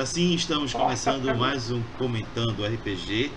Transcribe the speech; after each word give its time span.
Assim, 0.00 0.34
estamos 0.34 0.72
começando 0.72 1.34
mais 1.36 1.70
um 1.70 1.82
Comentando 1.98 2.64
RPG, 2.64 3.30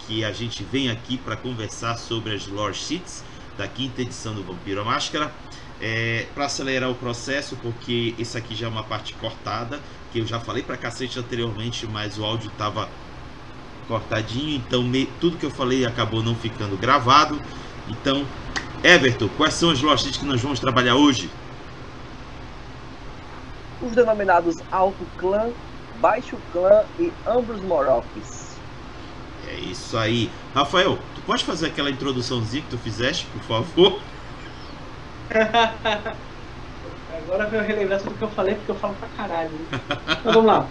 que 0.00 0.22
a 0.22 0.30
gente 0.32 0.62
vem 0.64 0.90
aqui 0.90 1.16
para 1.16 1.34
conversar 1.34 1.96
sobre 1.96 2.34
as 2.34 2.46
lore 2.46 2.74
sheets 2.74 3.24
da 3.56 3.66
quinta 3.66 4.02
edição 4.02 4.34
do 4.34 4.42
Vampiro 4.42 4.82
à 4.82 4.84
Máscara. 4.84 5.32
É, 5.80 6.26
para 6.34 6.44
acelerar 6.44 6.90
o 6.90 6.94
processo, 6.94 7.56
porque 7.62 8.14
isso 8.18 8.36
aqui 8.36 8.54
já 8.54 8.66
é 8.66 8.68
uma 8.68 8.82
parte 8.82 9.14
cortada, 9.14 9.80
que 10.12 10.18
eu 10.18 10.26
já 10.26 10.38
falei 10.38 10.62
para 10.62 10.76
cacete 10.76 11.18
anteriormente, 11.18 11.86
mas 11.86 12.18
o 12.18 12.24
áudio 12.24 12.50
estava 12.50 12.88
cortadinho, 13.86 14.56
então 14.56 14.82
me, 14.82 15.06
tudo 15.20 15.38
que 15.38 15.46
eu 15.46 15.50
falei 15.50 15.86
acabou 15.86 16.22
não 16.22 16.34
ficando 16.34 16.76
gravado. 16.76 17.40
Então, 17.88 18.24
Everton, 18.84 19.28
quais 19.38 19.54
são 19.54 19.70
as 19.70 19.80
lore 19.80 19.98
sheets 19.98 20.18
que 20.18 20.26
nós 20.26 20.40
vamos 20.40 20.60
trabalhar 20.60 20.96
hoje? 20.96 21.30
Os 23.80 23.92
denominados 23.92 24.56
Alto 24.70 25.06
Clã, 25.16 25.50
Baixo 26.00 26.36
Clã 26.52 26.84
e 26.98 27.12
Ambros 27.26 27.60
Morocks. 27.62 28.56
É 29.48 29.54
isso 29.54 29.96
aí. 29.96 30.30
Rafael, 30.54 30.98
tu 31.14 31.22
pode 31.22 31.44
fazer 31.44 31.66
aquela 31.66 31.90
introduçãozinha 31.90 32.62
que 32.62 32.70
tu 32.70 32.78
fizeste, 32.78 33.26
por 33.26 33.42
favor? 33.42 34.00
Agora 37.28 37.48
eu 37.52 37.62
relembrar 37.62 38.00
tudo 38.00 38.16
que 38.16 38.22
eu 38.22 38.30
falei, 38.30 38.54
porque 38.54 38.70
eu 38.70 38.76
falo 38.76 38.94
pra 38.94 39.08
caralho. 39.16 39.50
Né? 39.50 39.80
Então 40.20 40.32
vamos 40.32 40.46
lá. 40.46 40.66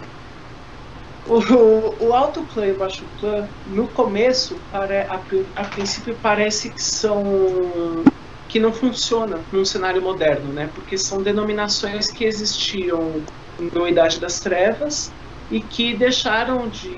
O, 1.26 2.06
o 2.06 2.14
alto 2.14 2.42
clã 2.44 2.66
e 2.66 2.72
o 2.72 2.78
baixo 2.78 3.04
clã, 3.20 3.46
no 3.66 3.86
começo, 3.88 4.56
para, 4.72 5.06
a, 5.10 5.20
a 5.60 5.64
princípio, 5.64 6.16
parece 6.22 6.70
que 6.70 6.82
são. 6.82 8.02
que 8.48 8.58
não 8.58 8.72
funciona 8.72 9.38
num 9.52 9.64
cenário 9.64 10.00
moderno, 10.00 10.52
né? 10.52 10.70
Porque 10.74 10.96
são 10.96 11.22
denominações 11.22 12.10
que 12.10 12.24
existiam 12.24 13.22
na 13.58 13.88
Idade 13.88 14.20
das 14.20 14.40
Trevas 14.40 15.12
e 15.50 15.60
que 15.60 15.94
deixaram 15.94 16.68
de, 16.68 16.96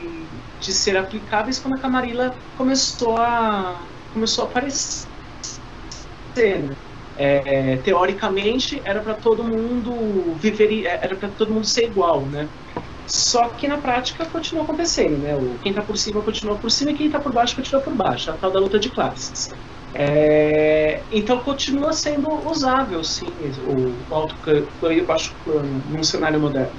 de 0.60 0.72
ser 0.72 0.96
aplicáveis 0.96 1.58
quando 1.58 1.74
a 1.74 1.78
Camarilla 1.78 2.34
começou 2.56 3.16
a, 3.16 3.80
começou 4.12 4.44
a 4.44 4.48
aparecer. 4.48 5.08
Né? 6.36 6.76
É, 7.18 7.76
teoricamente 7.84 8.80
era 8.84 9.00
para 9.00 9.14
todo 9.14 9.42
mundo 9.44 10.36
viver 10.38 10.86
era 10.86 11.14
para 11.16 11.28
todo 11.28 11.52
mundo 11.52 11.66
ser 11.66 11.84
igual 11.84 12.22
né 12.22 12.48
só 13.06 13.48
que 13.48 13.68
na 13.68 13.76
prática 13.76 14.24
continua 14.24 14.62
acontecendo 14.62 15.18
né 15.18 15.34
o 15.34 15.58
quem 15.60 15.70
está 15.70 15.82
por 15.82 15.98
cima 15.98 16.22
continua 16.22 16.56
por 16.56 16.70
cima 16.70 16.92
e 16.92 16.94
quem 16.94 17.06
está 17.06 17.18
por 17.18 17.32
baixo 17.32 17.56
continua 17.56 17.82
por 17.82 17.92
baixo 17.92 18.30
a 18.30 18.34
tal 18.34 18.50
da 18.50 18.60
luta 18.60 18.78
de 18.78 18.88
classes 18.88 19.52
é, 19.94 21.00
então 21.10 21.38
continua 21.38 21.92
sendo 21.92 22.30
usável 22.48 23.02
sim 23.02 23.26
o 23.66 24.14
alto 24.14 24.34
clã 24.44 24.92
e 24.92 25.00
o 25.00 25.04
baixo 25.04 25.34
clã 25.44 25.62
num 25.90 26.02
cenário 26.04 26.38
moderno 26.38 26.72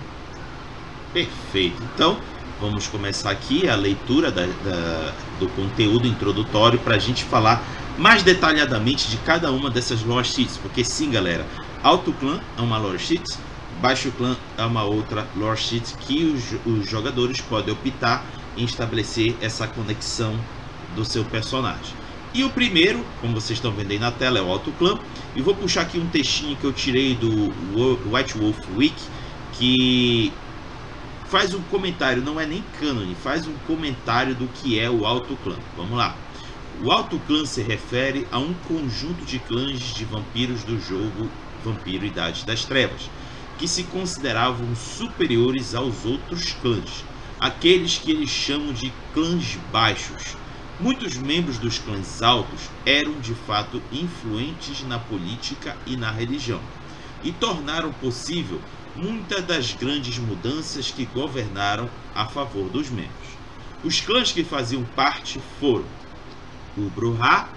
perfeito 1.13 1.81
então 1.93 2.17
vamos 2.59 2.87
começar 2.87 3.31
aqui 3.31 3.67
a 3.67 3.75
leitura 3.75 4.31
da, 4.31 4.45
da, 4.45 5.13
do 5.39 5.49
conteúdo 5.49 6.07
introdutório 6.07 6.79
para 6.79 6.95
a 6.95 6.99
gente 6.99 7.23
falar 7.23 7.61
mais 7.97 8.23
detalhadamente 8.23 9.09
de 9.09 9.17
cada 9.17 9.51
uma 9.51 9.69
dessas 9.69 10.01
lore 10.03 10.25
sheets, 10.25 10.57
porque 10.57 10.83
sim, 10.83 11.11
galera, 11.11 11.45
Alto 11.83 12.11
Clã 12.13 12.39
é 12.57 12.61
uma 12.61 12.77
lore 12.77 12.99
sheet, 12.99 13.23
Baixo 13.81 14.11
Clã 14.11 14.35
é 14.57 14.63
uma 14.63 14.83
outra 14.83 15.27
lore 15.35 15.59
sheet 15.59 15.95
que 15.99 16.25
os, 16.25 16.43
os 16.65 16.89
jogadores 16.89 17.41
podem 17.41 17.73
optar 17.73 18.23
em 18.57 18.63
estabelecer 18.63 19.35
essa 19.41 19.67
conexão 19.67 20.35
do 20.95 21.03
seu 21.03 21.23
personagem. 21.25 22.00
E 22.33 22.45
o 22.45 22.49
primeiro, 22.49 23.05
como 23.19 23.33
vocês 23.33 23.57
estão 23.57 23.73
vendo 23.73 23.91
aí 23.91 23.99
na 23.99 24.09
tela, 24.09 24.39
é 24.39 24.41
o 24.41 24.59
Clã. 24.79 24.97
E 25.35 25.41
vou 25.41 25.53
puxar 25.53 25.81
aqui 25.81 25.99
um 25.99 26.07
textinho 26.07 26.55
que 26.55 26.63
eu 26.63 26.71
tirei 26.71 27.13
do 27.13 27.29
White 28.09 28.37
Wolf 28.37 28.57
Week, 28.77 28.95
que 29.53 30.31
faz 31.25 31.53
um 31.53 31.61
comentário, 31.63 32.21
não 32.21 32.39
é 32.39 32.45
nem 32.45 32.63
canon, 32.79 33.13
faz 33.15 33.47
um 33.47 33.53
comentário 33.67 34.33
do 34.33 34.47
que 34.47 34.79
é 34.79 34.89
o 34.89 35.05
Alto 35.05 35.35
Clã. 35.43 35.57
Vamos 35.75 35.97
lá. 35.97 36.15
O 36.81 36.89
Alto 36.89 37.19
Clã 37.27 37.45
se 37.45 37.61
refere 37.61 38.25
a 38.31 38.39
um 38.39 38.53
conjunto 38.53 39.25
de 39.25 39.37
clãs 39.39 39.79
de 39.93 40.05
vampiros 40.05 40.63
do 40.63 40.79
jogo 40.79 41.29
Vampiro 41.63 42.05
Idade 42.05 42.45
das 42.45 42.63
Trevas, 42.63 43.09
que 43.57 43.67
se 43.67 43.83
consideravam 43.83 44.73
superiores 44.73 45.75
aos 45.75 46.05
outros 46.05 46.53
clãs, 46.61 47.03
aqueles 47.39 47.97
que 47.97 48.09
eles 48.09 48.29
chamam 48.29 48.71
de 48.71 48.91
clãs 49.13 49.57
baixos. 49.71 50.40
Muitos 50.81 51.15
membros 51.15 51.59
dos 51.59 51.77
clãs 51.77 52.23
altos 52.23 52.61
eram 52.83 53.19
de 53.19 53.35
fato 53.35 53.79
influentes 53.91 54.81
na 54.81 54.97
política 54.97 55.77
e 55.85 55.95
na 55.95 56.09
religião, 56.09 56.59
e 57.23 57.31
tornaram 57.31 57.93
possível 57.93 58.59
muitas 58.95 59.45
das 59.45 59.73
grandes 59.73 60.17
mudanças 60.17 60.89
que 60.89 61.05
governaram 61.05 61.87
a 62.15 62.25
favor 62.25 62.67
dos 62.67 62.89
membros. 62.89 63.11
Os 63.83 64.01
clãs 64.01 64.31
que 64.31 64.43
faziam 64.43 64.83
parte 64.95 65.39
foram 65.59 65.85
o 66.75 66.89
Bruhá, 66.89 67.47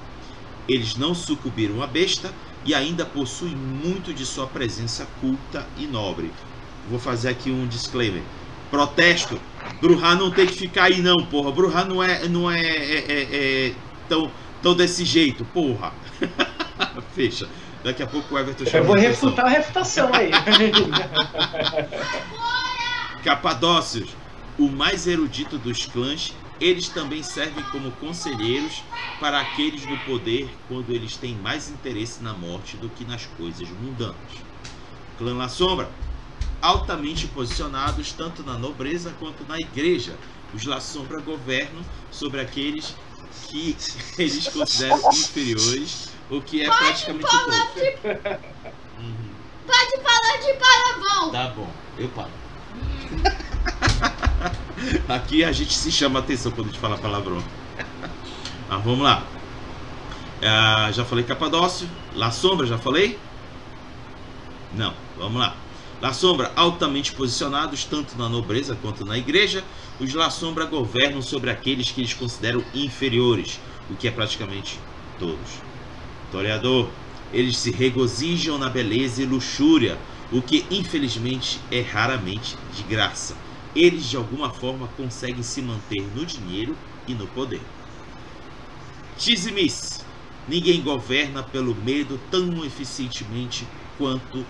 eles 0.69 0.95
não 0.97 1.15
sucumbiram 1.15 1.83
à 1.83 1.87
besta 1.87 2.31
e 2.63 2.75
ainda 2.75 3.07
possuem 3.07 3.57
muito 3.57 4.13
de 4.13 4.27
sua 4.27 4.47
presença 4.47 5.09
culta 5.23 5.67
e 5.79 5.87
nobre. 5.87 6.31
Vou 6.91 6.99
fazer 6.99 7.31
aqui 7.31 7.51
um 7.51 7.67
disclaimer. 7.67 8.23
Protesto. 8.71 9.41
Bruhá 9.81 10.15
não 10.15 10.31
tem 10.31 10.47
que 10.47 10.55
ficar 10.55 10.85
aí 10.85 11.01
não, 11.01 11.25
porra. 11.27 11.53
Bruhá 11.53 11.85
não 11.85 12.03
é, 12.03 12.29
não 12.29 12.51
é, 12.51 12.61
é, 12.61 13.05
é, 13.09 13.69
é 13.69 13.75
tão, 14.09 14.31
tão 14.63 14.75
desse 14.75 15.05
jeito, 15.05 15.45
porra. 15.47 15.93
Fecha. 17.15 17.49
Daqui 17.83 18.03
a 18.03 18.07
pouco 18.07 18.35
o 18.35 18.39
Everton 18.39 18.65
chama 18.65 18.79
Eu 18.79 18.85
vou 18.85 18.97
refutar 18.97 19.45
a 19.45 19.49
refutação 19.49 20.11
aí. 20.15 20.31
Capadócios, 23.23 24.17
o 24.59 24.69
mais 24.69 25.07
erudito 25.07 25.59
dos 25.59 25.85
clãs 25.87 26.35
eles 26.61 26.89
também 26.89 27.23
servem 27.23 27.65
como 27.65 27.91
conselheiros 27.93 28.83
para 29.19 29.41
aqueles 29.41 29.85
no 29.87 29.99
poder 29.99 30.49
quando 30.69 30.91
eles 30.91 31.17
têm 31.17 31.35
mais 31.35 31.69
interesse 31.69 32.23
na 32.23 32.33
morte 32.33 32.77
do 32.77 32.89
que 32.89 33.05
nas 33.05 33.27
coisas 33.27 33.69
mundanas. 33.69 34.15
Clã 35.19 35.37
La 35.37 35.49
Sombra, 35.49 35.91
altamente 36.65 37.27
posicionados 37.27 38.13
tanto 38.13 38.43
na 38.43 38.55
nobreza 38.55 39.15
quanto 39.21 39.45
na 39.47 39.59
igreja, 39.59 40.17
os 40.55 40.65
La 40.65 40.81
Sombra 40.81 41.21
governam 41.21 41.85
sobre 42.11 42.41
aqueles 42.41 42.97
que 43.49 43.77
eles 44.17 44.49
consideram 44.49 45.11
inferiores, 45.13 46.09
o 46.31 46.41
que 46.41 46.63
é 46.63 46.67
Pode 46.67 46.79
praticamente 46.79 47.31
falar 47.31 47.67
todo. 47.67 47.75
de... 47.75 47.91
uhum. 48.99 49.35
Pode 49.67 50.03
falar 50.03 50.37
de 50.41 50.55
palavrão. 50.55 51.31
Tá 51.31 51.49
bom, 51.49 51.71
eu 51.99 52.09
paro. 52.09 52.31
Aqui 55.09 55.45
a 55.45 55.53
gente 55.53 55.75
se 55.75 55.93
chama 55.93 56.21
atenção 56.21 56.51
quando 56.51 56.69
a 56.69 56.71
gente 56.71 56.81
fala 56.81 56.97
palavrão. 56.97 57.45
Mas 58.71 58.85
vamos 58.85 59.01
lá. 59.01 59.23
É, 60.41 60.93
já 60.93 61.05
falei 61.05 61.25
Capadócio. 61.25 61.87
La 62.15 62.31
Sombra, 62.31 62.67
já 62.67 62.79
falei? 62.79 63.19
Não, 64.73 64.95
vamos 65.19 65.41
lá. 65.41 65.55
La 66.01 66.13
Sombra, 66.13 66.53
altamente 66.55 67.13
posicionados 67.13 67.85
tanto 67.85 68.17
na 68.19 68.29
nobreza 68.29 68.77
quanto 68.81 69.05
na 69.05 69.17
igreja, 69.17 69.65
os 69.99 70.13
La 70.13 70.31
Sombra 70.31 70.67
governam 70.67 71.23
sobre 71.23 71.51
aqueles 71.51 71.91
que 71.91 72.01
eles 72.01 72.13
consideram 72.13 72.63
inferiores, 72.75 73.61
o 73.91 73.95
que 73.95 74.09
é 74.09 74.11
praticamente 74.11 74.79
todos. 75.19 75.63
Toreador, 76.31 76.89
eles 77.33 77.57
se 77.57 77.71
regozijam 77.71 78.59
na 78.59 78.69
beleza 78.69 79.23
e 79.23 79.27
luxúria, 79.27 79.99
o 80.33 80.43
que 80.43 80.65
infelizmente 80.71 81.61
é 81.71 81.81
raramente 81.81 82.57
de 82.75 82.83
graça 82.83 83.35
eles 83.75 84.09
de 84.09 84.17
alguma 84.17 84.51
forma 84.51 84.89
conseguem 84.97 85.43
se 85.43 85.61
manter 85.61 86.03
no 86.15 86.25
dinheiro 86.25 86.77
e 87.09 87.15
no 87.15 87.27
poder. 87.29 87.61
Tizimis. 89.19 90.05
Ninguém 90.47 90.83
governa 90.83 91.43
pelo 91.43 91.75
medo 91.75 92.21
tão 92.31 92.65
eficientemente 92.65 93.67
quanto 93.97 94.45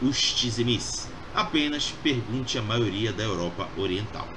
os 0.00 0.34
Tizimis. 0.34 1.08
Apenas 1.34 1.92
pergunte 2.02 2.58
a 2.58 2.62
maioria 2.62 3.12
da 3.12 3.24
Europa 3.24 3.68
Oriental. 3.76 4.28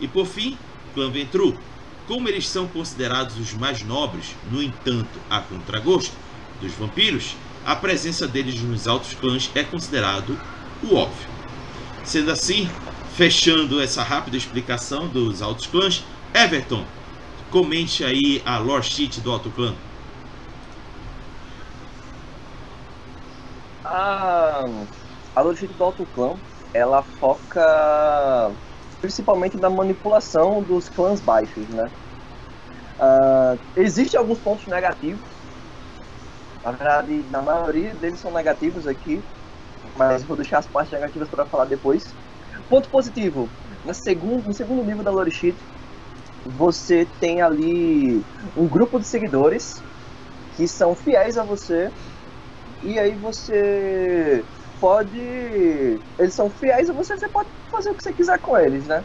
E 0.00 0.06
por 0.06 0.26
fim, 0.26 0.56
Clã 0.94 1.10
Ventru. 1.10 1.58
Como 2.06 2.28
eles 2.28 2.48
são 2.48 2.68
considerados 2.68 3.36
os 3.38 3.52
mais 3.54 3.82
nobres, 3.82 4.36
no 4.50 4.62
entanto, 4.62 5.18
a 5.28 5.40
contragosto 5.40 6.14
dos 6.60 6.72
vampiros, 6.72 7.34
a 7.64 7.74
presença 7.74 8.28
deles 8.28 8.60
nos 8.62 8.86
altos 8.86 9.12
clãs 9.14 9.50
é 9.54 9.64
considerado 9.64 10.38
o 10.84 10.94
óbvio. 10.94 11.28
Sendo 12.04 12.30
assim, 12.30 12.70
fechando 13.16 13.80
essa 13.80 14.02
rápida 14.04 14.36
explicação 14.36 15.08
dos 15.08 15.42
altos 15.42 15.66
clãs, 15.66 16.04
Everton, 16.32 16.84
comente 17.50 18.04
aí 18.04 18.40
a 18.44 18.58
lore 18.58 18.84
sheet 18.84 19.20
do 19.20 19.32
alto 19.32 19.50
clã. 19.50 19.74
A, 23.86 24.64
a 25.34 25.54
sheet 25.54 25.72
do 25.74 25.84
alto 25.84 26.06
clã, 26.14 26.34
ela 26.74 27.02
foca 27.02 28.52
principalmente 29.00 29.56
na 29.56 29.70
manipulação 29.70 30.62
dos 30.62 30.88
clãs 30.88 31.20
baixos, 31.20 31.68
né? 31.68 31.90
Uh, 32.98 33.58
Existem 33.76 34.18
alguns 34.18 34.38
pontos 34.38 34.66
negativos. 34.66 35.20
Na 36.64 36.72
verdade, 36.72 37.24
na 37.30 37.40
maioria 37.40 37.94
deles 37.94 38.18
são 38.18 38.32
negativos 38.32 38.86
aqui, 38.86 39.22
mas 39.96 40.24
vou 40.24 40.36
deixar 40.36 40.58
as 40.58 40.66
partes 40.66 40.92
negativas 40.92 41.28
para 41.28 41.44
falar 41.44 41.66
depois. 41.66 42.12
ponto 42.68 42.88
positivo. 42.88 43.48
Na 43.84 43.94
segundo, 43.94 44.44
no 44.44 44.52
segundo 44.52 44.82
nível 44.82 45.04
da 45.04 45.12
Lore 45.12 45.30
Sheet, 45.30 45.56
você 46.44 47.06
tem 47.20 47.40
ali 47.40 48.24
um 48.56 48.66
grupo 48.66 48.98
de 48.98 49.06
seguidores 49.06 49.80
que 50.56 50.66
são 50.66 50.94
fiéis 50.96 51.38
a 51.38 51.44
você. 51.44 51.90
E 52.82 52.98
aí 52.98 53.14
você 53.16 54.44
pode. 54.80 55.18
Eles 56.18 56.34
são 56.34 56.50
fiéis 56.50 56.88
a 56.90 56.92
você, 56.92 57.16
você 57.16 57.28
pode 57.28 57.48
fazer 57.70 57.90
o 57.90 57.94
que 57.94 58.02
você 58.02 58.12
quiser 58.12 58.38
com 58.40 58.56
eles, 58.58 58.86
né? 58.86 59.02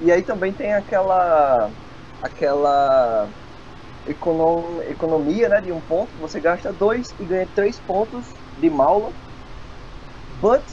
E 0.00 0.12
aí 0.12 0.22
também 0.22 0.52
tem 0.52 0.72
aquela. 0.72 1.70
aquela 2.22 3.28
econom, 4.06 4.82
economia 4.82 5.48
né, 5.48 5.60
de 5.60 5.72
um 5.72 5.80
ponto, 5.80 6.10
você 6.18 6.40
gasta 6.40 6.72
dois 6.72 7.06
e 7.18 7.24
ganha 7.24 7.46
três 7.54 7.78
pontos 7.80 8.26
de 8.60 8.70
maula. 8.70 9.10
But 10.40 10.64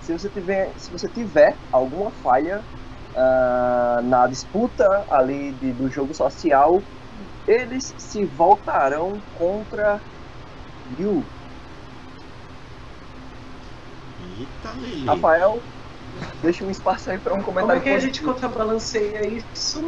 se 0.00 0.12
você 0.12 0.30
tiver, 0.30 0.72
se 0.78 0.90
você 0.90 1.08
tiver 1.08 1.58
alguma 1.70 2.10
falha 2.10 2.60
uh, 3.14 4.02
na 4.08 4.26
disputa 4.28 4.84
ali 5.10 5.52
de, 5.52 5.72
do 5.74 5.90
jogo 5.90 6.14
social, 6.14 6.82
eles 7.46 7.94
se 7.98 8.24
voltarão 8.24 9.20
contra 9.34 10.00
you. 10.98 11.22
Eita, 14.38 14.78
Lili. 14.78 15.06
Rafael, 15.06 15.60
deixa 16.42 16.64
um 16.64 16.70
espaço 16.70 17.10
aí 17.10 17.18
para 17.18 17.34
um 17.34 17.42
comentário. 17.42 17.66
Como 17.68 17.72
é 17.72 17.80
que 17.80 17.90
a 17.90 17.98
gente 17.98 18.22
contrabalanceia 18.22 19.26
isso 19.26 19.82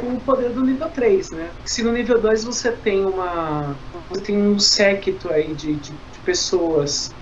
com 0.00 0.14
o 0.14 0.20
poder 0.20 0.50
do 0.50 0.62
nível 0.62 0.88
3, 0.90 1.30
né? 1.30 1.50
Se 1.64 1.82
no 1.82 1.92
nível 1.92 2.20
2 2.20 2.44
você 2.44 2.70
tem 2.72 3.04
uma. 3.04 3.74
Você 4.10 4.20
tem 4.20 4.36
um 4.36 4.58
séquito 4.58 5.32
aí 5.32 5.54
de, 5.54 5.74
de, 5.74 5.90
de 5.90 6.18
pessoas, 6.24 7.12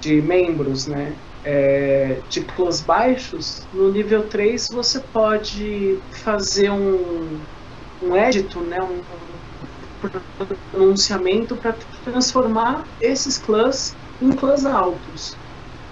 de 0.00 0.22
membros, 0.22 0.86
né? 0.86 1.14
É, 1.42 2.18
de 2.28 2.42
clãs 2.42 2.82
baixos, 2.82 3.66
no 3.72 3.90
nível 3.90 4.28
3 4.28 4.68
você 4.68 5.00
pode 5.00 5.98
fazer 6.12 6.70
um, 6.70 7.40
um 8.02 8.14
édito, 8.14 8.60
né? 8.60 8.76
um, 8.82 9.00
um 10.42 10.46
pronunciamento 10.70 11.56
para 11.56 11.74
transformar 12.04 12.84
esses 13.00 13.38
clãs 13.38 13.96
em 14.20 14.30
clãs 14.32 14.66
altos 14.66 15.34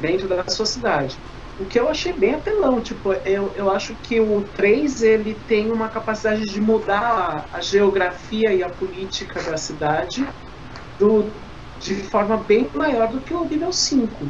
dentro 0.01 0.29
da 0.29 0.45
sua 0.49 0.67
cidade. 0.67 1.19
O 1.59 1.67
que 1.67 1.79
eu 1.79 1.89
achei 1.89 2.13
bem 2.13 2.35
apelão, 2.35 2.81
tipo, 2.81 3.13
eu, 3.13 3.53
eu 3.57 3.69
acho 3.71 3.95
que 3.97 4.21
o 4.21 4.43
3 4.43 5.03
ele 5.03 5.35
tem 5.35 5.71
uma 5.73 5.89
capacidade 5.89 6.45
de 6.45 6.61
mudar 6.61 7.47
a, 7.53 7.57
a 7.57 7.61
geografia 7.61 8.55
e 8.55 8.63
a 8.63 8.69
política 8.69 9.43
da 9.43 9.57
cidade 9.57 10.25
do, 11.01 11.25
de 11.81 11.97
forma 12.05 12.37
bem 12.37 12.71
maior 12.73 13.09
do 13.09 13.21
que 13.21 13.35
o 13.35 13.45
nível 13.45 13.73
5. 13.73 14.25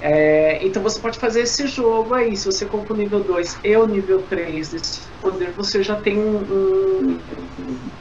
É, 0.00 0.64
então 0.66 0.82
você 0.82 1.00
pode 1.00 1.18
fazer 1.18 1.42
esse 1.42 1.66
jogo 1.68 2.14
aí, 2.14 2.36
se 2.36 2.46
você 2.46 2.66
compra 2.66 2.92
o 2.92 2.96
nível 2.96 3.22
2 3.22 3.58
e 3.62 3.76
o 3.76 3.86
nível 3.86 4.22
3 4.22 4.70
desse 4.70 5.00
poder, 5.20 5.52
você 5.52 5.82
já 5.82 5.96
tem 5.96 6.18
um, 6.18 6.38
um, 6.38 7.18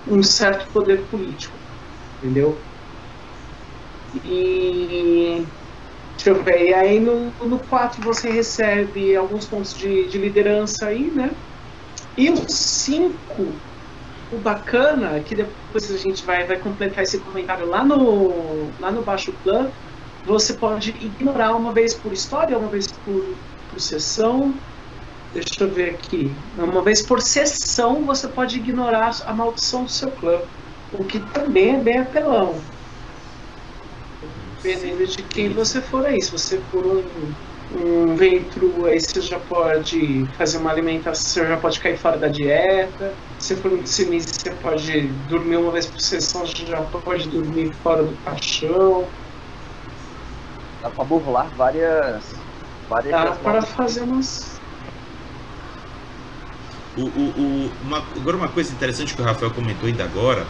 um 0.07 0.23
certo 0.23 0.71
poder 0.71 1.01
político. 1.03 1.55
Entendeu? 2.21 2.57
E 4.23 5.45
Deixa 6.15 6.29
eu 6.29 6.43
ver. 6.43 6.69
E 6.69 6.73
aí 6.73 6.99
no, 6.99 7.31
no 7.45 7.59
4 7.59 8.01
você 8.01 8.29
recebe 8.29 9.15
alguns 9.15 9.45
pontos 9.45 9.73
de, 9.73 10.07
de 10.07 10.17
liderança 10.17 10.87
aí, 10.87 11.11
né? 11.11 11.31
E 12.17 12.29
o 12.29 12.49
5, 12.49 13.15
o 14.31 14.37
bacana, 14.37 15.19
que 15.19 15.35
depois 15.35 15.91
a 15.91 15.97
gente 15.97 16.25
vai, 16.25 16.45
vai 16.45 16.57
completar 16.57 17.03
esse 17.03 17.19
comentário 17.19 17.67
lá 17.67 17.83
no, 17.83 18.71
lá 18.79 18.89
no 18.89 19.03
baixo 19.03 19.33
plano, 19.43 19.71
você 20.25 20.53
pode 20.53 20.91
ignorar 20.91 21.55
uma 21.55 21.73
vez 21.73 21.93
por 21.93 22.13
história, 22.13 22.57
uma 22.57 22.69
vez 22.69 22.87
por, 22.87 23.35
por 23.69 23.79
sessão. 23.79 24.53
Deixa 25.33 25.65
eu 25.65 25.69
ver 25.69 25.95
aqui. 25.95 26.31
Uma 26.57 26.81
vez 26.81 27.01
por 27.01 27.21
sessão 27.21 28.05
você 28.05 28.27
pode 28.29 28.57
ignorar 28.57 29.11
a 29.25 29.33
maldição 29.33 29.83
do 29.83 29.91
seu 29.91 30.09
clã. 30.11 30.39
O 30.93 31.03
que 31.03 31.19
também 31.19 31.75
é 31.75 31.79
bem 31.79 31.99
apelão 31.99 32.55
dependendo 34.65 35.05
de 35.05 35.23
quem 35.23 35.49
você 35.49 35.79
for 35.79 36.05
aí. 36.05 36.19
Se 36.21 36.31
você 36.31 36.57
for 36.71 36.83
um, 36.83 37.03
um 37.79 38.15
ventro, 38.15 38.85
aí 38.85 38.99
você 38.99 39.21
já 39.21 39.39
pode 39.39 40.25
fazer 40.37 40.57
uma 40.57 40.71
alimentação, 40.71 41.43
você 41.43 41.49
já 41.49 41.57
pode 41.57 41.79
cair 41.79 41.97
fora 41.97 42.17
da 42.17 42.27
dieta. 42.27 43.13
Se 43.39 43.55
for 43.55 43.71
um 43.71 43.85
sinistro, 43.85 44.33
você 44.41 44.49
pode 44.61 45.01
dormir 45.29 45.57
uma 45.57 45.71
vez 45.71 45.85
por 45.85 45.99
sessão, 45.99 46.45
você 46.45 46.65
já 46.65 46.81
pode 46.81 47.29
dormir 47.29 47.71
fora 47.83 48.03
do 48.03 48.17
caixão. 48.23 49.05
Dá 50.81 50.89
pra 50.89 51.05
burlar 51.05 51.47
várias. 51.55 52.33
várias 52.89 53.11
Dá 53.11 53.31
para 53.31 53.61
fazer 53.61 54.01
umas. 54.01 54.59
O, 56.97 57.01
o, 57.01 57.05
o, 57.05 57.71
uma, 57.83 57.97
agora 57.97 58.37
uma 58.37 58.47
coisa 58.47 58.71
interessante 58.73 59.13
que 59.13 59.21
o 59.21 59.25
Rafael 59.25 59.51
comentou 59.51 59.87
ainda 59.87 60.05
agora 60.05 60.47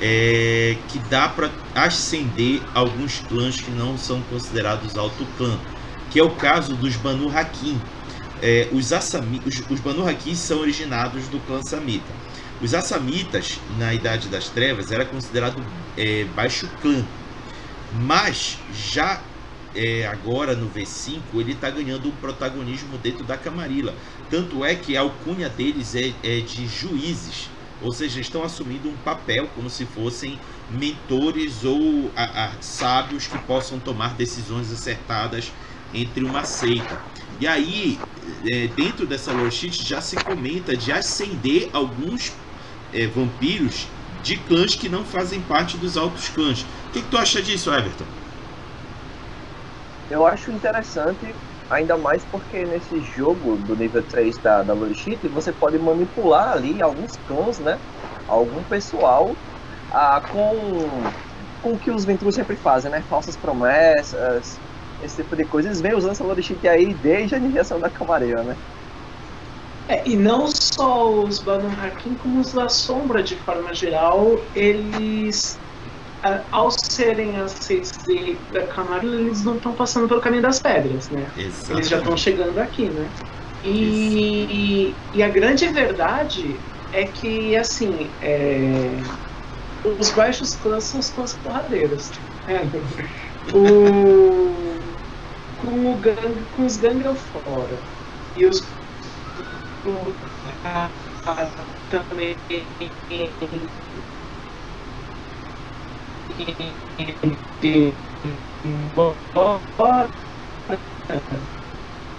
é, 0.00 0.76
que 0.88 0.98
dá 0.98 1.28
para 1.28 1.50
ascender 1.74 2.62
alguns 2.74 3.20
clãs 3.20 3.60
que 3.60 3.70
não 3.70 3.96
são 3.96 4.20
considerados 4.22 4.96
alto 4.96 5.26
clã, 5.36 5.58
que 6.10 6.18
é 6.18 6.22
o 6.22 6.30
caso 6.30 6.74
dos 6.76 6.96
Banu 6.96 7.28
Hakim. 7.36 7.80
É, 8.42 8.68
os, 8.72 8.92
Assami, 8.92 9.40
os, 9.46 9.62
os 9.70 9.80
Banu 9.80 10.06
Hakim 10.06 10.34
são 10.34 10.60
originados 10.60 11.28
do 11.28 11.40
clã 11.40 11.62
Samita. 11.62 12.12
Os 12.60 12.74
Assamitas, 12.74 13.58
na 13.78 13.92
Idade 13.94 14.28
das 14.28 14.48
Trevas, 14.48 14.90
era 14.90 15.04
considerado 15.04 15.62
é, 15.96 16.24
baixo 16.24 16.68
clã, 16.80 17.04
mas 17.92 18.58
já 18.72 19.22
é, 19.74 20.06
agora 20.06 20.56
no 20.56 20.70
V5 20.70 21.20
ele 21.34 21.52
está 21.52 21.70
ganhando 21.70 22.08
um 22.08 22.12
protagonismo 22.12 22.98
dentro 22.98 23.24
da 23.24 23.36
Camarilla. 23.36 23.94
Tanto 24.30 24.64
é 24.64 24.74
que 24.74 24.96
a 24.96 25.00
alcunha 25.00 25.48
deles 25.48 25.94
é, 25.94 26.14
é 26.22 26.40
de 26.40 26.66
juízes 26.66 27.50
ou 27.82 27.92
seja, 27.92 28.20
estão 28.20 28.42
assumindo 28.42 28.88
um 28.88 28.96
papel 29.04 29.48
como 29.54 29.68
se 29.68 29.84
fossem 29.84 30.38
mentores 30.70 31.64
ou 31.64 32.10
a, 32.16 32.46
a, 32.46 32.50
sábios 32.60 33.26
que 33.26 33.38
possam 33.38 33.78
tomar 33.78 34.14
decisões 34.14 34.72
acertadas 34.72 35.52
entre 35.94 36.24
uma 36.24 36.44
seita. 36.44 36.98
E 37.40 37.46
aí, 37.46 37.98
é, 38.46 38.66
dentro 38.68 39.06
dessa 39.06 39.32
lore 39.32 39.70
já 39.70 40.00
se 40.00 40.16
comenta 40.16 40.76
de 40.76 40.90
ascender 40.90 41.68
alguns 41.72 42.32
é, 42.92 43.06
vampiros 43.06 43.86
de 44.22 44.36
clãs 44.38 44.74
que 44.74 44.88
não 44.88 45.04
fazem 45.04 45.40
parte 45.42 45.76
dos 45.76 45.96
altos 45.96 46.28
clãs. 46.28 46.62
O 46.62 46.92
que, 46.92 47.02
que 47.02 47.08
tu 47.08 47.18
acha 47.18 47.40
disso, 47.42 47.72
Everton? 47.72 48.06
Eu 50.10 50.26
acho 50.26 50.50
interessante 50.50 51.34
Ainda 51.68 51.96
mais 51.96 52.24
porque 52.24 52.64
nesse 52.64 53.00
jogo 53.00 53.56
do 53.56 53.74
nível 53.74 54.02
3 54.02 54.38
da, 54.38 54.62
da 54.62 54.72
Logitech, 54.72 55.26
você 55.28 55.52
pode 55.52 55.78
manipular 55.78 56.52
ali 56.52 56.80
alguns 56.80 57.16
clãs, 57.26 57.58
né? 57.58 57.78
Algum 58.28 58.62
pessoal 58.64 59.34
ah, 59.90 60.22
com, 60.30 61.10
com 61.62 61.72
o 61.72 61.78
que 61.78 61.90
os 61.90 62.04
Venturos 62.04 62.34
sempre 62.36 62.54
fazem, 62.54 62.90
né? 62.90 63.02
Falsas 63.08 63.36
promessas, 63.36 64.58
esse 65.02 65.16
tipo 65.22 65.34
de 65.34 65.44
coisa. 65.44 65.68
Eles 65.68 65.80
vêm 65.80 65.94
usando 65.94 66.12
essa 66.12 66.24
Logitech 66.24 66.68
aí 66.68 66.94
desde 66.94 67.34
a 67.34 67.38
iniciação 67.38 67.80
da 67.80 67.90
Camareira, 67.90 68.42
né? 68.44 68.56
É, 69.88 70.02
e 70.04 70.16
não 70.16 70.48
só 70.48 71.08
os 71.10 71.38
Banon 71.38 71.70
Hakim, 71.80 72.14
como 72.14 72.40
os 72.40 72.52
da 72.52 72.68
Sombra, 72.68 73.22
de 73.22 73.36
forma 73.36 73.72
geral, 73.72 74.36
eles 74.54 75.58
ao 76.50 76.70
serem 76.70 77.36
aceitos 77.40 77.92
de, 78.06 78.36
da 78.52 78.66
Camargo, 78.66 79.06
eles 79.06 79.44
não 79.44 79.56
estão 79.56 79.72
passando 79.72 80.08
pelo 80.08 80.20
caminho 80.20 80.42
das 80.42 80.58
pedras, 80.58 81.08
né? 81.10 81.26
Exatamente. 81.36 81.72
Eles 81.72 81.88
já 81.88 81.98
estão 81.98 82.16
chegando 82.16 82.58
aqui, 82.58 82.88
né? 82.88 83.08
E, 83.64 84.94
e, 85.12 85.22
a 85.22 85.28
grande 85.28 85.66
verdade 85.68 86.56
é 86.92 87.04
que, 87.04 87.56
assim, 87.56 88.08
é, 88.22 88.88
os 89.98 90.10
baixos 90.10 90.54
clãs 90.54 90.84
são 90.84 91.00
os 91.00 91.10
clãs 91.10 91.34
porradeiros. 91.42 92.10
É, 92.46 92.60
o, 93.52 94.54
com, 95.60 95.92
o 95.92 95.96
gang, 95.96 96.34
com 96.54 96.64
os 96.64 96.76
gangrel 96.76 97.14
fora 97.14 97.78
e 98.36 98.46
os 98.46 98.60
o, 99.84 100.12
a, 100.64 100.88
a, 101.26 101.48
também 101.90 102.36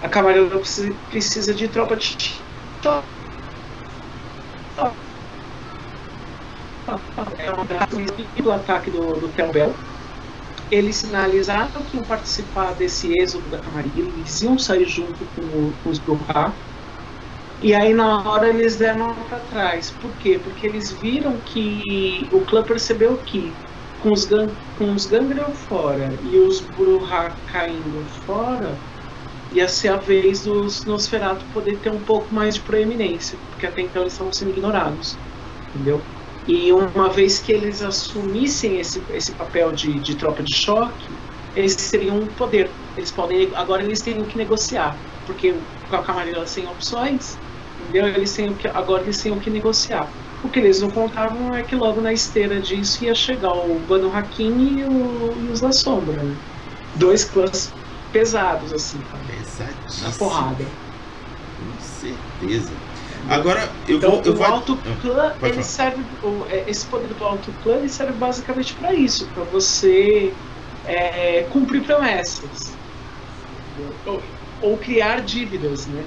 a 0.02 0.08
Camarilla 0.08 0.60
precisa 1.08 1.54
de 1.54 1.68
tropa 1.68 1.96
de 1.96 2.38
é 7.38 8.42
um 8.42 8.52
ataque 8.52 8.90
do, 8.90 8.98
do 9.14 9.28
Telbel. 9.28 9.74
Eles 10.70 10.96
sinalizaram 10.96 11.82
que 11.84 11.96
iam 11.96 12.04
participar 12.04 12.74
desse 12.74 13.12
êxodo 13.18 13.48
da 13.50 13.58
Camarilla, 13.58 14.08
eles 14.08 14.40
iam 14.42 14.58
sair 14.58 14.86
junto 14.86 15.24
com, 15.34 15.72
com 15.72 15.90
os 15.90 15.98
Bruhá. 15.98 16.52
E 17.62 17.74
aí 17.74 17.92
na 17.92 18.22
hora 18.28 18.48
eles 18.48 18.76
deram 18.76 19.14
para 19.14 19.38
trás. 19.40 19.90
Por 19.90 20.10
quê? 20.18 20.38
Porque 20.38 20.66
eles 20.66 20.92
viram 20.92 21.36
que 21.40 22.28
o 22.32 22.40
clã 22.42 22.62
percebeu 22.62 23.16
que 23.18 23.52
com 24.02 24.12
os, 24.12 24.28
com 24.76 24.92
os 24.94 25.06
Gangrel 25.06 25.50
fora 25.50 26.12
e 26.30 26.36
os 26.36 26.60
Bruhá 26.60 27.32
caindo 27.50 28.06
fora, 28.26 28.74
ia 29.52 29.68
ser 29.68 29.88
a 29.88 29.96
vez 29.96 30.42
dos 30.44 30.84
Nosferatu 30.84 31.44
poder 31.52 31.78
ter 31.78 31.90
um 31.90 32.00
pouco 32.00 32.32
mais 32.34 32.54
de 32.54 32.60
proeminência, 32.60 33.38
porque 33.50 33.66
até 33.66 33.82
então 33.82 34.02
eles 34.02 34.12
estavam 34.12 34.32
sendo 34.32 34.50
ignorados, 34.50 35.16
entendeu? 35.74 36.00
E 36.46 36.72
uma 36.72 37.10
vez 37.10 37.40
que 37.40 37.52
eles 37.52 37.82
assumissem 37.82 38.80
esse, 38.80 39.02
esse 39.12 39.32
papel 39.32 39.70
de, 39.72 39.98
de 40.00 40.14
tropa 40.14 40.42
de 40.42 40.54
choque, 40.54 41.06
eles 41.54 41.76
teriam 41.90 42.20
um 42.20 42.26
poder. 42.26 42.70
Eles 42.96 43.10
podem, 43.10 43.50
agora 43.54 43.82
eles 43.82 44.00
teriam 44.00 44.24
que 44.24 44.38
negociar, 44.38 44.96
porque 45.26 45.54
com 45.90 45.96
a 45.96 46.02
Camarilla 46.02 46.46
sem 46.46 46.66
opções, 46.66 47.38
entendeu? 47.80 48.08
Eles 48.08 48.32
têm 48.34 48.54
que, 48.54 48.66
agora 48.68 49.02
eles 49.02 49.20
têm 49.20 49.38
que 49.38 49.50
negociar. 49.50 50.08
O 50.44 50.48
que 50.48 50.60
eles 50.60 50.80
não 50.80 50.90
contavam 50.90 51.54
é 51.54 51.62
que 51.62 51.74
logo 51.74 52.00
na 52.00 52.12
esteira 52.12 52.60
disso 52.60 53.04
ia 53.04 53.14
chegar 53.14 53.52
o 53.52 53.78
Bano 53.88 54.14
Hakim 54.14 54.78
e, 54.78 54.84
o, 54.84 55.34
e 55.36 55.52
os 55.52 55.60
da 55.60 55.72
Sombra. 55.72 56.22
Né? 56.22 56.36
Dois 56.94 57.24
clãs 57.24 57.72
pesados, 58.12 58.72
assim, 58.72 59.00
Pesadíssimo. 59.26 60.08
Na 60.08 60.14
porrada. 60.16 60.64
Com 60.64 61.80
certeza. 61.80 62.72
Agora, 63.28 63.68
eu 63.86 63.98
então, 63.98 64.10
vou. 64.10 64.22
Eu 64.24 64.32
o 64.32 64.36
vou... 64.36 64.46
alto 64.46 64.78
Ah, 64.86 64.96
clã, 65.02 65.32
pode 65.38 65.52
ele 65.54 65.62
serve, 65.62 66.02
é, 66.50 66.64
esse 66.68 66.86
poder 66.86 67.08
do 67.08 67.24
alto 67.24 67.52
clã, 67.62 67.76
ele 67.76 67.88
serve 67.88 68.12
basicamente 68.12 68.74
para 68.74 68.94
isso, 68.94 69.26
para 69.34 69.44
você 69.44 70.32
é, 70.86 71.46
cumprir 71.50 71.82
promessas. 71.82 72.72
Ou, 74.06 74.22
ou 74.62 74.76
criar 74.78 75.20
dívidas, 75.20 75.86
né? 75.86 76.04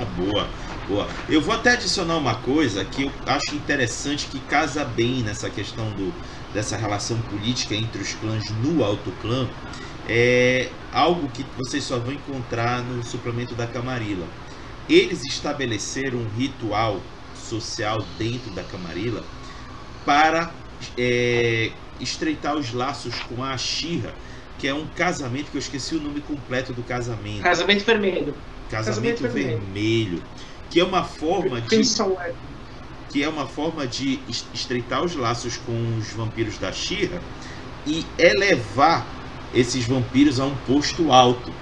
Ah, 0.00 0.04
boa, 0.16 0.46
boa. 0.86 1.08
Eu 1.28 1.40
vou 1.40 1.54
até 1.54 1.72
adicionar 1.72 2.16
uma 2.16 2.34
coisa 2.36 2.84
que 2.84 3.04
eu 3.04 3.12
acho 3.26 3.54
interessante 3.54 4.26
que 4.26 4.38
casa 4.40 4.84
bem 4.84 5.22
nessa 5.22 5.48
questão 5.50 5.88
do, 5.90 6.12
dessa 6.52 6.76
relação 6.76 7.18
política 7.22 7.74
entre 7.74 8.00
os 8.00 8.14
clãs 8.14 8.44
no 8.62 8.84
alto 8.84 9.10
clã. 9.20 9.48
É 10.08 10.68
algo 10.92 11.28
que 11.28 11.44
vocês 11.56 11.84
só 11.84 11.98
vão 11.98 12.12
encontrar 12.12 12.82
no 12.82 13.02
suplemento 13.02 13.54
da 13.54 13.66
Camarilla. 13.66 14.26
Eles 14.88 15.22
estabeleceram 15.24 16.18
um 16.18 16.28
ritual 16.38 17.00
social 17.34 18.04
dentro 18.18 18.50
da 18.50 18.62
Camarilla 18.62 19.24
para 20.04 20.52
é, 20.98 21.70
estreitar 21.98 22.54
os 22.56 22.72
laços 22.72 23.14
com 23.20 23.42
a 23.42 23.56
Shira, 23.56 24.14
que 24.58 24.68
é 24.68 24.74
um 24.74 24.86
casamento 24.86 25.50
que 25.50 25.56
eu 25.56 25.60
esqueci 25.60 25.94
o 25.94 26.00
nome 26.00 26.20
completo 26.20 26.72
do 26.72 26.82
casamento. 26.82 27.42
Casamento 27.42 27.84
vermelho. 27.84 28.34
Casamento, 28.70 29.22
Casamento 29.22 29.22
vermelho. 29.22 29.58
vermelho. 29.60 30.22
Que 30.74 30.80
é 30.80 30.84
uma 30.84 31.04
forma 31.04 31.62
de 31.62 31.94
que 33.08 33.22
é 33.22 33.28
uma 33.28 33.46
forma 33.46 33.86
de 33.86 34.20
es- 34.28 34.48
estreitar 34.52 35.04
os 35.04 35.14
laços 35.14 35.56
com 35.56 35.96
os 35.98 36.12
vampiros 36.12 36.58
da 36.58 36.72
Shira 36.72 37.22
e 37.86 38.04
elevar 38.18 39.06
esses 39.54 39.84
vampiros 39.86 40.40
a 40.40 40.46
um 40.46 40.56
posto 40.66 41.12
alto. 41.12 41.52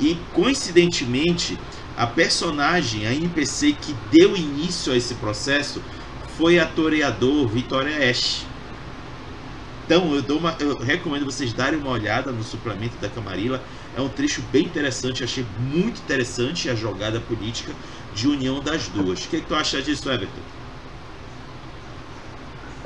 E 0.00 0.16
coincidentemente, 0.32 1.58
a 1.96 2.06
personagem, 2.06 3.06
a 3.06 3.14
NPC 3.14 3.72
que 3.72 3.94
deu 4.10 4.36
início 4.36 4.92
a 4.92 4.96
esse 4.96 5.14
processo 5.14 5.82
foi 6.36 6.58
a 6.58 6.66
toreador 6.66 7.48
Vitória 7.48 8.10
Ash. 8.10 8.46
Então 9.84 10.12
eu, 10.14 10.36
uma, 10.36 10.56
eu 10.58 10.76
recomendo 10.78 11.24
vocês 11.24 11.52
darem 11.52 11.78
uma 11.78 11.90
olhada 11.90 12.32
no 12.32 12.42
suplemento 12.42 12.96
da 12.98 13.08
Camarilla. 13.08 13.62
É 13.94 14.00
um 14.00 14.08
trecho 14.08 14.42
bem 14.52 14.64
interessante, 14.64 15.22
achei 15.22 15.46
muito 15.58 16.00
interessante 16.00 16.68
a 16.68 16.74
jogada 16.74 17.20
política 17.20 17.72
de 18.16 18.26
união 18.26 18.60
das 18.60 18.88
duas. 18.88 19.24
O 19.24 19.28
que, 19.28 19.40
que 19.40 19.46
tu 19.46 19.54
acha 19.54 19.80
disso, 19.82 20.10
Everton? 20.10 20.40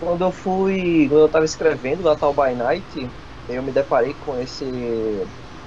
Quando 0.01 0.25
eu 0.25 0.33
fui, 0.33 1.07
quando 1.09 1.21
eu 1.21 1.29
tava 1.29 1.45
escrevendo 1.45 2.03
Natal 2.03 2.35
by 2.35 2.55
Night, 2.55 3.09
eu 3.49 3.63
me 3.63 3.71
deparei 3.71 4.15
com 4.27 4.39
esse, 4.41 4.65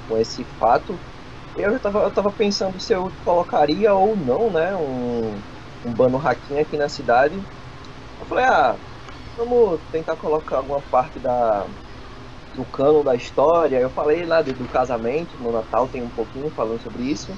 com 0.07 0.17
esse 0.17 0.43
fato. 0.59 0.99
Eu 1.55 1.71
já 1.71 1.79
tava, 1.79 1.99
eu 1.99 2.11
tava 2.11 2.29
pensando 2.31 2.77
se 2.79 2.91
eu 2.91 3.09
colocaria 3.23 3.93
ou 3.93 4.17
não, 4.17 4.49
né, 4.49 4.75
um, 4.75 5.33
um 5.85 5.91
Bano 5.91 6.17
Hakim 6.17 6.59
aqui 6.59 6.75
na 6.75 6.89
cidade. 6.89 7.35
Eu 8.19 8.25
falei, 8.25 8.43
ah, 8.43 8.75
vamos 9.37 9.79
tentar 9.91 10.17
colocar 10.17 10.57
alguma 10.57 10.81
parte 10.81 11.19
da, 11.19 11.65
do 12.53 12.65
cano 12.65 13.01
da 13.01 13.15
história. 13.15 13.77
Eu 13.77 13.89
falei 13.89 14.25
lá 14.25 14.41
do, 14.41 14.51
do 14.51 14.67
casamento, 14.69 15.31
no 15.39 15.53
Natal 15.53 15.87
tem 15.87 16.03
um 16.03 16.09
pouquinho 16.09 16.49
falando 16.49 16.81
sobre 16.81 17.03
isso. 17.03 17.31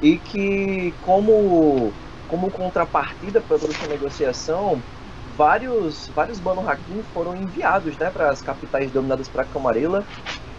E 0.00 0.18
que 0.18 0.94
como, 1.02 1.92
como 2.28 2.50
contrapartida 2.50 3.40
para 3.40 3.56
essa 3.56 3.86
negociação, 3.88 4.80
vários, 5.36 6.08
vários 6.14 6.38
Bano 6.38 6.68
Hakim 6.68 7.02
foram 7.12 7.34
enviados 7.36 7.96
né, 7.98 8.10
para 8.10 8.30
as 8.30 8.40
capitais 8.42 8.90
dominadas 8.90 9.28
para 9.28 9.44
Camarilla. 9.44 10.04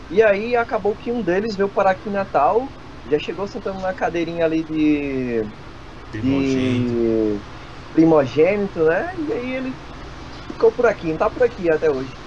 E 0.10 0.22
aí 0.24 0.56
acabou 0.56 0.96
que 0.96 1.12
um 1.12 1.22
deles 1.22 1.56
veio 1.56 1.70
para 1.70 1.92
aqui 1.92 2.10
em 2.10 2.14
Natal, 2.14 2.68
já 3.10 3.20
chegou 3.20 3.48
sentando 3.48 3.80
na 3.80 3.94
cadeirinha 3.94 4.46
ali 4.46 4.64
de, 4.64 5.44
Primogênito. 6.12 6.94
de 6.94 7.40
primogênito, 7.94 8.84
né? 8.86 9.14
E 9.18 9.34
aí 9.34 9.56
ele 9.56 9.74
ficou 10.48 10.72
por 10.72 10.86
aqui, 10.86 11.08
não 11.08 11.18
tá 11.18 11.30
por 11.30 11.44
aqui 11.44 11.70
até 11.72 11.90
hoje. 11.90 12.20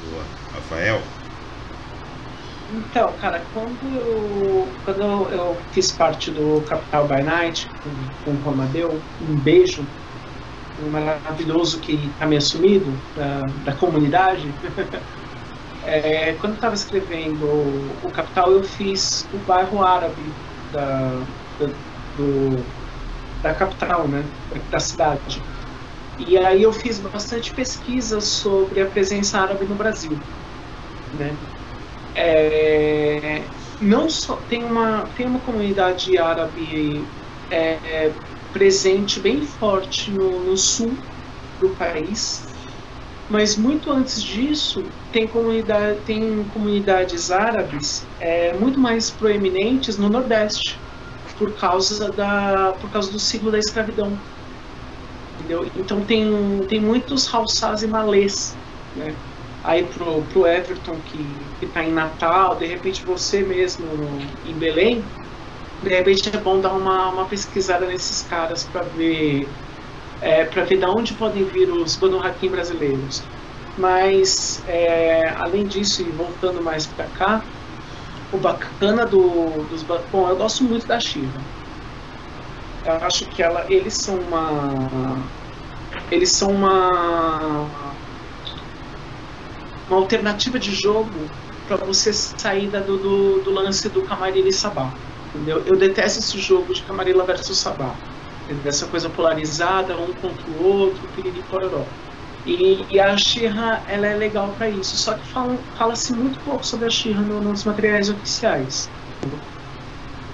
Boa. 0.00 0.22
Rafael? 0.52 1.13
Então, 2.74 3.12
cara, 3.20 3.40
quando 3.52 3.78
eu, 3.94 4.68
quando 4.84 5.00
eu, 5.30 5.56
fiz 5.70 5.92
parte 5.92 6.30
do 6.30 6.60
Capital 6.62 7.06
by 7.06 7.22
Night 7.22 7.68
com, 7.82 7.90
com 8.24 8.30
o 8.32 8.42
Romadeu, 8.42 8.88
um 9.20 9.34
beijo, 9.36 9.84
um 10.84 10.90
maravilhoso 10.90 11.78
que 11.80 11.92
está 11.92 12.26
me 12.26 12.36
assumido 12.36 12.86
da, 13.16 13.40
da 13.64 13.72
comunidade. 13.76 14.48
É, 15.86 16.32
quando 16.40 16.52
eu 16.52 16.56
estava 16.56 16.74
escrevendo 16.74 17.44
o, 17.44 17.90
o 18.04 18.10
Capital, 18.10 18.50
eu 18.52 18.62
fiz 18.62 19.28
o 19.34 19.36
bairro 19.46 19.84
árabe 19.84 20.14
da, 20.72 21.10
da, 21.58 21.66
do, 22.16 22.64
da 23.42 23.52
capital, 23.52 24.08
né, 24.08 24.24
da 24.70 24.80
cidade. 24.80 25.42
E 26.18 26.38
aí 26.38 26.62
eu 26.62 26.72
fiz 26.72 26.98
bastante 27.00 27.52
pesquisa 27.52 28.18
sobre 28.18 28.80
a 28.80 28.86
presença 28.86 29.38
árabe 29.38 29.66
no 29.66 29.74
Brasil, 29.74 30.18
né. 31.18 31.30
É, 32.14 33.42
não 33.80 34.08
só 34.08 34.36
tem 34.48 34.64
uma 34.64 35.02
tem 35.16 35.26
uma 35.26 35.40
comunidade 35.40 36.16
árabe 36.16 37.04
é, 37.50 37.78
é, 37.84 38.12
presente 38.52 39.20
bem 39.20 39.42
forte 39.42 40.10
no, 40.10 40.44
no 40.44 40.56
sul 40.56 40.92
do 41.60 41.70
país, 41.70 42.44
mas 43.28 43.56
muito 43.56 43.90
antes 43.90 44.22
disso 44.22 44.84
tem 45.12 45.26
comunidade 45.26 45.98
tem 46.06 46.44
comunidades 46.52 47.30
árabes 47.30 48.04
é, 48.20 48.52
muito 48.54 48.78
mais 48.78 49.10
proeminentes 49.10 49.98
no 49.98 50.08
nordeste 50.08 50.78
por 51.36 51.52
causa 51.54 52.12
da 52.12 52.74
por 52.80 52.90
causa 52.90 53.10
do 53.10 53.18
ciclo 53.18 53.50
da 53.50 53.58
escravidão 53.58 54.16
entendeu? 55.38 55.68
Então 55.76 56.00
tem 56.04 56.64
tem 56.68 56.80
muitos 56.80 57.32
Haussás 57.32 57.82
e 57.82 57.88
malês 57.88 58.56
né 58.94 59.14
aí 59.64 59.82
pro, 59.84 60.22
pro 60.32 60.46
Everton 60.46 60.96
que, 61.06 61.26
que 61.58 61.66
tá 61.66 61.82
em 61.82 61.90
Natal, 61.90 62.54
de 62.56 62.66
repente 62.66 63.02
você 63.04 63.40
mesmo 63.40 63.86
no, 63.86 64.20
em 64.48 64.54
Belém, 64.54 65.02
de 65.82 65.88
repente 65.88 66.30
é 66.32 66.38
bom 66.38 66.60
dar 66.60 66.72
uma, 66.72 67.08
uma 67.08 67.24
pesquisada 67.24 67.86
nesses 67.86 68.22
caras 68.28 68.64
para 68.64 68.82
ver 68.82 69.48
é, 70.20 70.44
para 70.44 70.64
ver 70.64 70.78
de 70.78 70.86
onde 70.86 71.14
podem 71.14 71.44
vir 71.44 71.70
os 71.70 71.96
Banu 71.96 72.20
brasileiros. 72.50 73.22
Mas 73.76 74.62
é, 74.68 75.34
além 75.38 75.66
disso 75.66 76.02
e 76.02 76.04
voltando 76.04 76.62
mais 76.62 76.86
para 76.86 77.06
cá, 77.06 77.42
o 78.32 78.38
bacana 78.38 79.04
do, 79.04 79.66
dos 79.68 79.82
bom, 79.82 80.28
eu 80.28 80.36
gosto 80.36 80.64
muito 80.64 80.86
da 80.86 81.00
Shiva. 81.00 81.40
Eu 82.84 82.94
acho 83.06 83.26
que 83.26 83.42
ela, 83.42 83.66
eles 83.68 83.94
são 83.94 84.16
uma 84.16 85.18
eles 86.10 86.30
são 86.32 86.50
uma 86.50 87.68
uma 89.88 89.98
alternativa 89.98 90.58
de 90.58 90.70
jogo 90.74 91.30
para 91.64 91.76
você 91.84 92.12
sair 92.12 92.70
da- 92.70 92.80
do, 92.80 92.98
do, 92.98 93.50
lance 93.50 93.88
do 93.90 94.04
Camarilla 94.04 94.48
e 94.48 94.52
Sabá. 94.52 94.92
Entendeu? 95.32 95.64
Eu 95.66 95.76
detesto 95.78 96.18
esse 96.20 96.38
jogo 96.38 96.72
de 96.72 96.84
Camarilla 96.84 97.24
versus 97.26 97.60
Sabá. 97.60 97.98
Essa 98.64 98.88
coisa 98.88 99.08
polarizada, 99.10 99.98
um 99.98 100.14
contra 100.14 100.50
o 100.50 100.54
outro, 100.54 101.08
piriri 101.08 101.42
pororó. 101.44 101.94
E, 102.44 102.94
e 102.94 103.00
a 103.00 103.16
Shira 103.16 103.82
ela 103.86 104.06
é 104.06 104.14
legal 104.14 104.54
para 104.54 104.68
isso. 104.70 104.96
Só 104.98 105.14
que 105.18 105.26
fala- 105.32 105.64
fala-se 105.76 106.14
muito 106.14 106.40
pouco 106.42 106.64
sobre 106.66 106.86
a 106.86 106.90
Shira 106.90 107.22
no, 107.22 107.40
nos 107.42 107.64
materiais 107.64 108.08
oficiais. 108.10 108.92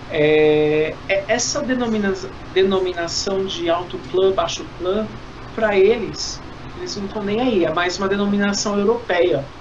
É, 0.09 1.01
é- 1.09 1.25
essa 1.35 1.63
denomina, 1.63 2.13
denominação 2.53 3.45
de 3.45 3.69
alto 3.69 4.01
clã, 4.01 4.33
baixo 4.35 4.69
clã, 4.77 5.09
para 5.55 5.79
eles, 5.79 6.45
eles 6.81 6.97
não 6.97 7.07
estão 7.07 7.23
nem 7.25 7.41
aí. 7.41 7.65
É 7.65 7.73
mais 7.73 7.99
uma 7.99 8.09
denominação 8.09 8.79
europeia 8.79 9.53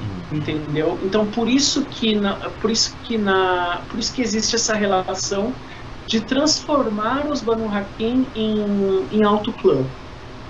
Hum. 0.00 0.28
entendeu? 0.30 1.00
Então 1.02 1.30
por 1.30 1.48
isso 1.48 1.86
que 1.86 2.14
na, 2.16 2.50
por 2.60 2.70
isso 2.70 2.96
que 3.02 3.18
na, 3.18 3.84
por 3.90 3.98
isso 3.98 4.12
que 4.14 4.22
existe 4.22 4.56
essa 4.56 4.74
relação 4.74 5.60
de 6.06 6.20
transformar 6.24 7.26
os 7.28 7.42
Banu 7.42 7.68
Hakim 7.68 8.30
em, 8.34 9.08
em 9.10 9.24
alto 9.24 9.52
clã, 9.54 9.92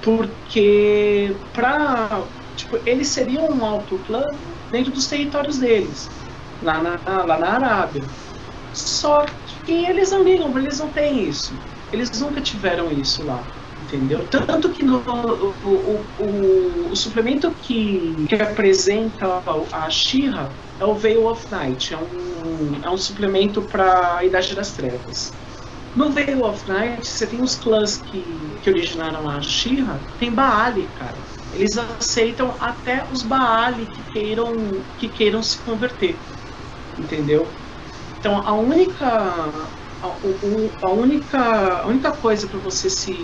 porque 0.03 1.41
para 1.53 2.31
tipo 2.57 2.79
eles 2.87 3.09
seriam 3.09 3.49
um 3.51 3.65
alto 3.65 3.99
clã 4.01 4.23
dentro 4.71 4.93
dos 4.93 5.07
territórios 5.09 5.59
deles, 5.59 6.13
lá 6.63 6.83
na, 6.83 7.01
lá 7.25 7.39
na 7.39 7.49
Arábia, 7.55 8.15
Só 8.73 9.25
que 9.65 9.87
eles 9.87 10.11
não 10.11 10.23
ligam, 10.25 10.57
eles 10.59 10.79
não 10.79 10.93
têm 10.93 11.29
isso. 11.29 11.65
Eles 11.93 12.11
nunca 12.21 12.41
tiveram 12.43 12.93
isso 12.93 13.25
lá. 13.25 13.53
Entendeu? 13.89 14.29
Tanto 14.29 14.69
que 14.69 14.85
no, 14.85 14.99
o, 14.99 15.55
o, 15.65 16.05
o, 16.19 16.91
o 16.93 16.97
suplemento 16.97 17.51
que, 17.63 18.27
que 18.29 18.35
apresenta 18.35 19.43
a 19.73 19.89
Shira 19.89 20.51
é 20.79 20.85
o 20.85 20.95
Veil 20.95 21.27
of 21.27 21.47
Night. 21.51 21.95
É 21.95 21.97
um, 21.97 22.81
é 22.85 22.91
um 22.91 22.99
suplemento 22.99 23.63
para 23.63 24.19
a 24.19 24.25
Idade 24.25 24.55
das 24.55 24.73
Trevas. 24.73 25.33
No 25.97 26.11
Veil 26.11 26.45
of 26.45 26.71
Night, 26.71 27.07
você 27.07 27.27
tem 27.27 27.41
os 27.41 27.55
clãs 27.57 27.97
que, 27.97 28.23
que 28.63 28.69
originaram 28.69 29.27
a 29.27 29.41
Shira, 29.41 29.99
tem 30.21 30.31
Baali, 30.31 30.87
cara. 30.99 31.17
Eles 31.55 31.79
aceitam 31.79 32.55
até 32.61 33.07
os 33.11 33.23
Baali 33.23 33.87
que 33.87 34.03
queiram, 34.13 34.53
que 34.99 35.09
queiram 35.09 35.43
se 35.43 35.57
converter. 35.59 36.15
Entendeu? 36.99 37.47
Então 38.19 38.47
a 38.47 38.53
única 38.53 39.49
a, 40.03 40.87
a, 40.87 40.91
única, 40.91 41.83
a 41.83 41.87
única 41.87 42.13
coisa 42.13 42.47
para 42.47 42.59
você 42.61 42.89
se, 42.89 43.15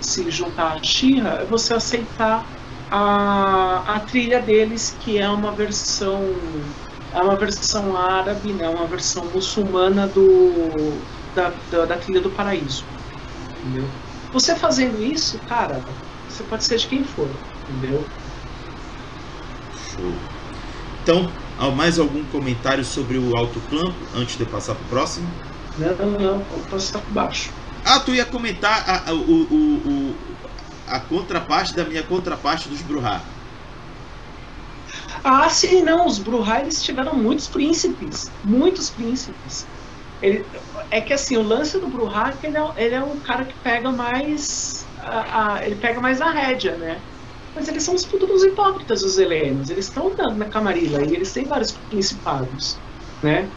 se 0.00 0.30
juntar 0.30 0.74
a 0.74 0.82
Shira 0.82 1.40
é 1.42 1.44
você 1.44 1.74
aceitar 1.74 2.44
a, 2.90 3.82
a 3.86 4.00
trilha 4.00 4.40
deles, 4.40 4.96
que 5.00 5.18
é 5.18 5.28
uma 5.28 5.52
versão 5.52 6.20
é 7.12 7.20
uma 7.20 7.34
versão 7.34 7.96
árabe, 7.96 8.52
né, 8.52 8.68
uma 8.68 8.86
versão 8.86 9.24
muçulmana 9.34 10.06
do, 10.06 10.70
da, 11.34 11.52
da, 11.70 11.84
da 11.84 11.96
trilha 11.96 12.20
do 12.20 12.30
paraíso. 12.30 12.84
Entendeu? 13.58 13.88
Você 14.32 14.54
fazendo 14.54 15.02
isso, 15.02 15.38
cara, 15.48 15.80
você 16.28 16.44
pode 16.44 16.62
ser 16.62 16.76
de 16.76 16.86
quem 16.86 17.02
for, 17.02 17.28
entendeu? 17.68 18.04
Show. 19.96 20.12
Então, 21.02 21.28
mais 21.76 21.98
algum 21.98 22.24
comentário 22.26 22.84
sobre 22.84 23.18
o 23.18 23.36
Alto 23.36 23.60
Clampo 23.68 23.96
antes 24.16 24.38
de 24.38 24.44
passar 24.44 24.74
para 24.76 24.84
o 24.84 24.88
próximo? 24.88 25.26
Não, 25.80 25.96
não, 25.96 26.18
não, 26.18 26.44
por 26.44 27.02
baixo. 27.12 27.50
Ah, 27.84 27.98
tu 28.00 28.14
ia 28.14 28.26
comentar 28.26 28.84
a, 28.86 29.10
a, 29.10 29.14
o, 29.14 29.42
o, 29.42 30.14
a 30.86 31.00
contraparte 31.00 31.74
da 31.74 31.84
minha 31.84 32.02
contraparte 32.02 32.68
dos 32.68 32.82
Bruhá. 32.82 33.20
Ah, 35.24 35.48
sim, 35.48 35.82
não. 35.82 36.06
Os 36.06 36.18
Bruhá 36.18 36.60
eles 36.60 36.82
tiveram 36.82 37.14
muitos 37.14 37.48
príncipes. 37.48 38.30
Muitos 38.44 38.90
príncipes. 38.90 39.66
Ele, 40.22 40.44
é 40.90 41.00
que 41.00 41.14
assim, 41.14 41.38
o 41.38 41.42
lance 41.42 41.78
do 41.78 41.86
Bruhá 41.86 42.28
é 42.28 42.32
que 42.32 42.46
ele 42.46 42.58
é, 42.58 42.70
ele 42.76 42.94
é 42.94 43.02
um 43.02 43.18
cara 43.20 43.44
que 43.46 43.54
pega 43.62 43.90
mais. 43.90 44.84
A, 45.02 45.54
a, 45.54 45.64
ele 45.64 45.76
pega 45.76 45.98
mais 45.98 46.20
a 46.20 46.30
rédea, 46.30 46.76
né? 46.76 47.00
Mas 47.54 47.68
eles 47.68 47.82
são 47.82 47.94
os 47.94 48.04
futuros 48.04 48.44
hipócritas, 48.44 49.02
os 49.02 49.18
helenos. 49.18 49.70
Eles 49.70 49.86
estão 49.86 50.12
na 50.36 50.44
Camarilla 50.44 51.02
e 51.02 51.14
eles 51.14 51.32
têm 51.32 51.44
vários 51.44 51.72
principados, 51.72 52.76
né? 53.22 53.48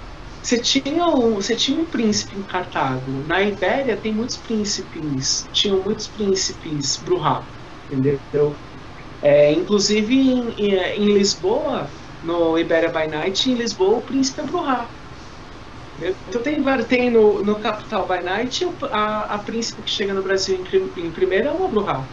Você 0.43 0.57
tinha, 0.57 1.07
um, 1.07 1.35
você 1.35 1.55
tinha 1.55 1.79
um 1.79 1.85
príncipe 1.85 2.37
em 2.37 2.43
Cartago. 2.43 3.23
Na 3.29 3.41
Ibéria 3.41 3.95
tem 3.95 4.11
muitos 4.11 4.35
príncipes. 4.35 5.47
Tinham 5.53 5.79
muitos 5.79 6.07
príncipes 6.07 6.97
Bruhá. 6.97 7.41
Entendeu? 7.89 8.53
É, 9.21 9.53
inclusive 9.53 10.13
em, 10.13 10.53
em, 10.59 11.13
Lisboa, 11.13 11.87
no 12.25 12.59
Ibéria 12.59 12.89
by 12.89 13.07
Night, 13.07 13.49
em 13.49 13.53
Lisboa 13.53 13.99
o 13.99 14.01
príncipe 14.01 14.41
é 14.41 14.43
Bruhá. 14.43 14.85
Então 16.27 16.41
tem. 16.41 16.61
Tem 16.89 17.09
no, 17.09 17.41
no 17.41 17.55
Capital 17.55 18.05
by 18.05 18.21
Night 18.21 18.67
a, 18.91 19.35
a 19.35 19.37
príncipe 19.37 19.81
que 19.81 19.89
chega 19.89 20.13
no 20.13 20.21
Brasil 20.21 20.59
em, 20.73 21.05
em 21.05 21.09
primeiro 21.09 21.47
é 21.47 21.51
uma 21.51 21.69
Bruhá. 21.69 22.03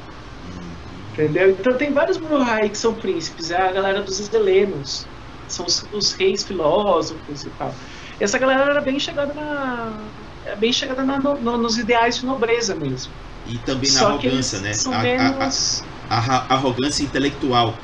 Entendeu? 1.15 1.51
Então 1.51 1.73
tem 1.77 1.93
vários 1.93 2.17
Bruhá 2.17 2.61
que 2.61 2.79
são 2.79 2.95
príncipes. 2.95 3.51
É 3.51 3.61
a 3.61 3.73
galera 3.73 4.01
dos 4.03 4.33
helenos. 4.33 5.05
São 5.49 5.67
os, 5.67 5.85
os 5.93 6.13
reis 6.13 6.45
filósofos 6.45 7.45
e 7.45 7.51
tal 7.51 7.75
essa 8.25 8.39
galera 8.39 8.71
era 8.71 8.81
bem 8.81 8.99
chegada 8.99 9.33
na 9.33 9.93
é 10.45 10.57
bem 10.57 10.73
chegada 10.73 11.03
na, 11.03 11.19
no, 11.19 11.59
nos 11.59 11.79
ideais 11.79 12.19
de 12.19 12.27
nobreza 12.27 12.75
mesmo. 12.75 13.13
E 13.47 13.59
também 13.59 13.91
na 13.93 13.99
Só 13.99 14.07
arrogância, 14.09 14.59
né? 14.61 14.73
A, 14.87 14.99
menos... 15.03 15.85
a, 16.09 16.17
a, 16.17 16.55
arrogância 16.55 17.03
intelectual. 17.03 17.75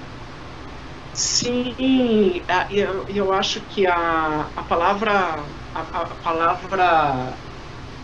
Sim, 1.13 2.43
eu, 2.71 3.07
eu 3.09 3.33
acho 3.33 3.61
que 3.71 3.87
a, 3.87 4.47
a 4.57 4.63
palavra 4.63 5.39
a, 5.75 5.81
a 5.81 6.07
palavra 6.23 7.33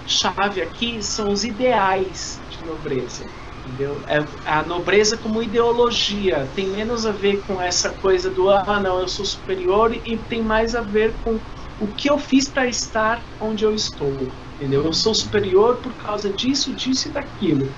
chave 0.07 0.63
aqui 0.63 1.03
são 1.03 1.31
os 1.31 1.45
ideais 1.45 2.41
de 2.51 2.67
nobreza. 2.67 3.25
Entendeu? 3.65 4.01
É, 4.09 4.25
a 4.45 4.63
nobreza 4.63 5.17
como 5.17 5.43
ideologia 5.43 6.49
tem 6.55 6.67
menos 6.67 7.07
a 7.07 7.13
ver 7.13 7.43
com 7.47 7.61
essa 7.63 7.91
coisa 7.91 8.29
do 8.29 8.51
ah 8.51 8.81
não, 8.81 9.01
eu 9.01 9.09
sou 9.09 9.25
superior 9.25 9.95
e 10.05 10.17
tem 10.17 10.43
mais 10.43 10.75
a 10.75 10.81
ver 10.81 11.15
com 11.23 11.39
o 11.83 11.87
que 11.89 12.09
eu 12.09 12.17
fiz 12.17 12.49
para 12.49 12.67
estar 12.69 13.21
onde 13.41 13.65
eu 13.65 13.75
estou, 13.75 14.17
entendeu? 14.55 14.85
Eu 14.85 14.93
sou 14.93 15.13
superior 15.13 15.79
por 15.79 15.93
causa 15.95 16.31
disso, 16.31 16.73
disso 16.73 17.09
e 17.09 17.11
daquilo. 17.11 17.69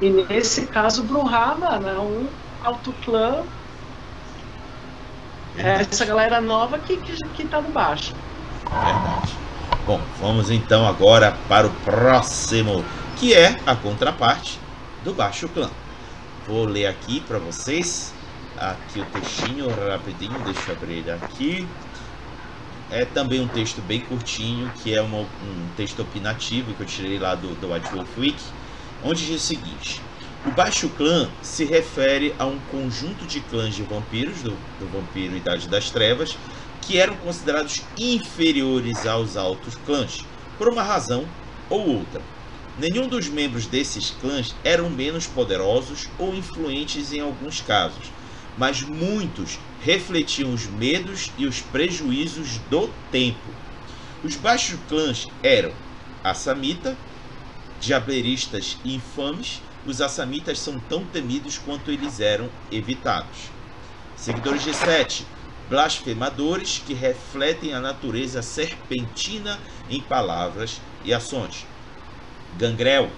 E 0.00 0.10
nesse 0.10 0.66
caso, 0.66 1.04
Bruhá, 1.04 1.54
mano, 1.54 1.88
é 1.88 1.98
um 2.00 2.26
autoclã. 2.64 3.44
É 5.56 5.82
essa 5.82 6.04
galera 6.04 6.40
nova 6.40 6.76
que, 6.76 6.96
que, 6.96 7.16
que 7.34 7.44
tá 7.44 7.60
no 7.60 7.68
baixo. 7.68 8.12
Verdade. 8.64 9.32
Bom, 9.86 10.00
vamos 10.20 10.50
então 10.50 10.84
agora 10.84 11.36
para 11.48 11.68
o 11.68 11.70
próximo, 11.84 12.84
que 13.16 13.32
é 13.32 13.60
a 13.64 13.76
contraparte 13.76 14.58
do 15.04 15.14
Baixo 15.14 15.48
Clã. 15.48 15.70
Vou 16.48 16.64
ler 16.64 16.86
aqui 16.86 17.20
para 17.20 17.38
vocês. 17.38 18.12
Aqui 18.58 19.00
o 19.00 19.04
textinho 19.06 19.68
rapidinho, 19.88 20.38
deixa 20.40 20.72
eu 20.72 20.76
abrir 20.76 20.98
ele 20.98 21.10
aqui. 21.10 21.68
É 22.92 23.06
também 23.06 23.40
um 23.40 23.48
texto 23.48 23.80
bem 23.80 24.02
curtinho, 24.02 24.70
que 24.82 24.94
é 24.94 25.00
uma, 25.00 25.20
um 25.20 25.68
texto 25.74 26.02
opinativo 26.02 26.74
que 26.74 26.82
eu 26.82 26.86
tirei 26.86 27.18
lá 27.18 27.34
do, 27.34 27.54
do 27.54 27.72
White 27.72 27.90
Wolf 27.90 28.18
Week, 28.18 28.36
onde 29.02 29.24
diz 29.24 29.42
o 29.42 29.46
seguinte: 29.46 30.02
O 30.44 30.50
Baixo 30.50 30.90
Clã 30.90 31.26
se 31.40 31.64
refere 31.64 32.34
a 32.38 32.44
um 32.44 32.58
conjunto 32.70 33.24
de 33.26 33.40
clãs 33.40 33.74
de 33.74 33.82
vampiros, 33.82 34.42
do, 34.42 34.50
do 34.78 34.86
Vampiro 34.88 35.34
Idade 35.34 35.68
das 35.68 35.90
Trevas, 35.90 36.36
que 36.82 36.98
eram 36.98 37.16
considerados 37.16 37.82
inferiores 37.96 39.06
aos 39.06 39.38
altos 39.38 39.74
clãs, 39.86 40.26
por 40.58 40.68
uma 40.68 40.82
razão 40.82 41.24
ou 41.70 41.96
outra. 41.96 42.20
Nenhum 42.78 43.08
dos 43.08 43.26
membros 43.26 43.64
desses 43.64 44.10
clãs 44.10 44.54
eram 44.62 44.90
menos 44.90 45.26
poderosos 45.26 46.10
ou 46.18 46.34
influentes 46.34 47.10
em 47.10 47.20
alguns 47.20 47.62
casos, 47.62 48.12
mas 48.58 48.82
muitos 48.82 49.58
refletiam 49.84 50.52
os 50.52 50.66
medos 50.66 51.32
e 51.36 51.44
os 51.44 51.60
prejuízos 51.60 52.58
do 52.70 52.88
tempo. 53.10 53.50
Os 54.22 54.36
baixos 54.36 54.78
clãs 54.88 55.26
eram 55.42 55.72
Assamita, 56.22 56.96
diableristas 57.80 58.78
infames, 58.84 59.60
os 59.84 60.00
assamitas 60.00 60.60
são 60.60 60.78
tão 60.78 61.04
temidos 61.04 61.58
quanto 61.58 61.90
eles 61.90 62.20
eram 62.20 62.48
evitados. 62.70 63.50
Seguidores 64.14 64.62
de 64.62 64.72
Sete, 64.72 65.26
blasfemadores 65.68 66.80
que 66.86 66.94
refletem 66.94 67.74
a 67.74 67.80
natureza 67.80 68.40
serpentina 68.40 69.58
em 69.90 70.00
palavras 70.00 70.80
e 71.04 71.12
ações. 71.12 71.66
Gangrel, 72.56 73.10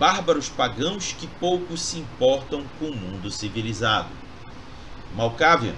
bárbaros 0.00 0.48
pagãos 0.48 1.12
que 1.12 1.28
pouco 1.28 1.76
se 1.76 1.98
importam 1.98 2.64
com 2.80 2.86
o 2.86 2.96
mundo 2.96 3.30
civilizado. 3.30 4.08
Malkavian, 5.14 5.74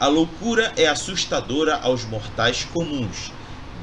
a 0.00 0.08
loucura 0.08 0.72
é 0.78 0.86
assustadora 0.88 1.76
aos 1.76 2.06
mortais 2.06 2.64
comuns. 2.64 3.30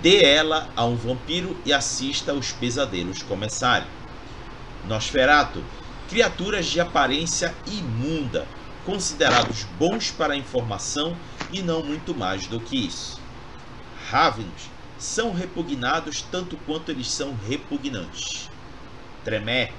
Dê 0.01 0.23
ela 0.23 0.67
a 0.75 0.83
um 0.83 0.95
vampiro 0.95 1.55
e 1.63 1.71
assista 1.71 2.33
os 2.33 2.51
pesadelos 2.51 3.21
começarem. 3.21 3.87
Nosferato, 4.87 5.63
criaturas 6.09 6.65
de 6.65 6.79
aparência 6.79 7.53
imunda, 7.67 8.47
considerados 8.83 9.63
bons 9.77 10.09
para 10.09 10.33
a 10.33 10.37
informação 10.37 11.15
e 11.51 11.61
não 11.61 11.83
muito 11.83 12.15
mais 12.15 12.47
do 12.47 12.59
que 12.59 12.87
isso. 12.87 13.21
Ravenos 14.09 14.71
são 14.97 15.31
repugnados 15.31 16.23
tanto 16.31 16.57
quanto 16.65 16.89
eles 16.89 17.11
são 17.11 17.37
repugnantes. 17.47 18.49
Tremé, 19.23 19.71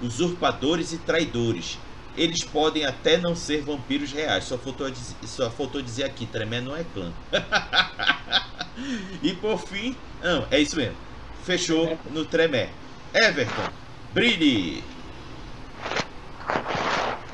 usurpadores 0.00 0.94
e 0.94 0.98
traidores, 0.98 1.76
eles 2.16 2.44
podem 2.44 2.84
até 2.84 3.16
não 3.16 3.34
ser 3.34 3.62
vampiros 3.62 4.12
reais. 4.12 4.44
Só 4.44 4.58
faltou 4.58 4.90
só 5.24 5.50
faltou 5.50 5.82
dizer 5.82 6.04
aqui, 6.04 6.26
Tremé 6.26 6.60
não 6.60 6.76
é 6.76 6.84
clã. 6.84 7.12
e 9.22 9.32
por 9.34 9.58
fim, 9.58 9.96
não, 10.22 10.46
é 10.50 10.60
isso 10.60 10.76
mesmo. 10.76 10.96
Fechou 11.44 11.98
no 12.10 12.24
Tremé. 12.24 12.70
Everton, 13.14 13.68
brilhe! 14.12 14.82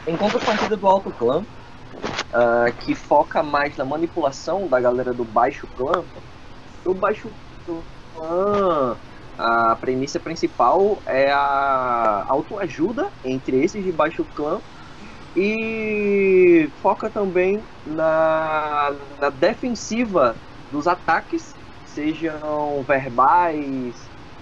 Em 0.06 0.16
contrapartida 0.16 0.76
do 0.76 0.86
Alto 0.86 1.10
Clã, 1.10 1.40
uh, 1.42 2.72
que 2.80 2.94
foca 2.94 3.42
mais 3.42 3.76
na 3.76 3.84
manipulação 3.84 4.66
da 4.66 4.80
galera 4.80 5.12
do 5.12 5.24
Baixo 5.24 5.66
Clã, 5.76 6.02
o 6.84 6.94
Baixo 6.94 7.28
Clã 7.64 8.96
a 9.38 9.77
premissa 9.77 10.18
principal 10.18 11.01
é 11.07 11.31
a 11.31 12.27
autoajuda 12.29 13.09
entre 13.24 13.64
esses 13.64 13.85
de 13.85 13.92
baixo 13.92 14.24
clã 14.35 14.61
e 15.37 16.68
foca 16.83 17.09
também 17.09 17.62
na, 17.87 18.90
na 19.20 19.31
defensiva 19.31 20.37
dos 20.72 20.88
ataques 20.88 21.55
sejam 21.87 22.83
verbais 22.83 23.94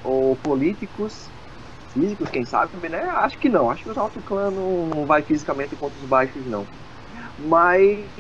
ou 0.03 0.35
políticos, 0.37 1.29
físicos, 1.93 2.31
quem 2.31 2.45
sabe, 2.45 2.89
né? 2.89 3.03
Acho 3.17 3.39
que 3.39 3.49
não. 3.49 3.71
Acho 3.71 3.85
que 3.85 3.91
os 3.91 3.99
alto 3.99 4.21
clã 4.23 4.51
não, 4.51 4.87
não 4.87 5.05
vai 5.05 5.23
fisicamente 5.23 5.77
contra 5.77 5.99
os 5.99 6.09
baixos, 6.09 6.45
não. 6.47 6.67
Mas 7.39 8.11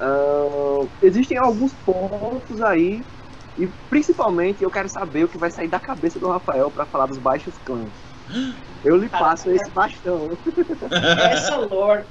uh, 0.00 0.88
existem 1.02 1.38
alguns 1.38 1.72
pontos 1.74 2.60
aí 2.62 3.04
e 3.58 3.66
principalmente 3.90 4.62
eu 4.62 4.70
quero 4.70 4.88
saber 4.88 5.24
o 5.24 5.28
que 5.28 5.38
vai 5.38 5.50
sair 5.50 5.68
da 5.68 5.78
cabeça 5.78 6.18
do 6.18 6.28
Rafael 6.28 6.70
para 6.70 6.86
falar 6.86 7.06
dos 7.06 7.18
baixos 7.18 7.54
clãs. 7.64 7.88
Eu 8.84 8.96
lhe 8.96 9.08
passo 9.08 9.50
esse 9.50 9.70
bastão. 9.70 10.30
Essa 11.30 11.56
lore 11.56 12.04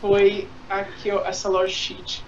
foi 0.00 0.48
a 0.68 0.84
que 0.84 1.08
eu, 1.08 1.24
essa 1.24 1.48
lore 1.48 1.70
sheet 1.70 2.24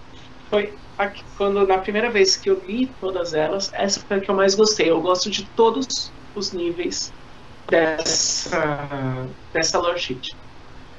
foi 0.49 0.75
a 0.99 1.09
que, 1.09 1.23
quando 1.37 1.65
na 1.67 1.79
primeira 1.79 2.11
vez 2.11 2.37
que 2.37 2.51
eu 2.51 2.61
li 2.67 2.87
todas 3.01 3.33
elas, 3.33 3.71
essa 3.73 4.01
foi 4.01 4.17
a 4.17 4.21
que 4.21 4.31
eu 4.31 4.35
mais 4.35 4.55
gostei. 4.55 4.91
Eu 4.91 5.01
gosto 5.01 5.31
de 5.31 5.47
todos 5.51 6.13
os 6.35 6.53
níveis 6.53 7.13
dessa 7.69 9.29
dessa 9.53 9.79
lore 9.79 9.99
sheet. 9.99 10.37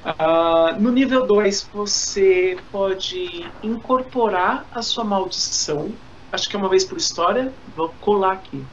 Uh, 0.04 0.80
no 0.80 0.90
nível 0.90 1.26
2 1.26 1.68
você 1.72 2.58
pode 2.72 3.52
incorporar 3.62 4.66
a 4.72 4.82
sua 4.82 5.04
maldição. 5.04 5.92
Acho 6.32 6.48
que 6.48 6.56
é 6.56 6.58
uma 6.58 6.68
vez 6.68 6.84
por 6.84 6.96
história. 6.96 7.52
Vou 7.76 7.90
colar 8.00 8.32
aqui. 8.32 8.64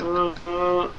Uh, 0.00 0.90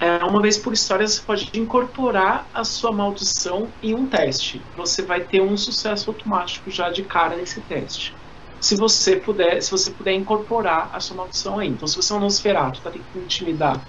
é, 0.04 0.24
uma 0.24 0.42
vez 0.42 0.58
por 0.58 0.72
história 0.72 1.06
você 1.06 1.22
pode 1.22 1.50
incorporar 1.54 2.46
a 2.52 2.64
sua 2.64 2.92
maldição 2.92 3.68
em 3.80 3.94
um 3.94 4.06
teste. 4.06 4.60
Você 4.76 5.02
vai 5.02 5.22
ter 5.22 5.40
um 5.40 5.56
sucesso 5.56 6.10
automático 6.10 6.70
já 6.70 6.90
de 6.90 7.04
cara 7.04 7.36
nesse 7.36 7.60
teste. 7.62 8.12
Se 8.60 8.76
você 8.76 9.16
puder, 9.16 9.62
se 9.62 9.70
você 9.70 9.90
puder 9.92 10.14
incorporar 10.14 10.90
a 10.92 10.98
sua 10.98 11.16
maldição 11.16 11.58
aí. 11.58 11.68
Então, 11.68 11.86
se 11.86 11.96
você 11.96 12.12
é 12.12 12.16
um 12.16 12.20
Nosferatu, 12.20 12.82
tá 12.82 12.90
tentando 12.90 13.24
intimidar 13.24 13.80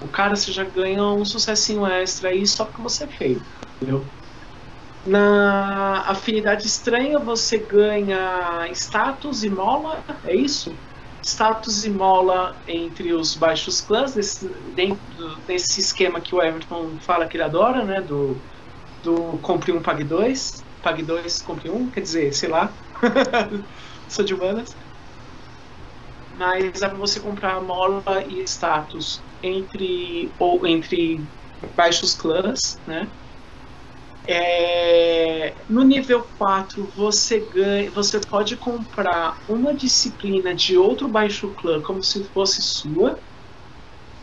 o 0.00 0.08
cara, 0.08 0.36
você 0.36 0.52
já 0.52 0.64
ganha 0.64 1.02
um 1.02 1.24
sucessinho 1.24 1.86
extra 1.86 2.28
aí 2.28 2.46
só 2.46 2.64
porque 2.64 2.82
você 2.82 3.04
é 3.04 3.08
feio, 3.08 3.40
entendeu? 3.76 4.04
Na 5.06 6.00
afinidade 6.10 6.66
estranha 6.66 7.18
você 7.18 7.58
ganha 7.58 8.68
status 8.72 9.44
e 9.44 9.50
mola, 9.50 10.02
é 10.24 10.34
isso? 10.34 10.74
status 11.24 11.84
e 11.84 11.90
mola 11.90 12.54
entre 12.68 13.14
os 13.14 13.34
baixos 13.34 13.80
clãs, 13.80 14.14
desse, 14.14 14.46
dentro 14.74 15.36
desse 15.46 15.80
esquema 15.80 16.20
que 16.20 16.34
o 16.34 16.42
Everton 16.42 16.98
fala 17.00 17.26
que 17.26 17.36
ele 17.36 17.44
adora, 17.44 17.82
né? 17.84 18.00
Do, 18.02 18.36
do 19.02 19.38
compre 19.38 19.72
um, 19.72 19.80
pague 19.80 20.04
dois. 20.04 20.62
Pague 20.82 21.02
dois, 21.02 21.40
compre 21.40 21.70
um, 21.70 21.90
quer 21.90 22.02
dizer, 22.02 22.32
sei 22.34 22.50
lá. 22.50 22.68
Sou 24.08 24.24
de 24.24 24.34
humanas. 24.34 24.76
Mas 26.36 26.80
dá 26.80 26.90
pra 26.90 26.98
você 26.98 27.20
comprar 27.20 27.62
mola 27.62 28.22
e 28.28 28.42
status 28.42 29.22
entre, 29.42 30.30
ou 30.38 30.66
entre 30.66 31.20
baixos 31.74 32.14
clãs, 32.14 32.78
né? 32.86 33.08
É, 34.26 35.52
no 35.68 35.82
nível 35.82 36.26
4 36.38 36.88
você 36.96 37.40
ganha, 37.40 37.90
você 37.90 38.18
pode 38.20 38.56
comprar 38.56 39.38
uma 39.48 39.74
disciplina 39.74 40.54
de 40.54 40.76
outro 40.78 41.08
baixo 41.08 41.48
clã 41.60 41.80
como 41.82 42.02
se 42.02 42.24
fosse 42.24 42.62
sua. 42.62 43.18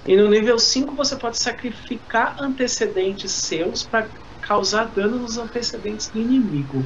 E 0.07 0.15
no 0.15 0.27
nível 0.27 0.57
5 0.57 0.95
você 0.95 1.15
pode 1.15 1.37
sacrificar 1.37 2.35
antecedentes 2.41 3.31
seus 3.31 3.83
para 3.83 4.07
causar 4.41 4.85
dano 4.85 5.19
nos 5.19 5.37
antecedentes 5.37 6.09
do 6.09 6.19
inimigo. 6.19 6.83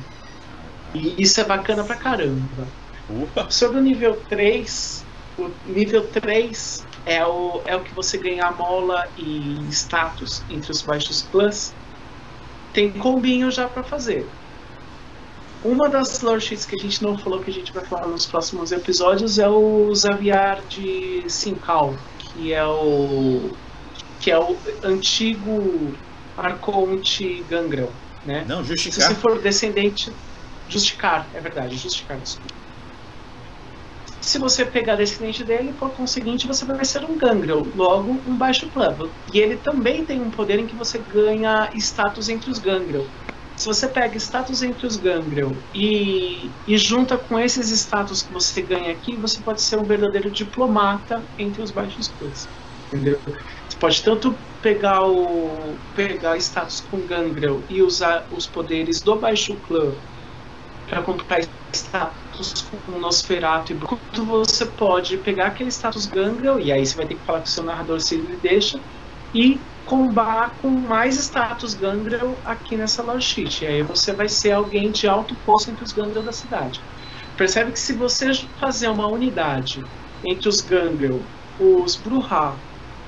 E 0.93 1.21
isso 1.21 1.39
é 1.39 1.45
bacana 1.45 1.83
pra 1.83 1.95
caramba. 1.95 2.67
Ufa. 3.09 3.49
Sobre 3.49 3.77
o 3.77 3.81
nível 3.81 4.21
3, 4.27 5.05
o 5.37 5.49
nível 5.65 6.05
3 6.07 6.85
é 7.05 7.25
o, 7.25 7.61
é 7.65 7.75
o 7.77 7.81
que 7.81 7.93
você 7.93 8.17
ganha 8.17 8.51
mola 8.51 9.07
e 9.17 9.57
status 9.69 10.43
entre 10.49 10.71
os 10.71 10.81
baixos 10.81 11.21
clãs 11.21 11.73
tem 12.75 12.91
combinho 12.91 13.49
já 13.49 13.67
para 13.69 13.81
fazer. 13.81 14.27
Uma 15.63 15.89
das 15.89 16.21
lore 16.21 16.41
sheets 16.41 16.65
que 16.65 16.75
a 16.75 16.77
gente 16.79 17.01
não 17.01 17.17
falou 17.17 17.39
que 17.39 17.49
a 17.49 17.53
gente 17.53 17.71
vai 17.71 17.83
falar 17.83 18.05
nos 18.07 18.25
próximos 18.25 18.71
episódios 18.71 19.39
é 19.39 19.47
o 19.47 19.95
Xavier 19.95 20.61
de 20.69 21.23
Sincal, 21.27 21.95
que 22.19 22.53
é 22.53 22.63
o 22.63 23.49
que 24.19 24.29
é 24.29 24.37
o 24.37 24.57
antigo 24.83 25.93
Arconte 26.37 27.43
Gangrel, 27.49 27.91
né? 28.25 28.43
Não, 28.47 28.63
Justicar. 28.63 28.93
Se 28.93 29.01
você 29.01 29.15
for 29.15 29.41
descendente 29.41 30.11
Justicar, 30.67 31.27
é 31.33 31.39
verdade, 31.39 31.77
Justicar, 31.77 32.17
desculpa. 32.17 32.64
Se 34.25 34.39
você 34.39 34.65
pegar 34.65 34.95
descendente 34.95 35.43
dele, 35.43 35.71
por 35.77 35.91
conseguinte, 35.91 36.47
você 36.47 36.65
vai 36.65 36.83
ser 36.83 37.05
um 37.05 37.15
Gangrel, 37.15 37.67
logo 37.75 38.19
um 38.27 38.35
baixo 38.35 38.67
plano. 38.69 39.07
E 39.31 39.39
ele 39.39 39.55
também 39.55 40.03
tem 40.03 40.19
um 40.19 40.31
poder 40.31 40.57
em 40.57 40.65
que 40.65 40.75
você 40.75 40.97
ganha 41.13 41.69
status 41.75 42.27
entre 42.27 42.49
os 42.49 42.57
Gangrel. 42.57 43.05
Se 43.55 43.67
você 43.67 43.87
pega 43.87 44.17
status 44.17 44.63
entre 44.63 44.87
os 44.87 44.97
Gangrel 44.97 45.55
e, 45.75 46.49
e 46.67 46.75
junta 46.75 47.19
com 47.19 47.37
esses 47.37 47.69
status 47.69 48.23
que 48.23 48.33
você 48.33 48.63
ganha 48.63 48.91
aqui, 48.91 49.15
você 49.15 49.39
pode 49.41 49.61
ser 49.61 49.77
um 49.77 49.83
verdadeiro 49.83 50.31
diplomata 50.31 51.21
entre 51.37 51.61
os 51.61 51.69
baixos 51.69 52.11
clãs. 52.17 52.49
Entendeu? 52.87 53.19
Você 53.69 53.77
pode 53.79 54.01
tanto 54.01 54.35
pegar 54.59 55.03
o 55.03 55.75
pegar 55.95 56.35
status 56.37 56.83
com 56.89 56.97
Gangrel 57.01 57.61
e 57.69 57.83
usar 57.83 58.25
os 58.35 58.47
poderes 58.47 59.01
do 59.01 59.15
baixo 59.17 59.55
clã 59.67 59.91
para 60.89 61.03
comprar 61.03 61.41
status 61.71 62.24
com 62.85 62.99
Nosferatu 62.99 63.71
e 63.71 63.75
Bruto, 63.75 64.25
você 64.25 64.65
pode 64.65 65.17
pegar 65.17 65.47
aquele 65.47 65.69
status 65.69 66.05
Gangrel, 66.05 66.59
e 66.59 66.71
aí 66.71 66.85
você 66.85 66.95
vai 66.95 67.05
ter 67.05 67.15
que 67.15 67.25
falar 67.25 67.39
com 67.39 67.45
o 67.45 67.49
seu 67.49 67.63
narrador 67.63 67.99
se 67.99 68.15
ele 68.15 68.37
deixa, 68.41 68.79
e 69.33 69.59
combar 69.85 70.51
com 70.61 70.69
mais 70.69 71.15
status 71.17 71.73
Gangrel 71.73 72.35
aqui 72.45 72.75
nessa 72.75 73.03
lore 73.03 73.21
sheet. 73.21 73.63
E 73.63 73.67
aí 73.67 73.83
você 73.83 74.13
vai 74.13 74.27
ser 74.27 74.51
alguém 74.51 74.91
de 74.91 75.07
alto 75.07 75.35
posto 75.45 75.69
entre 75.69 75.83
os 75.83 75.91
Gangrel 75.91 76.23
da 76.23 76.31
cidade. 76.31 76.81
Percebe 77.37 77.71
que 77.71 77.79
se 77.79 77.93
você 77.93 78.33
fazer 78.59 78.87
uma 78.87 79.07
unidade 79.07 79.83
entre 80.23 80.49
os 80.49 80.61
Gangrel, 80.61 81.21
os 81.59 81.95
Bruhá 81.95 82.55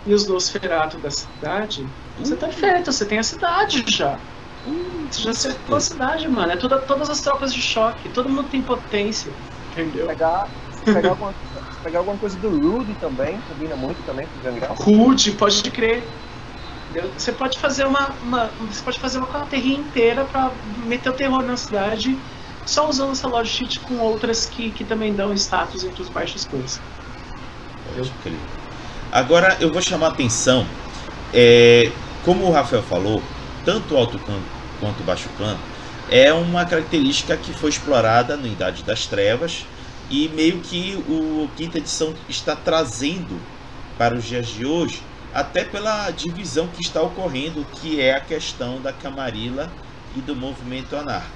e 0.06 0.14
os 0.14 0.28
Nosferatu 0.28 0.98
da 0.98 1.10
cidade, 1.10 1.88
você 2.20 2.36
tá 2.36 2.50
feito, 2.50 2.92
você 2.92 3.06
tem 3.06 3.20
a 3.20 3.24
cidade 3.24 3.84
já. 3.88 4.20
Hum, 4.68 5.08
você 5.10 5.22
já 5.22 5.32
acertou 5.32 5.78
a 5.78 5.80
cidade, 5.80 6.28
mano. 6.28 6.52
É 6.52 6.58
toda, 6.58 6.78
todas 6.82 7.10
as 7.10 7.22
tropas 7.22 7.54
de 7.54 7.62
choque, 7.62 8.10
todo 8.10 8.30
mundo 8.30 8.50
tem 8.50 8.62
potência. 8.62 9.32
Entendeu? 9.72 10.02
Se 10.02 10.08
pegar, 10.08 10.48
se 10.72 10.84
pegar, 10.94 11.10
alguma, 11.10 11.32
se 11.32 11.84
pegar 11.84 12.00
alguma 12.00 12.18
coisa 12.18 12.38
do 12.38 12.50
Rude 12.50 12.96
também, 12.96 13.40
combina 13.42 13.76
muito 13.76 14.04
também 14.04 14.28
com 14.28 14.40
o 14.40 14.42
Gangrel. 14.42 14.74
Rude, 14.74 15.32
pode 15.32 15.64
crer. 15.72 16.04
Você 17.18 17.32
pode 17.32 17.60
fazer 17.60 17.86
uma, 17.86 18.08
uma, 18.22 18.50
Você 18.70 18.82
pode 18.82 19.00
fazer 19.00 19.18
uma 19.18 19.46
terrinha 19.46 19.80
inteira 19.80 20.26
pra 20.26 20.52
meter 20.86 21.10
o 21.10 21.14
terror 21.14 21.44
na 21.44 21.58
cidade, 21.58 22.16
só 22.66 22.90
usando 22.90 23.12
essa 23.12 23.28
loja 23.28 23.50
cheat 23.50 23.80
com 23.82 24.00
outras 24.00 24.46
que, 24.46 24.72
que 24.72 24.84
também 24.84 25.14
dão 25.14 25.34
status 25.34 25.84
entre 25.84 26.02
os 26.02 26.10
baixos 26.10 26.46
clãs. 26.46 26.80
Pode 27.96 28.10
crer. 28.24 28.40
Agora 29.12 29.58
eu 29.62 29.72
vou 29.72 29.82
chamar 29.82 30.08
a 30.08 30.10
atenção. 30.10 30.66
É, 31.34 31.92
como 32.24 32.46
o 32.46 32.52
Rafael 32.52 32.84
falou, 32.84 33.22
tanto 33.66 33.94
o 33.94 33.98
alto 33.98 34.18
clã 34.20 34.57
quanto 34.80 35.04
baixo 35.04 35.30
clã 35.38 35.58
é 36.10 36.32
uma 36.34 36.66
característica 36.66 37.36
que 37.36 37.54
foi 37.54 37.70
explorada 37.70 38.38
na 38.38 38.48
Idade 38.48 38.84
das 38.84 39.06
Trevas 39.06 39.66
e 40.10 40.30
meio 40.30 40.60
que 40.60 40.96
o 41.08 41.50
quinta 41.58 41.78
edição 41.80 42.14
está 42.30 42.56
trazendo 42.56 43.40
para 43.98 44.16
os 44.16 44.24
dias 44.24 44.48
de 44.48 44.66
hoje, 44.66 45.02
até 45.34 45.66
pela 45.66 46.10
divisão 46.12 46.68
que 46.68 46.82
está 46.82 47.02
ocorrendo, 47.02 47.66
que 47.82 48.00
é 48.00 48.16
a 48.16 48.22
questão 48.22 48.80
da 48.80 48.94
Camarilla 48.94 49.70
e 50.16 50.22
do 50.22 50.36
movimento 50.36 50.96
anarco. 50.96 51.30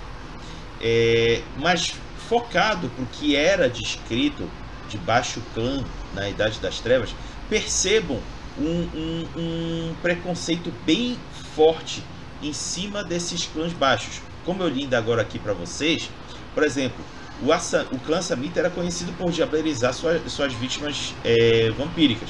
É, 0.80 1.42
mas 1.58 1.94
focado 2.30 2.88
para 2.90 3.04
o 3.04 3.08
que 3.08 3.36
era 3.36 3.70
descrito 3.70 4.50
de 4.88 4.98
baixo 4.98 5.42
clã 5.54 5.84
na 6.14 6.30
Idade 6.30 6.60
das 6.60 6.80
Trevas, 6.80 7.14
percebam 7.50 8.20
um, 8.58 8.88
um, 8.96 9.28
um 9.36 9.96
preconceito 10.02 10.72
bem 10.86 11.18
forte 11.56 12.02
em 12.42 12.54
cima 12.54 13.04
desses 13.04 13.46
clãs 13.46 13.74
baixos. 13.74 14.22
Como 14.46 14.64
eu 14.64 14.70
li 14.70 14.84
ainda 14.84 14.98
agora 14.98 15.22
aqui 15.22 15.38
para 15.38 15.54
vocês, 15.54 16.10
por 16.54 16.64
exemplo, 16.64 17.04
o, 17.42 17.52
Assa, 17.52 17.88
o 17.92 18.00
clã 18.00 18.22
Samita 18.22 18.60
era 18.60 18.70
conhecido 18.70 19.14
por 19.14 19.32
diablerizar 19.32 19.94
suas, 19.94 20.54
vítimas 20.54 21.14
é, 21.24 21.72
vampíricas. 21.72 22.30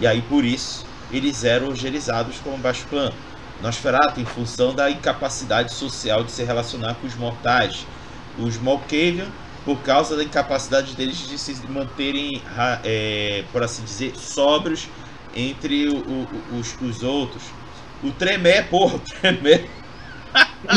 E 0.00 0.06
aí 0.06 0.22
por 0.22 0.44
isso 0.44 0.84
eles 1.12 1.44
eram 1.44 1.68
ogerizados 1.68 2.36
como 2.38 2.56
baixo 2.58 2.86
clã. 2.88 3.12
Nosferatu 3.60 4.20
em 4.20 4.24
função 4.24 4.74
da 4.74 4.90
incapacidade 4.90 5.72
social 5.72 6.24
de 6.24 6.32
se 6.32 6.42
relacionar 6.42 6.94
com 6.94 7.06
os 7.06 7.14
mortais. 7.14 7.86
Os 8.38 8.56
Malkavian 8.56 9.28
por 9.64 9.78
causa 9.82 10.16
da 10.16 10.24
incapacidade 10.24 10.94
deles 10.96 11.18
de 11.28 11.38
se 11.38 11.54
manterem, 11.68 12.42
é, 12.82 13.44
por 13.52 13.62
assim 13.62 13.84
dizer, 13.84 14.16
sóbrios 14.16 14.88
entre 15.34 15.88
o, 15.88 15.98
o, 15.98 16.58
os, 16.58 16.76
os 16.80 17.02
outros. 17.02 17.44
O 18.02 18.10
Tremé, 18.12 18.62
porra, 18.62 18.96
o 18.96 19.00
Tremé. 19.00 19.68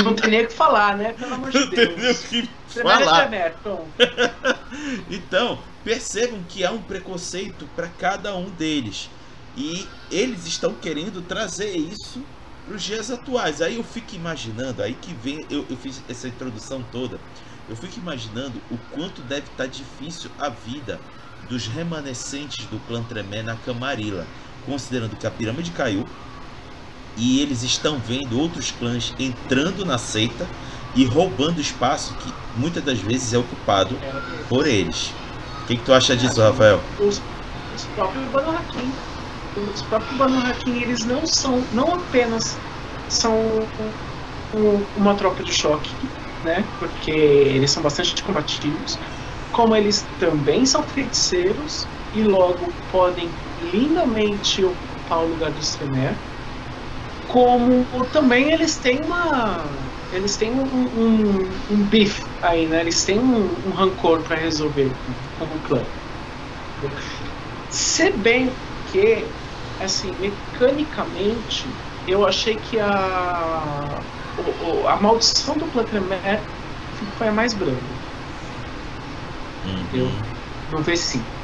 Não 0.03 0.15
tem 0.15 0.29
nem 0.31 0.43
o 0.43 0.47
que 0.47 0.53
falar, 0.53 0.97
né? 0.97 1.13
Pelo 1.13 1.35
amor 1.35 1.51
de 1.51 1.59
Não 1.59 1.69
tem 1.69 1.85
nem 1.85 1.93
o 1.93 1.99
Deus. 1.99 2.19
que 2.19 2.49
é 2.75 2.81
falar. 2.81 3.29
Pronto. 3.61 3.87
Então, 5.09 5.57
percebam 5.83 6.43
que 6.49 6.65
há 6.65 6.71
um 6.71 6.81
preconceito 6.81 7.67
para 7.75 7.87
cada 7.87 8.35
um 8.35 8.49
deles. 8.49 9.09
E 9.55 9.87
eles 10.11 10.45
estão 10.45 10.73
querendo 10.73 11.21
trazer 11.21 11.75
isso 11.77 12.21
para 12.65 12.75
os 12.75 12.83
dias 12.83 13.09
atuais. 13.09 13.61
Aí 13.61 13.77
eu 13.77 13.83
fico 13.83 14.15
imaginando, 14.15 14.83
aí 14.83 14.93
que 14.93 15.13
vem, 15.13 15.45
eu, 15.49 15.65
eu 15.69 15.77
fiz 15.77 16.03
essa 16.09 16.27
introdução 16.27 16.83
toda, 16.91 17.19
eu 17.69 17.75
fico 17.75 17.97
imaginando 17.97 18.61
o 18.69 18.77
quanto 18.91 19.21
deve 19.21 19.47
estar 19.47 19.67
difícil 19.67 20.29
a 20.37 20.49
vida 20.49 20.99
dos 21.47 21.67
remanescentes 21.67 22.65
do 22.65 22.79
clã 22.87 23.03
Tremé 23.03 23.41
na 23.43 23.55
Camarilla, 23.55 24.27
considerando 24.65 25.15
que 25.15 25.27
a 25.27 25.31
pirâmide 25.31 25.71
caiu 25.71 26.05
e 27.15 27.39
eles 27.41 27.63
estão 27.63 27.99
vendo 27.99 28.37
outros 28.39 28.71
clãs 28.71 29.13
entrando 29.17 29.85
na 29.85 29.97
seita 29.97 30.49
e 30.93 31.05
roubando 31.05 31.61
espaço 31.61 32.15
que 32.17 32.33
muitas 32.53 32.83
das 32.83 32.99
vezes 32.99 33.33
é 33.33 33.37
ocupado 33.37 33.99
por 34.47 34.67
eles. 34.67 35.11
O 35.63 35.65
que, 35.67 35.77
que 35.77 35.83
tu 35.83 35.93
acha 35.93 36.15
disso, 36.15 36.41
Rafael? 36.41 36.83
Os, 36.97 37.21
os 37.71 37.87
próprios 37.87 38.29
Banu. 38.31 38.65
Os 39.55 39.81
próprios 39.83 40.17
Banu 40.17 40.41
eles 40.65 41.05
não 41.05 41.25
são, 41.25 41.67
não 41.71 41.93
apenas 41.93 42.59
são 43.07 43.69
um- 44.53 44.87
uma 44.95 45.15
tropa 45.15 45.43
de 45.43 45.53
choque, 45.53 45.95
né? 46.43 46.73
Porque 46.77 47.11
eles 47.11 47.71
são 47.71 47.81
bastante 47.83 48.21
combativos, 48.23 48.97
como 49.51 49.75
eles 49.75 50.09
também 50.17 50.65
são 50.65 50.87
feiticeiros 50.87 51.89
e 52.11 52.23
logo 52.23 52.77
podem 52.87 53.37
lindamente 53.59 54.63
ocupar 54.63 55.19
o 55.19 55.27
lugar 55.27 55.51
do 55.53 55.63
Semer. 55.63 56.21
Como 57.35 58.05
também 58.13 58.53
eles 58.53 58.77
têm 58.77 59.01
uma. 59.01 59.65
Eles 60.13 60.37
têm 60.37 60.51
um, 60.51 60.63
um, 60.63 61.49
um 61.69 61.75
beef 61.89 62.23
aí, 62.41 62.65
né? 62.65 62.79
Eles 62.79 63.03
têm 63.03 63.19
um, 63.19 63.49
um 63.67 63.71
rancor 63.71 64.21
para 64.21 64.37
resolver 64.37 64.89
como 65.37 65.51
clã. 65.67 65.81
Se 67.69 68.09
bem 68.11 68.53
que, 68.89 69.25
assim, 69.81 70.15
mecanicamente, 70.17 71.65
eu 72.07 72.25
achei 72.25 72.55
que 72.55 72.79
a. 72.79 73.99
a 74.87 74.95
maldição 75.01 75.57
do 75.57 75.65
clã 75.65 75.83
Tremere 75.83 76.39
foi 77.17 77.27
a 77.27 77.33
mais 77.33 77.53
branda. 77.53 77.81
Uhum. 79.65 80.09
no 80.71 80.81
V5. 80.81 81.34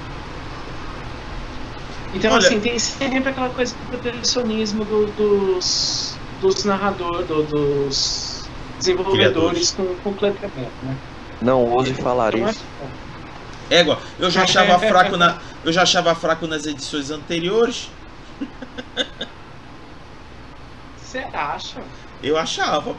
Então, 2.14 2.34
Olha- 2.34 2.46
assim, 2.46 2.60
tem 2.60 2.78
sempre 2.78 3.30
aquela 3.30 3.50
coisa 3.50 3.74
do 3.76 3.86
protecionismo 3.88 4.84
do- 4.84 5.06
dos, 5.08 6.18
dos 6.42 6.64
narradores, 6.66 7.26
do- 7.28 7.44
dos 7.44 8.50
desenvolvedores 8.78 9.72
com, 9.72 9.86
com 9.96 10.10
o 10.10 10.14
Tremere, 10.14 10.72
né? 10.82 10.98
Não 11.42 11.64
ouse 11.64 11.94
falar 11.96 12.36
Então, 12.36 12.50
isso. 12.50 12.64
é- 12.82 13.12
Égua, 13.80 13.98
eu 14.20 14.30
já 14.30 14.44
achava 14.44 14.78
fraco 14.86 15.16
na, 15.16 15.40
eu 15.64 15.72
já 15.72 15.84
achava 15.84 16.14
fraco 16.14 16.46
nas 16.46 16.66
edições 16.66 17.10
anteriores. 17.10 17.90
Você 20.98 21.20
acha? 21.34 21.82
Eu 22.22 22.38
achava. 22.38 22.96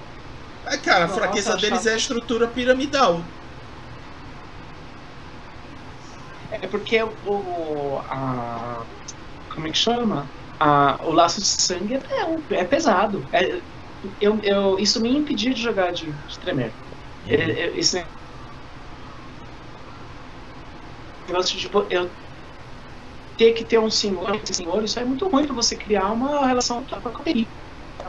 É, 0.66 0.76
cara, 0.78 1.04
a 1.04 1.08
Nossa, 1.08 1.20
fraqueza 1.20 1.50
eu 1.50 1.56
deles 1.56 1.80
achava- 1.80 1.90
é 1.90 1.94
a 1.94 1.96
estrutura 1.96 2.46
piramidal. 2.48 3.22
É 6.50 6.66
porque 6.66 7.02
o. 7.02 8.00
A, 8.10 8.82
como 9.54 9.66
é 9.68 9.70
que 9.70 9.78
chama? 9.78 10.30
A, 10.58 11.04
o 11.04 11.12
laço 11.12 11.40
de 11.40 11.46
sangue 11.46 11.94
é, 11.94 12.26
um- 12.26 12.44
é 12.50 12.64
pesado. 12.64 13.28
É- 13.32 13.62
eu, 14.20 14.40
eu, 14.42 14.78
isso 14.78 15.00
me 15.00 15.10
impedia 15.16 15.52
de 15.54 15.60
jogar 15.60 15.92
de, 15.92 16.12
de 16.12 16.38
Tremere. 16.38 16.76
É, 17.24 17.34
é, 17.34 17.78
Isso 17.78 17.96
é. 17.98 18.10
Negócio 21.28 21.56
de, 21.56 21.62
tipo, 21.62 21.86
eu 21.90 22.12
ter 23.36 23.52
que 23.52 23.64
ter 23.64 23.78
um 23.78 23.90
senhor, 23.90 24.34
esse 24.36 24.54
senhor, 24.54 24.82
isso 24.84 24.98
é 24.98 25.04
muito 25.04 25.28
ruim 25.28 25.46
pra 25.46 25.54
você 25.54 25.76
criar 25.76 26.12
uma 26.12 26.46
relação 26.46 26.84
com 26.84 26.94
a 26.96 27.12
coteria, 27.12 27.46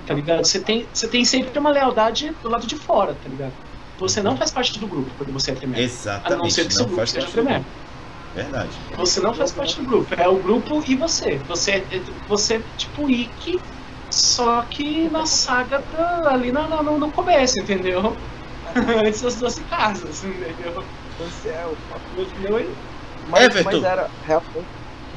tá 0.06 0.14
ligado? 0.14 0.46
Você 0.46 0.64
tem, 0.64 0.90
você 0.94 1.10
tem 1.10 1.26
sempre 1.26 1.58
uma 1.58 1.72
lealdade 1.72 2.36
do 2.42 2.50
lado 2.50 2.68
de 2.68 2.76
fora, 2.78 3.16
tá 3.16 3.30
ligado? 3.30 3.58
Você 4.00 4.22
não 4.22 4.36
faz 4.36 4.52
parte 4.52 4.80
do 4.80 4.88
grupo 4.88 5.16
quando 5.16 5.32
você 5.32 5.52
é 5.52 5.56
Tremere. 5.56 5.84
A 5.84 5.86
não 5.86 5.94
Exatamente. 5.94 6.54
ser 6.54 6.66
que 6.68 6.74
seu 6.74 6.86
grupo 6.88 7.08
seja 7.08 7.30
grupo. 7.32 7.66
Verdade. 8.34 8.80
Você 8.96 9.20
não 9.22 9.34
faz 9.34 9.52
parte 9.54 9.76
do 9.78 9.86
grupo, 9.86 10.14
é 10.16 10.28
o 10.28 10.42
grupo 10.42 10.82
e 10.88 10.96
você. 10.96 11.40
Você 11.48 11.72
é, 11.72 11.88
você 12.28 12.56
é 12.56 12.60
tipo 12.78 13.10
Ikki, 13.10 13.54
só 14.12 14.66
que 14.66 15.10
na 15.10 15.26
saga 15.26 15.80
da- 15.92 16.32
ali 16.34 16.52
na- 16.52 16.68
na- 16.68 16.84
no, 16.84 17.00
no 17.00 17.12
começo, 17.12 17.60
entendeu? 17.60 18.16
Antes 19.06 19.22
das 19.22 19.36
12 19.38 19.66
casas, 19.66 20.24
entendeu? 20.24 20.74
Você 21.18 21.50
é 21.50 21.68
o 21.68 21.78
Entendeu? 22.18 22.76
Mas, 23.28 23.44
Everton. 23.44 23.64
mas 23.66 23.84
era 23.84 24.08
realmente 24.24 24.70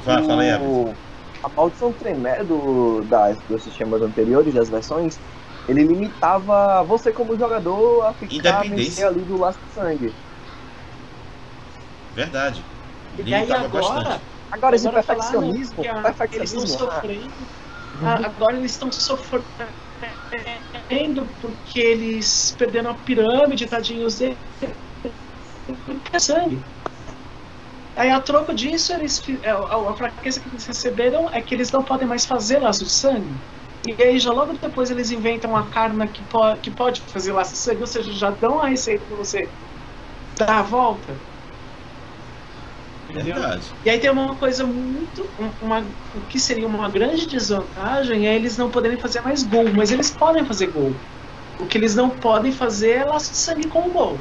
Vai, 0.05 0.23
fala 0.25 0.43
aí, 0.43 0.49
Everton. 0.49 0.97
a 1.43 1.49
maldição 1.57 1.93
Tremere 1.93 2.45
do, 2.45 3.05
das, 3.05 3.43
dos 3.45 3.63
sistemas 3.65 4.03
anteriores, 4.03 4.55
das 4.55 4.71
versões, 4.71 5.21
ele 5.67 5.85
limitava 5.85 6.85
você 6.85 7.13
como 7.13 7.37
jogador 7.39 8.03
a 8.07 8.15
ficar 8.15 8.61
ali 8.61 9.25
do 9.25 9.37
laço 9.39 9.61
de 9.65 9.73
sangue. 9.73 10.15
Verdade. 12.15 12.65
E 13.25 13.35
aí 13.35 13.41
Limitava 13.43 13.65
agora, 13.67 14.03
bastante. 14.03 14.27
Agora 14.51 14.77
esse 14.77 14.89
agora 14.89 15.03
perfeccionismo, 15.07 15.83
que 15.83 15.89
a- 15.89 15.93
eles 16.33 16.53
perfeccionismo, 16.53 16.65
estão 16.65 16.87
ah, 16.89 16.91
sofrendo. 17.01 17.49
a- 18.05 18.27
Agora 18.27 18.57
eles 18.57 18.73
estão 18.73 18.93
sofrendo 18.93 19.47
porque 21.41 21.79
eles 21.81 22.55
perderam 22.57 22.91
a 22.91 22.95
pirâmide, 22.95 23.67
tadinhos 23.67 24.19
deles. 24.19 24.39
É 26.13 26.19
sangue. 26.19 26.63
Aí 27.95 28.11
a 28.11 28.21
troco 28.21 28.55
disso, 28.55 28.93
eles, 28.93 29.21
é, 29.43 29.51
a, 29.51 29.57
a 29.59 29.97
fraqueza 29.97 30.41
que 30.41 30.49
eles 30.49 30.67
receberam 30.67 31.29
é 31.31 31.41
que 31.41 31.55
eles 31.55 31.71
não 31.73 31.83
podem 31.85 32.07
mais 32.07 32.27
fazer 32.27 32.59
laço 32.59 32.85
de 32.85 32.93
sangue. 32.93 33.41
E 33.87 34.03
aí 34.03 34.19
já 34.19 34.31
logo 34.33 34.53
depois 34.59 34.91
eles 34.91 35.11
inventam 35.11 35.57
a 35.57 35.71
karma 35.71 36.07
que, 36.09 36.25
po 36.27 36.57
que 36.61 36.71
pode 36.71 37.01
fazer 37.11 37.33
laço 37.33 37.53
de 37.53 37.59
sangue, 37.61 37.81
ou 37.81 37.87
seja, 37.87 38.13
já 38.13 38.31
dão 38.31 38.61
a 38.61 38.69
receita 38.69 39.07
pra 39.07 39.17
você 39.17 39.55
dar 40.39 40.59
a 40.61 40.63
volta. 40.63 41.23
Entendeu? 43.09 43.35
Verdade. 43.37 43.75
E 43.85 43.91
aí 43.91 43.99
tem 44.01 44.11
uma 44.11 44.37
coisa 44.37 44.67
muito. 44.67 45.33
um- 45.39 45.53
Uma, 45.67 45.95
o 46.13 46.21
que 46.27 46.39
seria 46.39 46.67
uma 46.67 46.91
grande 46.91 47.27
desvantagem 47.27 48.27
é 48.27 48.35
eles 48.35 48.57
não 48.57 48.71
poderem 48.71 48.99
fazer 48.99 49.21
mais 49.23 49.43
gol, 49.43 49.65
mas 49.75 49.91
eles 49.93 50.11
podem 50.11 50.45
fazer 50.45 50.69
gol. 50.73 51.01
O 51.59 51.67
que 51.67 51.79
eles 51.79 51.95
não 51.95 52.11
podem 52.11 52.53
fazer 52.53 52.91
é 52.99 53.05
laço 53.05 53.31
de 53.33 53.39
sangue 53.39 53.69
com 53.69 53.89
o 53.89 53.93
gol. 53.93 54.21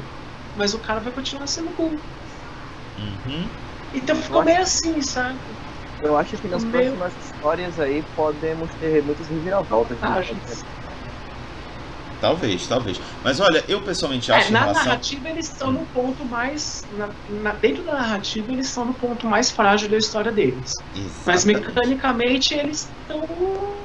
Mas 0.54 0.72
o 0.72 0.80
cara 0.80 1.00
vai 1.00 1.12
continuar 1.12 1.46
sendo 1.46 1.70
gol. 1.74 2.00
Uhum. 2.96 3.50
Então 3.92 4.16
ficou 4.16 4.44
meio 4.44 4.60
assim, 4.62 5.00
sabe? 5.02 5.40
eu 6.02 6.16
acho 6.16 6.36
que 6.36 6.46
nas 6.48 6.64
Meu- 6.64 6.72
próximas 6.98 7.16
histórias 7.16 7.78
aí 7.78 8.02
podemos 8.14 8.74
ter 8.74 9.02
muitas 9.02 9.28
reviravoltas. 9.28 9.98
Ah, 10.02 10.20
gente. 10.22 10.42
Talvez, 12.20 12.66
talvez. 12.66 12.98
Mas 13.22 13.40
olha, 13.40 13.62
eu 13.68 13.80
pessoalmente 13.82 14.32
É, 14.32 14.36
acho 14.36 14.48
em 14.48 14.52
na 14.52 14.60
relação. 14.60 14.84
narrativa 14.84 15.28
eles 15.28 15.48
estão 15.48 15.70
no 15.70 15.84
ponto 15.86 16.24
mais. 16.24 16.82
na- 16.96 17.10
na- 17.42 17.52
dentro 17.52 17.82
da 17.84 17.92
narrativa 17.94 18.50
eles 18.52 18.66
estão 18.68 18.86
no 18.86 18.94
ponto 18.94 19.26
mais 19.26 19.50
frágil 19.50 19.88
da 19.88 19.96
história 19.98 20.32
deles. 20.32 20.72
Mas 21.26 21.44
Exatamente. 21.46 21.66
mecanicamente 21.68 22.54
eles 22.54 22.88
estão. 23.02 23.76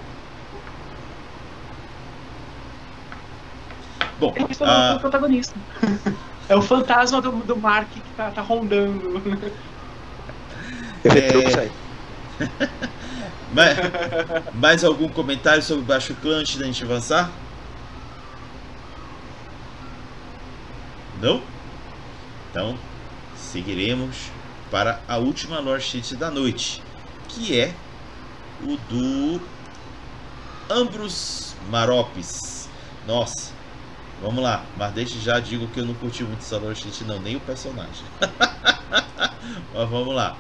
Bom, 4.19 4.33
Eles 4.35 4.51
estão 4.51 4.67
ah, 4.67 4.93
no 4.93 4.99
protagonista. 4.99 5.55
É 6.47 6.55
o 6.55 6.61
fantasma 6.61 7.19
do, 7.21 7.31
do 7.31 7.57
Mark 7.57 7.89
que 7.89 8.01
tá, 8.15 8.29
tá 8.29 8.41
rondando. 8.41 9.21
É. 11.03 11.59
aí. 11.59 11.71
mais, 13.51 13.77
mais 14.53 14.83
algum 14.83 15.09
comentário 15.09 15.63
sobre 15.63 15.81
o 15.81 15.85
Baixo 15.85 16.13
Clã 16.21 16.37
antes 16.37 16.57
da 16.57 16.65
gente 16.65 16.83
avançar? 16.83 17.31
Não? 21.21 21.39
Então, 22.49 22.75
seguiremos 23.37 24.31
para 24.71 24.99
a 25.07 25.17
última 25.17 25.59
lore 25.59 25.79
sheet 25.79 26.15
da 26.15 26.31
noite, 26.31 26.81
que 27.29 27.59
é 27.59 27.75
o 28.63 28.75
do 28.75 29.39
Ambrose 30.67 31.53
Maropes. 31.69 32.67
Nossa, 33.05 33.53
vamos 34.19 34.41
lá, 34.41 34.65
mas 34.75 34.93
desde 34.93 35.19
já 35.19 35.39
digo 35.39 35.67
que 35.67 35.79
eu 35.79 35.85
não 35.85 35.93
curti 35.93 36.23
muito 36.23 36.39
essa 36.39 36.57
lore 36.57 36.75
sheet 36.75 37.03
não, 37.03 37.19
nem 37.19 37.35
o 37.35 37.39
personagem. 37.41 38.03
mas 39.73 39.89
vamos 39.89 40.15
lá. 40.15 40.35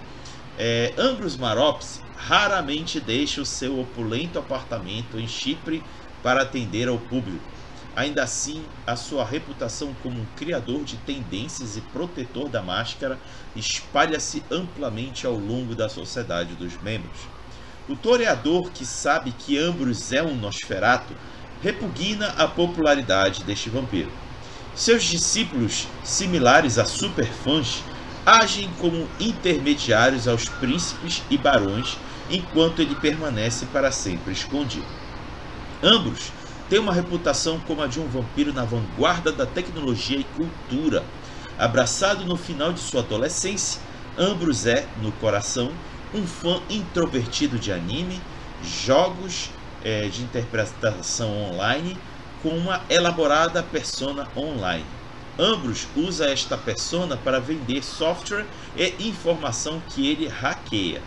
É, 0.57 0.95
Ambrose 0.97 1.37
Maropes 1.37 2.01
raramente 2.17 2.99
deixa 2.99 3.39
o 3.39 3.45
seu 3.45 3.79
opulento 3.79 4.39
apartamento 4.39 5.19
em 5.19 5.27
Chipre 5.27 5.83
para 6.23 6.41
atender 6.41 6.87
ao 6.87 6.97
público. 6.97 7.60
Ainda 7.95 8.23
assim, 8.23 8.63
a 8.87 8.95
sua 8.95 9.25
reputação 9.25 9.93
como 10.01 10.21
um 10.21 10.25
criador 10.37 10.85
de 10.85 10.95
tendências 10.97 11.75
e 11.75 11.81
protetor 11.81 12.47
da 12.47 12.61
máscara 12.61 13.19
espalha-se 13.53 14.41
amplamente 14.49 15.27
ao 15.27 15.33
longo 15.33 15.75
da 15.75 15.89
sociedade 15.89 16.53
dos 16.55 16.81
membros. 16.81 17.27
O 17.89 17.95
toreador 17.95 18.71
que 18.71 18.85
sabe 18.85 19.33
que 19.33 19.57
Ambrose 19.57 20.15
é 20.15 20.23
um 20.23 20.35
Nosferato 20.35 21.13
repugna 21.61 22.27
a 22.37 22.47
popularidade 22.47 23.43
deste 23.43 23.69
vampiro. 23.69 24.11
Seus 24.73 25.03
discípulos, 25.03 25.85
similares 26.03 26.77
a 26.77 26.85
superfãs, 26.85 27.83
agem 28.25 28.69
como 28.79 29.07
intermediários 29.19 30.29
aos 30.29 30.47
príncipes 30.47 31.21
e 31.29 31.37
barões 31.37 31.97
enquanto 32.29 32.81
ele 32.81 32.95
permanece 32.95 33.65
para 33.65 33.91
sempre 33.91 34.31
escondido. 34.31 34.85
Ambos 35.83 36.31
têm 36.71 36.79
uma 36.79 36.93
reputação 36.93 37.59
como 37.67 37.81
a 37.81 37.87
de 37.87 37.99
um 37.99 38.07
vampiro 38.07 38.53
na 38.53 38.63
vanguarda 38.63 39.29
da 39.29 39.45
tecnologia 39.45 40.17
e 40.17 40.23
cultura. 40.23 41.03
Abraçado 41.59 42.23
no 42.23 42.37
final 42.37 42.71
de 42.71 42.79
sua 42.79 43.01
adolescência, 43.01 43.81
Ambrose 44.17 44.69
é, 44.69 44.87
no 45.01 45.11
coração, 45.11 45.69
um 46.13 46.25
fã 46.25 46.61
introvertido 46.69 47.59
de 47.59 47.73
anime, 47.73 48.21
jogos 48.63 49.49
é, 49.83 50.07
de 50.07 50.21
interpretação 50.21 51.51
online 51.51 51.97
com 52.41 52.51
uma 52.51 52.81
elaborada 52.89 53.61
persona 53.61 54.29
online. 54.33 54.85
Ambrose 55.37 55.89
usa 55.93 56.29
esta 56.29 56.57
persona 56.57 57.17
para 57.17 57.41
vender 57.41 57.83
software 57.83 58.45
e 58.77 59.09
informação 59.09 59.81
que 59.89 60.09
ele 60.09 60.29
hackeia. 60.29 61.01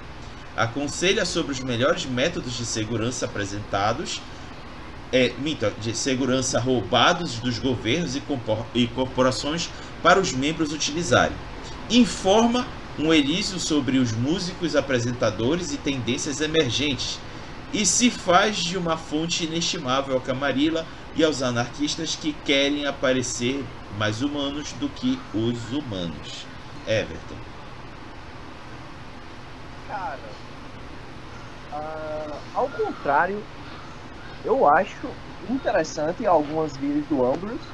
Aconselha 0.55 1.25
sobre 1.25 1.53
os 1.53 1.61
melhores 1.61 2.05
métodos 2.05 2.53
de 2.53 2.67
segurança 2.67 3.25
apresentados, 3.25 4.21
é, 5.15 5.33
de 5.81 5.97
segurança 5.97 6.59
roubados 6.59 7.39
dos 7.39 7.61
governos 7.61 8.17
e 8.75 8.87
corporações 8.89 9.71
para 10.03 10.19
os 10.19 10.33
membros 10.33 10.73
utilizarem. 10.73 11.37
Informa 11.89 12.67
um 12.99 13.15
Elísio 13.15 13.61
sobre 13.61 13.99
os 13.99 14.11
músicos, 14.11 14.75
apresentadores 14.75 15.73
e 15.73 15.77
tendências 15.77 16.41
emergentes, 16.41 17.21
e 17.73 17.87
se 17.87 18.11
faz 18.11 18.57
de 18.57 18.77
uma 18.77 18.97
fonte 18.97 19.45
inestimável 19.45 20.15
ao 20.15 20.21
Camarilla 20.21 20.85
e 21.15 21.23
aos 21.23 21.43
anarquistas 21.43 22.17
que 22.17 22.33
querem 22.45 22.87
aparecer 22.87 23.65
mais 23.97 24.21
humanos 24.21 24.73
do 24.81 24.89
que 24.89 25.17
os 25.33 25.73
humanos. 25.73 26.45
Everton. 26.89 27.37
Cara, 29.87 30.19
uh, 31.73 32.37
ao 32.55 32.69
contrário, 32.69 33.43
eu 34.45 34.67
acho 34.69 35.09
interessante 35.49 36.27
algumas 36.27 36.77
vidas 36.77 37.07
do 37.09 37.25
Ambrose, 37.25 37.67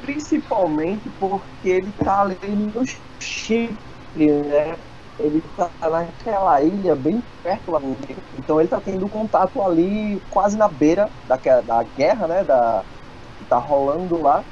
principalmente 0.00 1.10
porque 1.18 1.68
ele 1.68 1.92
tá 1.92 2.22
ali 2.22 2.56
no 2.56 2.82
chip 3.22 3.78
né? 4.14 4.76
Ele 5.18 5.40
tá 5.56 5.72
naquela 5.90 6.62
ilha 6.62 6.94
bem 6.94 7.22
perto 7.42 7.70
lá 7.70 7.80
no 7.80 7.96
Então 8.38 8.60
ele 8.60 8.68
tá 8.68 8.80
tendo 8.80 9.08
contato 9.08 9.62
ali 9.62 10.20
quase 10.28 10.58
na 10.58 10.68
beira 10.68 11.10
da, 11.24 11.36
da 11.62 11.82
guerra, 11.84 12.28
né? 12.28 12.44
Da, 12.44 12.84
que 13.38 13.46
tá 13.46 13.58
rolando 13.58 14.20
lá. 14.20 14.44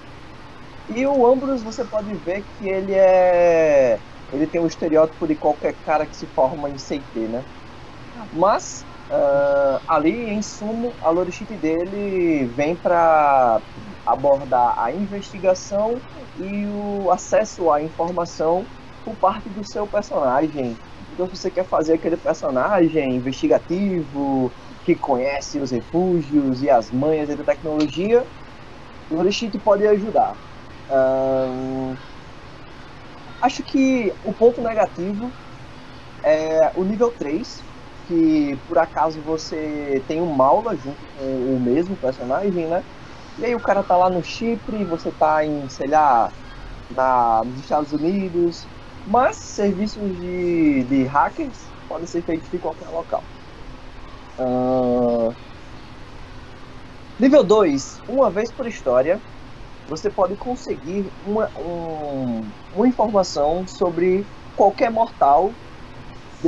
E 0.88 1.06
o 1.06 1.26
Ambrose 1.26 1.64
você 1.64 1.86
pode 1.86 2.14
ver 2.18 2.44
que 2.44 2.68
ele 2.68 2.92
é. 2.94 4.00
Ele 4.32 4.46
tem 4.46 4.60
um 4.60 4.66
estereótipo 4.66 5.26
de 5.26 5.36
qualquer 5.36 5.74
cara 5.74 6.06
que 6.06 6.16
se 6.16 6.26
forma 6.34 6.70
em 6.70 6.78
CT, 6.78 7.28
né? 7.28 7.44
Mas 8.32 8.86
uh, 9.10 9.80
ali, 9.88 10.30
em 10.30 10.42
sumo, 10.42 10.92
a 11.02 11.10
Lorishite 11.10 11.54
dele 11.56 12.46
vem 12.46 12.74
para 12.76 13.60
abordar 14.06 14.74
a 14.78 14.92
investigação 14.92 16.00
e 16.38 16.66
o 16.66 17.10
acesso 17.10 17.70
à 17.70 17.82
informação 17.82 18.64
por 19.04 19.14
parte 19.16 19.48
do 19.48 19.64
seu 19.64 19.86
personagem. 19.86 20.76
Então, 21.12 21.26
se 21.28 21.36
você 21.36 21.50
quer 21.50 21.64
fazer 21.64 21.94
aquele 21.94 22.16
personagem 22.16 23.16
investigativo, 23.16 24.50
que 24.84 24.94
conhece 24.94 25.58
os 25.58 25.70
refúgios 25.70 26.62
e 26.62 26.68
as 26.68 26.90
manhas 26.90 27.28
da 27.28 27.42
tecnologia, 27.42 28.24
o 29.10 29.16
Orishite 29.16 29.58
pode 29.58 29.86
ajudar. 29.86 30.34
acho 33.40 33.62
que 33.62 34.12
o 34.24 34.32
ponto 34.32 34.60
negativo 34.60 35.30
é 36.22 36.72
o 36.74 36.84
nível 36.84 37.10
3, 37.10 37.62
que 38.06 38.58
por 38.68 38.78
acaso 38.78 39.20
você 39.20 40.02
tem 40.06 40.20
um 40.20 40.34
Maula 40.34 40.76
junto 40.76 40.98
com 41.18 41.24
o 41.24 41.60
mesmo 41.60 41.96
personagem, 41.96 42.66
né? 42.66 42.82
E 43.38 43.44
aí 43.44 43.54
o 43.54 43.60
cara 43.60 43.82
tá 43.82 43.96
lá 43.96 44.08
no 44.08 44.22
Chipre, 44.22 44.84
você 44.84 45.10
tá 45.10 45.44
em, 45.44 45.68
sei 45.68 45.88
lá, 45.88 46.30
na, 46.90 47.42
nos 47.44 47.60
Estados 47.60 47.92
Unidos, 47.92 48.64
mas 49.06 49.36
serviços 49.36 50.02
de, 50.16 50.84
de 50.84 51.04
hackers 51.04 51.66
podem 51.88 52.06
ser 52.06 52.22
feitos 52.22 52.52
em 52.52 52.58
qualquer 52.58 52.88
local. 52.88 53.22
Uh... 54.38 55.34
Nível 57.18 57.44
2, 57.44 58.02
uma 58.08 58.28
vez 58.28 58.50
por 58.50 58.66
história, 58.66 59.20
você 59.86 60.10
pode 60.10 60.34
conseguir 60.36 61.06
uma, 61.26 61.48
um, 61.56 62.42
uma 62.74 62.88
informação 62.88 63.66
sobre 63.66 64.26
qualquer 64.56 64.90
mortal 64.90 65.52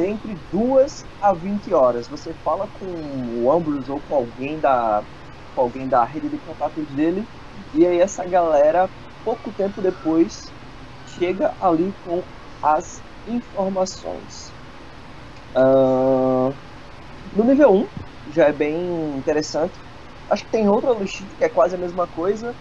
entre 0.05 0.35
2 0.53 1.05
a 1.21 1.33
20 1.33 1.73
horas. 1.73 2.09
Você 2.09 2.33
fala 2.45 2.67
com 2.79 2.87
o 2.87 3.51
Ambrose 3.51 3.91
ou 3.91 4.01
com 4.01 4.15
alguém 4.15 4.59
da, 4.59 5.03
com 5.55 5.61
alguém 5.63 5.89
da 5.89 6.05
rede 6.05 6.29
de 6.29 6.39
contatos 6.39 6.87
dele, 6.89 7.25
e 7.75 7.87
aí 7.87 8.01
essa 8.01 8.25
galera, 8.25 8.89
pouco 9.25 9.51
tempo 9.53 9.81
depois, 9.81 10.53
chega 11.19 11.55
ali 11.61 11.93
com 12.05 12.23
as 12.63 13.03
informações. 13.27 14.53
Uh, 15.57 16.55
no 17.33 17.45
nível 17.45 17.73
1, 17.73 17.89
já 18.33 18.45
é 18.45 18.53
bem 18.53 18.77
interessante. 19.17 19.73
Acho 20.31 20.45
que 20.45 20.51
tem 20.51 20.69
outra 20.69 20.93
listinha 20.93 21.31
que 21.37 21.45
é 21.45 21.49
quase 21.49 21.75
a 21.75 21.79
mesma 21.79 22.07
coisa, 22.07 22.55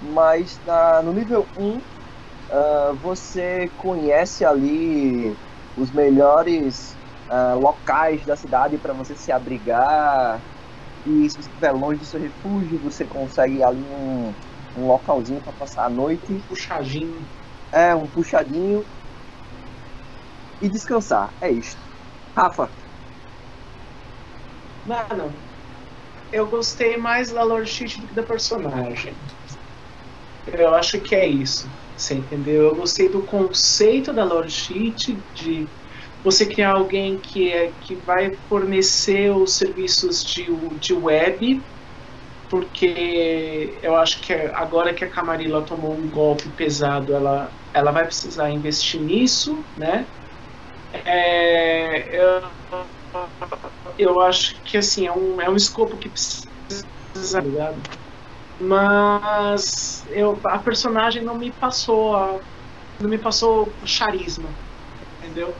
mas 0.00 0.60
na, 0.64 1.02
no 1.02 1.12
nível 1.12 1.46
1 1.56 1.78
uh, 1.78 2.96
você 3.00 3.68
conhece 3.76 4.44
ali 4.44 5.36
os 5.76 5.90
melhores 5.92 6.98
uh, 7.30 7.58
locais 7.58 8.24
da 8.24 8.36
cidade 8.36 8.78
para 8.78 8.92
você 8.94 9.16
se 9.16 9.32
abrigar. 9.32 10.42
E 11.04 11.28
se 11.28 11.36
você 11.36 11.48
estiver 11.48 11.72
longe 11.72 11.98
do 11.98 12.06
seu 12.06 12.20
refúgio, 12.20 12.78
você 12.78 13.04
consegue 13.04 13.62
ali 13.62 13.82
um, 13.82 14.34
um 14.76 14.86
localzinho 14.86 15.40
para 15.40 15.52
passar 15.52 15.86
a 15.86 15.90
noite. 15.90 16.32
Um 16.32 16.42
puxadinho. 16.42 17.28
É, 17.72 17.94
um 17.94 18.06
puxadinho 18.06 18.84
e 20.60 20.68
descansar. 20.68 21.34
É 21.40 21.50
isto. 21.50 21.80
Rafa. 22.36 22.70
Mano, 24.84 25.34
eu 26.30 26.46
gostei 26.48 26.96
mais 26.96 27.32
da 27.32 27.42
lore 27.42 27.66
sheet 27.66 28.00
do 28.00 28.06
que 28.06 28.14
da 28.14 28.22
personagem. 28.22 29.16
Eu 30.46 30.74
acho 30.74 31.00
que 31.00 31.14
é 31.14 31.26
isso. 31.26 31.68
Você 32.02 32.14
entendeu? 32.14 32.64
Eu 32.64 32.74
gostei 32.74 33.08
do 33.08 33.24
conceito 33.24 34.12
da 34.12 34.24
lore 34.24 34.50
sheet 34.50 35.24
de 35.32 35.70
você 36.22 36.46
criar 36.46 36.72
alguém 36.72 37.20
que 37.20 37.50
é 37.50 37.72
que 37.80 37.96
vai 37.96 38.30
fornecer 38.48 39.30
os 39.30 39.56
serviços 39.56 40.22
de, 40.24 40.46
de 40.78 40.94
web 40.94 41.64
porque 42.52 43.80
eu 43.82 43.96
acho 43.96 44.20
que 44.20 44.34
agora 44.34 44.92
que 44.92 45.02
a 45.02 45.10
Camarilla 45.10 45.64
tomou 45.64 45.98
um 45.98 46.10
golpe 46.10 46.52
pesado, 46.52 47.14
ela, 47.14 47.50
ela 47.72 47.92
vai 47.92 48.04
precisar 48.04 48.50
investir 48.50 49.00
nisso, 49.00 49.64
né? 49.74 50.06
É, 50.92 52.14
eu, 52.14 52.42
eu 53.96 54.20
acho 54.20 54.62
que 54.66 54.76
assim, 54.76 55.06
é 55.06 55.12
um, 55.12 55.40
é 55.40 55.48
um 55.48 55.56
escopo 55.56 55.96
que 55.98 56.10
precisa, 56.10 57.40
tá? 57.40 58.01
Mas 58.62 60.04
eu, 60.08 60.40
a 60.46 60.58
personagem 60.58 61.24
não 61.24 61.36
me 61.38 61.52
passou 61.52 62.14
a, 62.16 62.40
não 63.00 63.10
me 63.10 63.18
passou 63.20 63.76
charisma, 63.84 64.58
entendeu? 65.20 65.56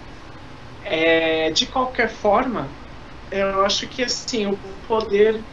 É, 0.81 1.51
de 1.51 1.67
qualquer 1.69 2.09
forma, 2.11 2.77
eu 3.31 3.65
acho 3.65 3.88
que 3.88 4.03
assim, 4.03 4.47
o 4.47 4.59
poder, 4.87 5.46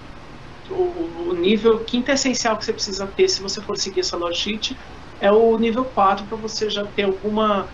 o, 0.70 1.32
o 1.32 1.36
nível 1.36 1.86
quintessencial 1.86 2.58
que 2.58 2.66
você 2.66 2.74
precisa 2.74 3.08
ter 3.16 3.28
se 3.30 3.42
você 3.42 3.62
for 3.64 3.78
seguir 3.78 4.02
essa 4.02 4.18
logit 4.18 4.76
é 5.20 5.32
o 5.32 5.58
nível 5.58 5.86
4 5.86 6.28
para 6.28 6.38
você 6.38 6.70
já 6.70 6.86
ter 6.94 7.04
alguma 7.06 7.72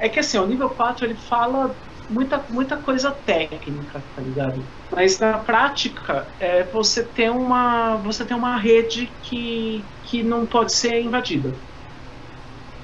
é 0.00 0.08
que 0.08 0.20
assim, 0.20 0.38
o 0.38 0.46
nível 0.46 0.70
4 0.70 1.06
ele 1.06 1.16
fala 1.28 1.76
muita, 2.08 2.46
muita 2.50 2.82
coisa 2.82 3.12
técnica, 3.12 4.04
tá 4.14 4.22
ligado? 4.22 4.68
Mas 4.90 5.18
na 5.18 5.38
prática, 5.44 6.34
é, 6.38 6.64
você 6.70 7.06
tem 7.10 7.30
uma 7.30 7.96
você 8.02 8.24
tem 8.26 8.36
uma 8.36 8.56
rede 8.58 9.16
que, 9.20 9.92
que 10.02 10.22
não 10.22 10.46
pode 10.46 10.72
ser 10.74 11.00
invadida. 11.02 11.62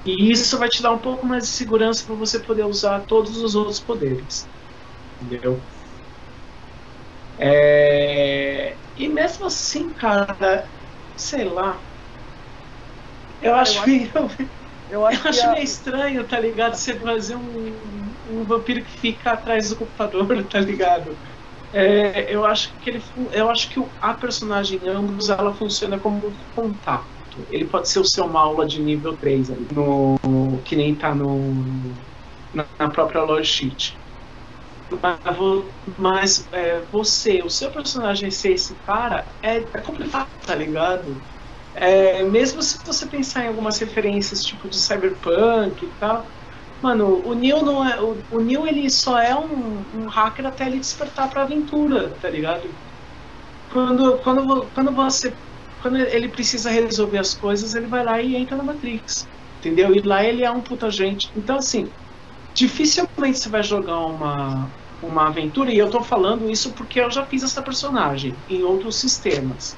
E 0.05 0.31
isso 0.31 0.57
vai 0.59 0.69
te 0.69 0.81
dar 0.81 0.91
um 0.93 1.01
pouco 1.01 1.25
mais 1.25 1.43
de 1.45 1.49
segurança 1.49 2.05
para 2.05 2.15
você 2.15 2.39
poder 2.39 2.63
usar 2.65 3.05
todos 3.05 3.37
os 3.37 3.55
outros 3.55 3.79
poderes. 3.79 4.49
Entendeu? 5.21 5.69
É... 7.37 8.81
E 8.95 9.07
mesmo 9.09 9.45
assim, 9.45 9.93
cara, 9.93 10.71
sei 11.15 11.43
lá. 11.45 11.85
Eu 13.39 13.55
acho, 13.55 13.77
eu 13.77 13.81
acho... 13.83 13.89
meio. 13.89 14.11
Eu 14.87 15.03
acho, 15.03 15.19
eu 15.25 15.29
acho 15.31 15.49
meio 15.49 15.61
a... 15.61 15.63
estranho, 15.63 16.27
tá 16.27 16.39
ligado? 16.39 16.75
Você 16.75 16.99
fazer 16.99 17.35
um, 17.35 18.19
um 18.23 18.45
vampiro 18.45 18.83
que 18.85 18.91
fica 18.99 19.31
atrás 19.31 19.69
do 19.69 19.77
computador, 19.77 20.27
tá 20.47 20.59
ligado? 20.59 21.19
É, 21.71 22.33
eu 22.33 22.45
acho 22.45 22.77
que 22.79 22.89
ele, 22.89 23.03
eu 23.31 23.49
acho 23.49 23.69
que 23.69 23.79
a 23.99 24.13
personagem 24.13 24.79
ambos 24.87 25.29
ela 25.29 25.53
funciona 25.53 25.99
como 25.99 26.29
um 26.29 26.35
contato. 26.53 27.09
Ele 27.49 27.67
pode 27.67 27.89
ser 27.89 27.99
o 27.99 28.05
seu 28.05 28.27
Maula 28.29 28.65
de 28.65 28.81
nível 28.81 29.17
3 29.17 29.51
ali, 29.51 29.67
no, 29.73 30.15
que 30.63 30.75
nem 30.75 30.97
tá 30.97 31.13
no, 31.13 31.93
na, 32.53 32.67
na 32.79 32.89
própria 32.89 33.23
lore 33.23 33.43
sheet. 33.43 33.99
Mas 35.97 36.47
é, 36.51 36.81
você, 36.85 37.41
o 37.43 37.49
seu 37.49 37.71
personagem 37.71 38.29
ser 38.31 38.53
esse 38.53 38.79
cara 38.79 39.25
é, 39.41 39.57
é 39.57 39.81
complicado, 39.81 40.29
tá 40.45 40.55
ligado? 40.55 41.23
É, 41.73 42.23
mesmo 42.23 42.61
se 42.61 42.77
você 42.85 43.07
pensar 43.07 43.45
em 43.45 43.47
algumas 43.49 43.77
referências 43.79 44.41
tipo 44.41 44.69
de 44.69 44.79
cyberpunk 44.79 45.85
e 45.85 45.93
tal, 45.95 46.34
mano, 46.81 47.21
o 47.25 47.33
Neil 47.33 47.63
não 47.63 47.85
é. 47.85 48.01
O, 48.01 48.25
o 48.29 48.39
Neil 48.41 48.67
ele 48.67 48.89
só 48.89 49.19
é 49.19 49.35
um, 49.35 49.85
um 49.93 50.07
hacker 50.09 50.45
até 50.45 50.67
ele 50.67 50.79
despertar 50.79 51.29
pra 51.29 51.43
aventura, 51.43 52.17
tá 52.19 52.29
ligado? 52.29 52.77
Quando, 53.71 54.19
quando, 54.19 54.71
quando 54.71 54.93
você. 54.93 55.37
Quando 55.81 55.97
ele 55.97 56.29
precisa 56.29 56.69
resolver 56.71 57.19
as 57.19 57.35
coisas, 57.35 57.75
ele 57.75 57.87
vai 57.87 58.03
lá 58.03 58.21
e 58.21 58.35
entra 58.35 58.57
na 58.57 58.63
Matrix. 58.63 59.27
Entendeu? 59.59 59.93
E 59.95 60.01
lá 60.01 60.23
ele 60.23 60.43
é 60.43 60.51
um 60.51 60.61
puta 60.61 60.89
gente. 60.89 61.29
Então 61.35 61.57
assim, 61.57 61.91
dificilmente 62.55 63.39
você 63.39 63.49
vai 63.49 63.63
jogar 63.63 63.99
uma, 63.99 64.71
uma 65.01 65.27
aventura, 65.29 65.71
e 65.73 65.77
eu 65.77 65.89
tô 65.89 66.03
falando 66.03 66.49
isso 66.49 66.73
porque 66.75 66.99
eu 66.99 67.11
já 67.11 67.25
fiz 67.27 67.43
essa 67.43 67.63
personagem 67.63 68.41
em 68.47 68.63
outros 68.63 68.99
sistemas 68.99 69.77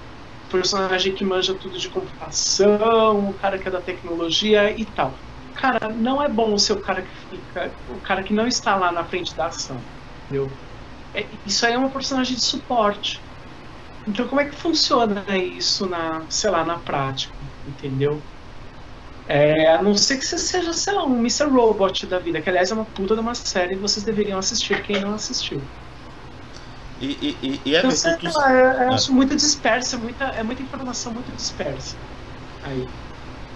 personagem 0.50 1.14
que 1.14 1.26
manja 1.26 1.58
tudo 1.60 1.78
de 1.78 1.90
computação, 1.90 3.30
o 3.30 3.34
cara 3.34 3.60
que 3.60 3.68
é 3.68 3.72
da 3.72 3.82
tecnologia 3.82 4.72
e 4.80 4.86
tal. 4.86 5.27
Cara, 5.60 5.90
não 5.90 6.22
é 6.22 6.30
bom 6.30 6.58
ser 6.58 6.74
o 6.74 6.82
cara 6.82 7.02
que 7.02 7.38
fica, 7.38 7.72
o 7.90 8.00
cara 8.02 8.22
que 8.24 8.34
não 8.34 8.48
está 8.48 8.76
lá 8.76 8.92
na 8.92 9.04
frente 9.04 9.36
da 9.36 9.48
ação, 9.48 9.78
entendeu? 10.26 10.50
É, 11.16 11.26
isso 11.46 11.66
aí 11.66 11.74
é 11.74 11.78
uma 11.78 11.90
personagem 11.90 12.36
de 12.36 12.44
suporte. 12.44 13.20
Então 14.08 14.28
como 14.28 14.40
é 14.40 14.46
que 14.46 14.56
funciona 14.56 15.26
isso 15.36 15.88
na, 15.88 16.22
sei 16.30 16.50
lá, 16.50 16.64
na 16.64 16.78
prática, 16.78 17.34
entendeu? 17.68 18.22
É, 19.28 19.74
a 19.74 19.82
não 19.82 19.94
ser 19.94 20.18
que 20.18 20.26
você 20.26 20.38
seja, 20.38 20.72
sei 20.72 20.94
lá, 20.94 21.04
um 21.04 21.20
Mr. 21.20 21.50
Robot 21.50 22.06
da 22.06 22.18
vida, 22.20 22.40
que 22.40 22.50
aliás 22.50 22.72
é 22.72 22.74
uma 22.74 22.86
puta 22.86 23.14
de 23.14 23.20
uma 23.20 23.36
série 23.36 23.74
e 23.74 23.78
vocês 23.78 24.06
deveriam 24.06 24.40
assistir 24.40 24.82
quem 24.84 25.02
não 25.02 25.16
assistiu. 25.16 25.62
E, 27.02 27.06
e, 27.06 27.62
e, 27.66 27.76
então, 27.76 27.92
sei 27.92 28.18
lá, 28.36 28.52
eu, 28.54 28.72
eu 28.84 28.94
acho 28.94 29.14
muito 29.14 29.36
dispersa, 29.36 29.98
é 29.98 30.00
muita, 30.00 30.24
é 30.26 30.44
muita 30.44 30.64
informação 30.64 31.14
muito 31.14 31.36
dispersa. 31.36 31.96
Aí. 32.64 32.88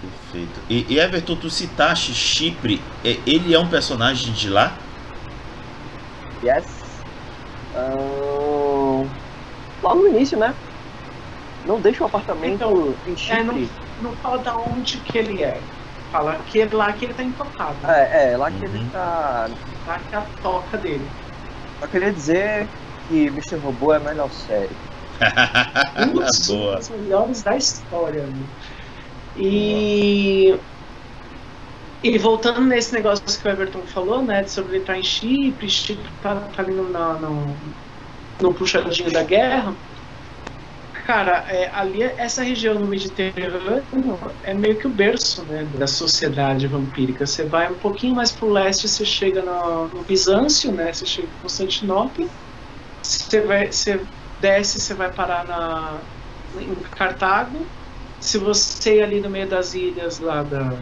Perfeito. 0.02 0.60
E, 0.68 0.86
e 0.88 0.98
Everton, 0.98 1.36
tu 1.36 1.48
citaste 1.48 2.12
Chipre, 2.12 2.80
é, 3.04 3.18
ele 3.24 3.54
é 3.54 3.58
um 3.58 3.68
personagem 3.68 4.32
de 4.32 4.48
lá? 4.48 4.76
Yes. 6.42 6.66
Uh, 7.76 9.08
lá 9.82 9.94
no 9.94 10.08
início, 10.08 10.36
né? 10.36 10.54
Não 11.64 11.80
deixa 11.80 12.02
o 12.02 12.06
apartamento 12.06 12.54
então, 12.54 12.94
em 13.06 13.16
Chipre. 13.16 13.40
É, 13.40 13.44
não, 13.44 13.68
não 14.02 14.12
fala 14.16 14.38
da 14.38 14.56
onde 14.56 14.96
que 14.98 15.18
ele 15.18 15.42
é. 15.42 15.60
Fala 16.10 16.36
que 16.46 16.60
é 16.60 16.68
lá 16.72 16.92
que 16.92 17.04
ele 17.04 17.14
tá 17.14 17.22
intocado. 17.22 17.76
É, 17.84 18.32
é 18.32 18.36
lá 18.36 18.50
que 18.50 18.66
uhum. 18.66 18.74
ele 18.74 18.90
tá. 18.90 19.48
Lá 19.86 19.98
que 19.98 20.14
é 20.14 20.18
a 20.18 20.26
toca 20.42 20.76
dele. 20.78 21.08
Só 21.80 21.86
queria 21.86 22.12
dizer 22.12 22.68
que 23.08 23.26
Mr. 23.28 23.56
Robô 23.56 23.94
é 23.94 23.96
a 23.98 24.00
melhor 24.00 24.30
série. 24.30 24.76
um 25.98 26.12
dos 26.12 26.48
Boa. 26.48 26.80
melhores 26.90 27.42
da 27.42 27.56
história. 27.56 28.24
Né? 28.24 28.42
E. 29.36 30.54
E 32.04 32.18
voltando 32.18 32.62
nesse 32.62 32.92
negócio 32.92 33.24
que 33.24 33.46
o 33.46 33.50
Everton 33.50 33.82
falou, 33.82 34.22
né, 34.22 34.44
sobre 34.44 34.78
estar 34.78 34.98
em 34.98 35.04
Chipre, 35.04 35.70
Chipre 35.70 36.10
tá, 36.20 36.34
tá 36.34 36.60
ali 36.60 36.72
no, 36.72 36.88
no, 36.88 37.56
no 38.40 38.54
puxadinho 38.54 39.12
da 39.12 39.22
guerra. 39.22 39.72
Cara, 41.06 41.44
é, 41.48 41.70
ali, 41.72 42.02
essa 42.02 42.42
região 42.42 42.74
no 42.74 42.86
Mediterrâneo 42.86 44.18
é 44.42 44.52
meio 44.52 44.76
que 44.76 44.88
o 44.88 44.90
berço 44.90 45.44
né, 45.44 45.64
da 45.78 45.86
sociedade 45.86 46.66
vampírica. 46.66 47.24
Você 47.24 47.44
vai 47.44 47.70
um 47.70 47.76
pouquinho 47.76 48.16
mais 48.16 48.32
pro 48.32 48.50
leste, 48.50 48.88
você 48.88 49.04
chega 49.04 49.40
no, 49.40 49.86
no 49.86 50.02
Bizâncio, 50.02 50.72
né, 50.72 50.92
você 50.92 51.06
chega 51.06 51.28
em 51.28 51.42
Constantinopla 51.42 52.26
você, 53.02 53.40
vai, 53.40 53.66
você 53.72 54.00
desce, 54.40 54.80
você 54.80 54.94
vai 54.94 55.10
parar 55.12 55.44
na, 55.44 55.98
em 56.60 56.74
Cartago. 56.96 57.66
Se 58.22 58.38
você 58.38 58.98
ir 58.98 59.02
ali 59.02 59.20
no 59.20 59.28
meio 59.28 59.48
das 59.48 59.74
ilhas 59.74 60.20
lá 60.20 60.44
da, 60.44 60.72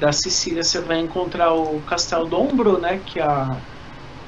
da 0.00 0.10
Sicília, 0.10 0.64
você 0.64 0.80
vai 0.80 0.98
encontrar 0.98 1.54
o 1.54 1.80
Castelo 1.82 2.26
d'Ombro, 2.26 2.78
né? 2.80 3.00
Que, 3.06 3.20
é 3.20 3.22
a, 3.22 3.56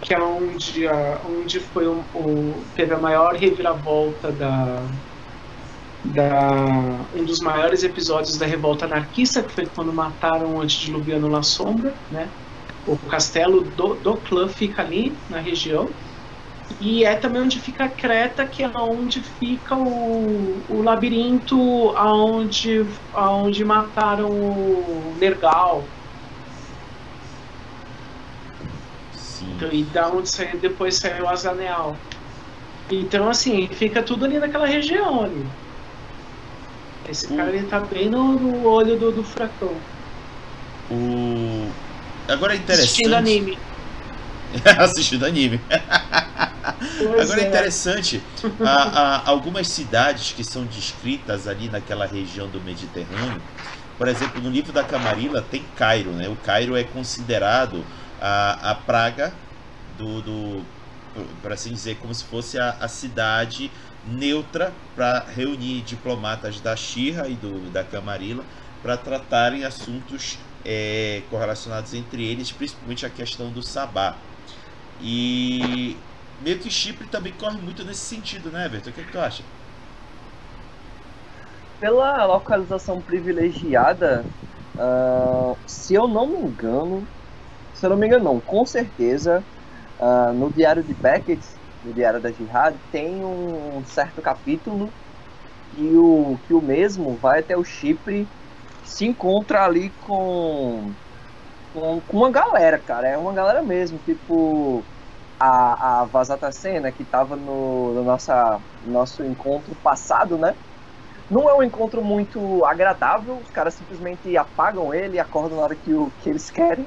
que 0.01 0.15
é 0.15 0.23
onde, 0.23 0.87
a, 0.87 1.19
onde 1.29 1.59
foi 1.59 1.89
o, 1.89 2.05
o, 2.15 2.55
teve 2.77 2.95
a 2.95 2.99
maior 2.99 3.35
reviravolta 3.35 4.31
da, 4.31 4.81
da, 6.05 7.01
um 7.17 7.25
dos 7.25 7.41
maiores 7.41 7.83
episódios 7.83 8.39
da 8.39 8.47
revolta 8.47 8.85
anarquista, 8.85 9.43
que 9.43 9.53
foi 9.53 9.67
quando 9.67 9.93
mataram 9.93 10.55
o 10.55 10.61
antediluviano 10.61 11.29
La 11.29 11.43
Sombra, 11.43 11.93
né? 12.13 12.29
O 12.87 12.97
castelo 12.97 13.63
do, 13.63 13.95
do 13.95 14.17
clã 14.19 14.47
fica 14.47 14.83
ali 14.83 15.13
na 15.29 15.41
região. 15.41 15.91
E 16.81 17.05
é 17.05 17.15
também 17.15 17.43
onde 17.43 17.59
fica 17.61 17.89
Creta, 17.89 18.47
que 18.47 18.63
é 18.63 18.69
onde 18.69 19.21
fica 19.21 19.77
o, 19.77 20.63
o 20.69 20.83
labirinto 20.83 21.91
aonde, 21.97 22.85
aonde 23.15 23.65
mataram 23.65 24.29
o 24.29 25.15
Nergal. 25.19 25.85
Sim. 29.15 29.53
Então, 29.57 29.73
e 29.73 29.83
da 29.85 30.09
onde 30.09 30.29
saiu, 30.29 30.59
depois 30.59 30.97
saiu 30.97 31.25
o 31.25 31.29
Azaneal. 31.29 31.97
Então, 32.91 33.29
assim, 33.29 33.69
fica 33.69 34.03
tudo 34.03 34.25
ali 34.25 34.39
naquela 34.39 34.67
região 34.67 35.23
ali. 35.23 35.47
Esse 37.09 37.29
cara 37.29 37.51
ele 37.51 37.67
tá 37.67 37.81
bem 37.81 38.09
no, 38.09 38.35
no 38.35 38.67
olho 38.67 38.99
do, 38.99 39.11
do 39.11 39.25
furacão. 39.25 39.75
O... 40.91 41.69
Agora 42.29 42.55
é 42.55 42.57
interessante. 42.57 42.89
Assistindo 42.89 43.15
anime. 43.15 43.59
Assistindo 44.79 45.27
anime. 45.27 45.61
Agora 46.63 47.41
é, 47.41 47.45
é. 47.45 47.49
interessante, 47.49 48.23
algumas 49.25 49.69
cidades 49.69 50.33
que 50.33 50.45
são 50.45 50.65
descritas 50.65 51.49
ali 51.49 51.69
naquela 51.69 52.07
região 52.07 52.49
do 52.49 52.61
Mediterrâneo, 52.61 53.43
por 53.99 54.09
exemplo, 54.09 54.41
no 54.41 54.51
livro 54.51 54.73
da 54.73 54.83
Camarilla 54.83 55.43
tem 55.43 55.65
Cairo, 55.77 56.11
né? 56.11 56.29
O 56.29 56.37
Cairo 56.37 56.77
é 56.77 56.83
considerado 56.83 57.85
a, 58.21 58.71
a 58.71 58.75
praga 58.75 59.33
do, 59.99 60.23
do 60.23 60.65
para 61.43 61.55
assim 61.55 61.73
dizer, 61.73 61.97
como 61.97 62.15
se 62.15 62.25
fosse 62.25 62.59
a, 62.59 62.71
a 62.81 62.89
cidade 62.89 63.71
neutra 64.07 64.73
para 64.97 65.21
reunir 65.21 65.83
diplomatas 65.83 66.61
da 66.61 66.75
Xirra 66.75 67.29
e 67.29 67.35
do, 67.35 67.71
da 67.71 67.85
Camarilla 67.85 68.45
para 68.83 68.97
tratarem 68.97 69.65
assuntos 69.65 70.39
é, 70.65 71.23
correlacionados 71.31 71.95
entre 71.95 72.25
eles, 72.25 72.51
principalmente 72.51 73.07
a 73.07 73.11
questão 73.11 73.51
do 73.51 73.63
Sabá. 73.63 74.17
E 75.01 75.97
meio 76.43 76.59
que 76.59 76.71
Chipre 76.71 77.07
também 77.07 77.33
corre 77.33 77.61
muito 77.61 77.85
nesse 77.85 78.01
sentido, 78.01 78.51
né, 78.51 78.67
Everton? 78.67 78.91
O 78.91 78.93
que, 78.93 79.01
é 79.01 79.05
que 79.05 79.13
tu 79.13 79.19
acha? 79.19 79.43
Pela 81.81 82.25
localização 82.27 83.01
privilegiada, 83.01 84.25
uh, 84.77 85.57
se 85.67 85.95
eu 85.95 86.07
não 86.07 86.27
me 86.27 86.39
engano, 86.39 87.07
se 87.75 87.87
eu 87.87 87.91
não 87.91 87.97
me 87.97 88.07
engano, 88.07 88.25
não, 88.25 88.41
com 88.41 88.65
certeza, 88.65 89.43
uh, 89.99 90.33
no 90.33 90.51
Diário 90.51 90.83
de 90.83 90.95
Beckett, 90.95 91.43
no 91.83 91.93
Diário 91.93 92.21
da 92.21 92.31
Jihad, 92.31 92.77
tem 92.91 93.25
um 93.25 93.83
certo 93.85 94.23
capítulo 94.23 94.93
que 95.75 95.97
o, 95.97 96.39
que 96.47 96.55
o 96.55 96.61
mesmo 96.61 97.17
vai 97.17 97.41
até 97.41 97.57
o 97.57 97.65
Chipre, 97.65 98.29
se 98.85 99.07
encontra 99.07 99.65
ali 99.65 99.91
com, 99.91 100.93
com, 101.73 102.01
com 102.01 102.17
uma 102.17 102.31
galera, 102.31 102.79
cara, 102.79 103.09
é 103.09 103.17
uma 103.17 103.33
galera 103.33 103.63
mesmo, 103.63 103.99
tipo 103.99 104.85
a, 105.43 106.03
a 106.03 106.05
Vazatacena, 106.05 106.93
que 106.93 107.03
estava 107.03 107.35
no, 107.37 107.95
no 107.95 108.05
nossa, 108.05 108.61
nosso 108.85 109.25
encontro 109.25 109.75
passado, 109.83 110.39
né? 110.39 110.55
Não 111.29 111.49
é 111.49 111.55
um 111.55 111.63
encontro 111.63 112.05
muito 112.05 112.65
agradável, 112.65 113.39
os 113.39 113.51
caras 113.51 113.75
simplesmente 113.75 114.37
apagam 114.37 114.95
ele 114.95 115.17
e 115.17 115.21
acordam 115.21 115.59
na 115.59 115.65
hora 115.65 115.77
que, 115.77 115.93
o, 115.95 116.11
que 116.13 116.31
eles 116.31 116.51
querem. 116.51 116.87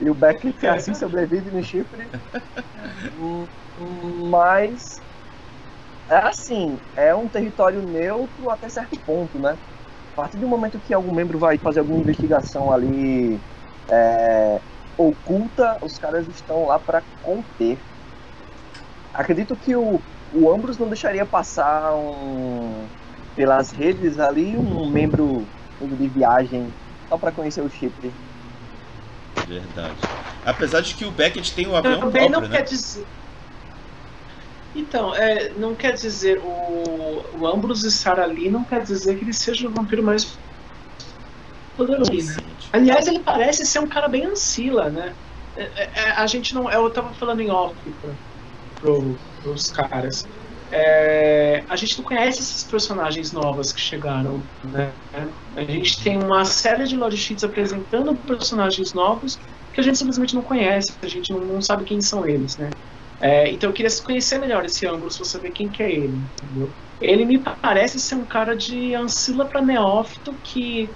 E 0.00 0.08
o 0.08 0.14
Beckett 0.14 0.66
assim 0.68 0.94
sobrevive 0.94 1.50
no 1.50 1.62
chifre. 1.62 2.08
Mas 4.30 5.02
é 6.08 6.16
assim, 6.16 6.78
é 6.94 7.14
um 7.14 7.28
território 7.28 7.82
neutro 7.82 8.50
até 8.50 8.68
certo 8.68 8.98
ponto, 9.04 9.38
né? 9.38 9.58
A 10.12 10.22
partir 10.22 10.38
do 10.38 10.48
momento 10.48 10.80
que 10.80 10.92
algum 10.94 11.14
membro 11.14 11.38
vai 11.38 11.58
fazer 11.58 11.80
alguma 11.80 12.00
investigação 12.00 12.72
ali 12.72 13.42
é, 13.90 14.60
oculta, 15.08 15.78
os 15.80 15.98
caras 15.98 16.26
estão 16.28 16.66
lá 16.66 16.78
para 16.78 17.02
conter. 17.22 17.78
Acredito 19.14 19.56
que 19.56 19.74
o, 19.74 20.00
o 20.34 20.52
Ambrose 20.52 20.78
não 20.78 20.88
deixaria 20.88 21.24
passar 21.24 21.94
um, 21.94 22.84
pelas 23.34 23.70
redes 23.70 24.18
ali 24.18 24.56
um 24.56 24.88
membro 24.88 25.46
de 25.80 26.08
viagem 26.08 26.70
só 27.08 27.16
para 27.16 27.32
conhecer 27.32 27.62
o 27.62 27.70
Chipre. 27.70 28.12
Verdade. 29.46 29.96
Apesar 30.44 30.80
de 30.80 30.94
que 30.94 31.04
o 31.04 31.10
Beckett 31.10 31.52
tem 31.54 31.66
o 31.66 31.74
avião 31.74 32.00
Também 32.00 32.30
próprio, 32.30 32.40
não 32.40 32.48
né? 32.48 32.56
quer 32.56 32.64
dizer. 32.64 33.06
Então, 34.76 35.14
é, 35.14 35.50
não 35.56 35.74
quer 35.74 35.94
dizer 35.94 36.38
o, 36.38 37.24
o 37.40 37.46
Ambrose 37.46 37.88
estar 37.88 38.20
ali 38.20 38.48
não 38.48 38.62
quer 38.62 38.82
dizer 38.82 39.18
que 39.18 39.24
ele 39.24 39.32
seja 39.32 39.66
o 39.66 39.72
vampiro 39.72 40.02
mais 40.02 40.38
poderoso. 41.86 42.12
Né? 42.12 42.36
Aliás, 42.72 43.06
ele 43.06 43.20
parece 43.20 43.64
ser 43.66 43.78
um 43.78 43.86
cara 43.86 44.08
bem 44.08 44.26
ancila, 44.26 44.90
né? 44.90 45.14
É, 45.56 45.62
é, 45.62 45.90
é 45.94 46.10
a 46.12 46.26
gente 46.26 46.54
não. 46.54 46.70
Eu 46.70 46.88
tava 46.90 47.12
falando 47.14 47.40
em 47.40 47.50
off 47.50 47.74
pra, 48.00 48.10
pro, 48.80 49.18
pros 49.42 49.70
caras. 49.70 50.26
É, 50.72 51.64
a 51.68 51.74
gente 51.74 51.98
não 51.98 52.04
conhece 52.04 52.40
esses 52.40 52.62
personagens 52.62 53.32
novos 53.32 53.72
que 53.72 53.80
chegaram, 53.80 54.40
né? 54.64 54.92
A 55.56 55.62
gente 55.62 56.00
tem 56.00 56.16
uma 56.16 56.44
série 56.44 56.84
de 56.84 56.96
lore 56.96 57.16
sheets 57.16 57.42
apresentando 57.42 58.14
personagens 58.14 58.92
novos 58.92 59.36
que 59.72 59.80
a 59.80 59.82
gente 59.82 59.98
simplesmente 59.98 60.34
não 60.34 60.42
conhece, 60.42 60.92
a 61.02 61.08
gente 61.08 61.32
não, 61.32 61.40
não 61.40 61.62
sabe 61.62 61.84
quem 61.84 62.00
são 62.00 62.26
eles, 62.26 62.56
né? 62.56 62.70
É, 63.20 63.50
então 63.50 63.70
eu 63.70 63.74
queria 63.74 63.90
conhecer 64.00 64.38
melhor 64.38 64.64
esse 64.64 64.86
ângulo, 64.86 65.10
se 65.10 65.18
você 65.18 65.32
saber 65.32 65.50
quem 65.50 65.68
que 65.68 65.82
é 65.82 65.90
ele, 65.90 66.20
entendeu? 66.42 66.70
Ele 67.00 67.24
me 67.24 67.38
parece 67.38 67.98
ser 67.98 68.14
um 68.14 68.24
cara 68.24 68.54
de 68.54 68.94
ancila 68.94 69.44
para 69.44 69.60
neófito 69.60 70.34
que, 70.44 70.88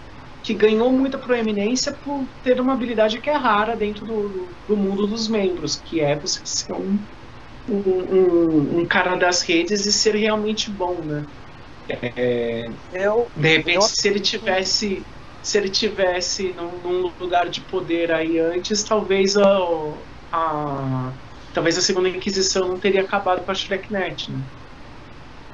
que 0.44 0.52
ganhou 0.52 0.92
muita 0.92 1.16
proeminência 1.16 1.90
por 1.90 2.22
ter 2.44 2.60
uma 2.60 2.74
habilidade 2.74 3.18
que 3.18 3.30
é 3.30 3.34
rara 3.34 3.74
dentro 3.74 4.04
do, 4.04 4.46
do 4.68 4.76
mundo 4.76 5.06
dos 5.06 5.26
membros, 5.26 5.76
que 5.76 6.00
é 6.00 6.14
você 6.14 6.40
ser 6.44 6.74
um, 6.74 6.98
um, 7.66 7.74
um, 7.74 8.80
um 8.80 8.86
cara 8.86 9.16
das 9.16 9.40
redes 9.40 9.86
e 9.86 9.92
ser 9.92 10.14
realmente 10.14 10.70
bom, 10.70 10.96
né? 11.02 11.24
É, 11.88 12.68
eu, 12.92 13.26
de 13.34 13.48
repente, 13.56 13.76
eu... 13.76 13.82
se 13.82 14.06
ele 14.06 14.20
tivesse 14.20 15.02
se 15.42 15.58
ele 15.58 15.68
tivesse 15.68 16.54
num, 16.56 16.78
num, 16.78 17.12
lugar 17.20 17.50
de 17.50 17.60
poder 17.60 18.10
aí 18.10 18.38
antes, 18.38 18.82
talvez 18.82 19.36
a, 19.36 19.94
a 20.32 21.12
talvez 21.52 21.76
a 21.76 21.82
segunda 21.82 22.08
Inquisição 22.08 22.68
não 22.68 22.78
teria 22.78 23.02
acabado 23.02 23.44
com 23.44 23.50
a 23.50 23.54
Shreknet, 23.54 24.30
né? 24.30 24.38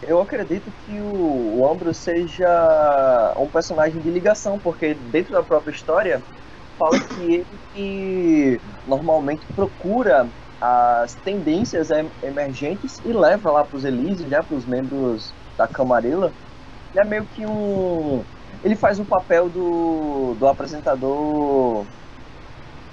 Eu 0.02 0.20
acredito 0.20 0.72
que 0.84 0.98
o, 0.98 1.58
o 1.58 1.70
Ambro 1.70 1.92
seja 1.92 3.34
um 3.36 3.46
personagem 3.46 4.00
de 4.00 4.10
ligação, 4.10 4.58
porque 4.58 4.94
dentro 4.94 5.32
da 5.32 5.42
própria 5.42 5.72
história 5.72 6.22
fala 6.78 6.98
que 6.98 7.34
ele 7.34 7.46
que 7.74 8.60
normalmente 8.86 9.44
procura 9.54 10.26
as 10.60 11.14
tendências 11.14 11.88
emergentes 12.22 13.00
e 13.04 13.12
leva 13.12 13.50
lá 13.50 13.64
para 13.64 13.76
os 13.76 13.84
Elíseos, 13.84 14.28
né, 14.28 14.42
para 14.42 14.56
os 14.56 14.66
membros 14.66 15.32
da 15.56 15.66
Camarilla. 15.66 16.32
Ele 16.92 17.00
é 17.00 17.04
meio 17.04 17.24
que 17.26 17.46
um. 17.46 18.22
Ele 18.62 18.76
faz 18.76 18.98
o 18.98 19.04
papel 19.04 19.48
do, 19.48 20.34
do 20.38 20.46
apresentador 20.46 21.86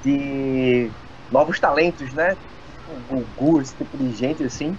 de 0.03 0.89
novos 1.31 1.59
talentos, 1.59 2.13
né? 2.13 2.37
O 2.87 3.15
Gugu, 3.15 3.61
esse 3.61 3.75
tipo 3.75 3.97
de 3.97 4.11
gente 4.13 4.43
assim. 4.43 4.77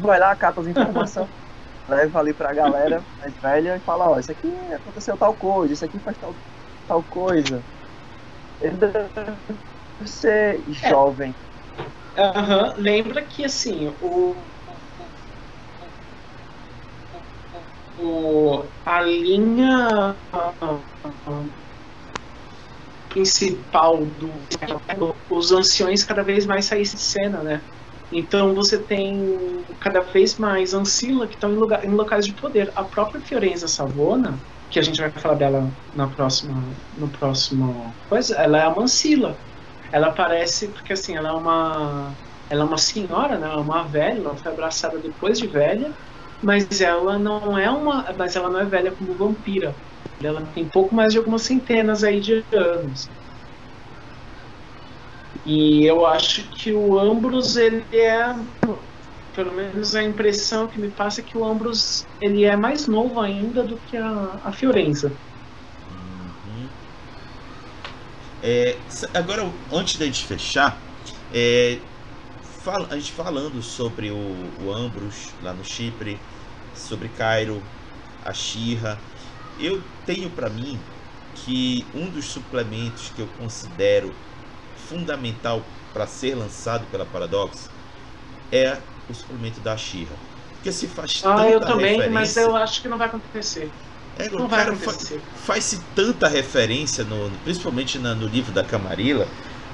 Vai 0.00 0.18
lá, 0.18 0.34
cata 0.36 0.60
as 0.60 0.66
informações, 0.66 1.28
leva 1.88 2.18
ali 2.18 2.34
pra 2.34 2.52
galera 2.52 3.04
mais 3.18 3.34
velha 3.40 3.76
e 3.76 3.80
fala: 3.80 4.10
Ó, 4.10 4.18
isso 4.18 4.32
aqui 4.32 4.48
aconteceu 4.74 5.16
tal 5.16 5.34
coisa, 5.34 5.72
isso 5.72 5.84
aqui 5.84 5.98
faz 6.00 6.16
tal, 6.18 6.34
tal 6.86 7.02
coisa. 7.04 7.64
Ele 8.60 8.76
deve 8.76 9.40
ser 10.04 10.60
é. 10.60 10.72
jovem. 10.88 11.34
Uhum. 12.16 12.74
Lembra 12.78 13.22
que 13.22 13.44
assim, 13.44 13.88
o, 14.00 14.34
o 17.98 18.64
a 18.84 19.02
linha 19.02 20.16
principal 23.10 24.04
do 24.04 24.30
os 25.30 25.52
anciões 25.52 26.04
cada 26.04 26.22
vez 26.22 26.46
mais 26.46 26.64
saíssem 26.64 26.96
de 26.96 27.04
cena, 27.04 27.42
né? 27.42 27.62
Então 28.10 28.54
você 28.54 28.84
tem 28.84 29.64
cada 29.80 30.00
vez 30.00 30.36
mais 30.38 30.72
Ancila 30.74 31.26
que 31.28 31.34
estão 31.34 31.50
em, 31.52 31.86
em 31.86 31.90
locais 31.90 32.24
de 32.26 32.34
poder. 32.34 32.70
A 32.74 32.84
própria 32.84 33.20
Fiorenza 33.20 33.68
Savona, 33.68 34.42
que 34.70 34.78
a 34.78 34.82
gente 34.82 35.00
vai 35.00 35.10
falar 35.12 35.34
dela 35.36 35.76
na 35.92 36.08
próxima, 36.08 36.78
no 36.92 37.10
próximo 37.10 37.98
coisa, 38.08 38.36
ela 38.36 38.58
é 38.62 38.68
uma 38.68 38.82
Ancila 38.84 39.40
ela 39.92 40.12
parece 40.14 40.72
porque 40.72 40.92
assim 40.92 41.16
ela 41.16 41.30
é 41.30 41.32
uma 41.32 42.18
ela 42.48 42.62
é 42.62 42.66
uma 42.66 42.78
senhora 42.78 43.38
né? 43.38 43.46
Ela 43.46 43.56
é 43.60 43.62
uma 43.64 43.88
velha 43.88 44.18
ela 44.20 44.36
foi 44.36 44.52
abraçada 44.52 45.00
depois 45.00 45.38
de 45.38 45.48
velha 45.48 45.94
mas 46.40 46.80
ela 46.80 47.18
não 47.18 47.58
é 47.58 47.70
uma 47.70 48.04
mas 48.16 48.36
ela 48.36 48.50
não 48.50 48.60
é 48.60 48.66
velha 48.66 48.94
como 48.96 49.16
vampira. 49.16 49.76
Ela 50.22 50.46
tem 50.52 50.68
pouco 50.70 50.94
mais 50.94 51.12
de 51.12 51.18
algumas 51.18 51.42
centenas 51.42 52.02
aí 52.04 52.20
de 52.20 52.44
anos 52.52 53.10
e 55.46 55.86
eu 55.86 56.04
acho 56.04 56.42
que 56.50 56.72
o 56.72 56.98
Ambrose 56.98 57.60
ele 57.60 57.96
é 57.96 58.34
pelo 59.34 59.52
menos 59.52 59.94
a 59.94 60.02
impressão 60.02 60.66
que 60.66 60.80
me 60.80 60.90
passa 60.90 61.20
é 61.20 61.24
que 61.24 61.36
o 61.36 61.44
Ambrose 61.44 62.06
ele 62.20 62.44
é 62.44 62.56
mais 62.56 62.88
novo 62.88 63.20
ainda 63.20 63.62
do 63.62 63.76
que 63.76 63.96
a, 63.96 64.40
a 64.44 64.50
Fiorenza. 64.50 65.12
É, 68.42 68.76
agora, 69.12 69.46
antes 69.72 69.98
da 69.98 70.06
gente 70.06 70.24
fechar, 70.24 70.78
é, 71.34 71.78
a 72.90 72.96
gente 72.96 73.12
falando 73.12 73.62
sobre 73.62 74.10
o, 74.10 74.16
o 74.64 74.72
Ambrus 74.72 75.30
lá 75.42 75.52
no 75.52 75.64
Chipre, 75.64 76.18
sobre 76.74 77.08
Cairo, 77.10 77.60
a 78.24 78.32
Shira, 78.32 78.98
eu 79.60 79.82
tenho 80.06 80.30
para 80.30 80.48
mim 80.48 80.78
que 81.34 81.84
um 81.94 82.08
dos 82.08 82.24
suplementos 82.24 83.10
que 83.14 83.20
eu 83.22 83.28
considero 83.38 84.12
fundamental 84.88 85.62
para 85.92 86.06
ser 86.06 86.34
lançado 86.34 86.86
pela 86.90 87.04
Paradox 87.04 87.70
é 88.52 88.78
o 89.08 89.14
suplemento 89.14 89.60
da 89.60 89.76
Shira. 89.76 90.12
Porque 90.54 90.72
se 90.72 90.86
faz 90.86 91.22
Ah, 91.24 91.48
eu 91.48 91.60
também, 91.60 92.10
mas 92.10 92.36
eu 92.36 92.54
acho 92.56 92.82
que 92.82 92.88
não 92.88 92.98
vai 92.98 93.08
acontecer. 93.08 93.70
É, 94.18 94.30
não 94.30 94.48
cara, 94.48 94.74
faz-se 95.44 95.78
tanta 95.94 96.26
referência, 96.26 97.04
no, 97.04 97.30
principalmente 97.44 97.98
na, 97.98 98.14
no 98.14 98.26
livro 98.26 98.50
da 98.50 98.64
Camarilla, 98.64 99.28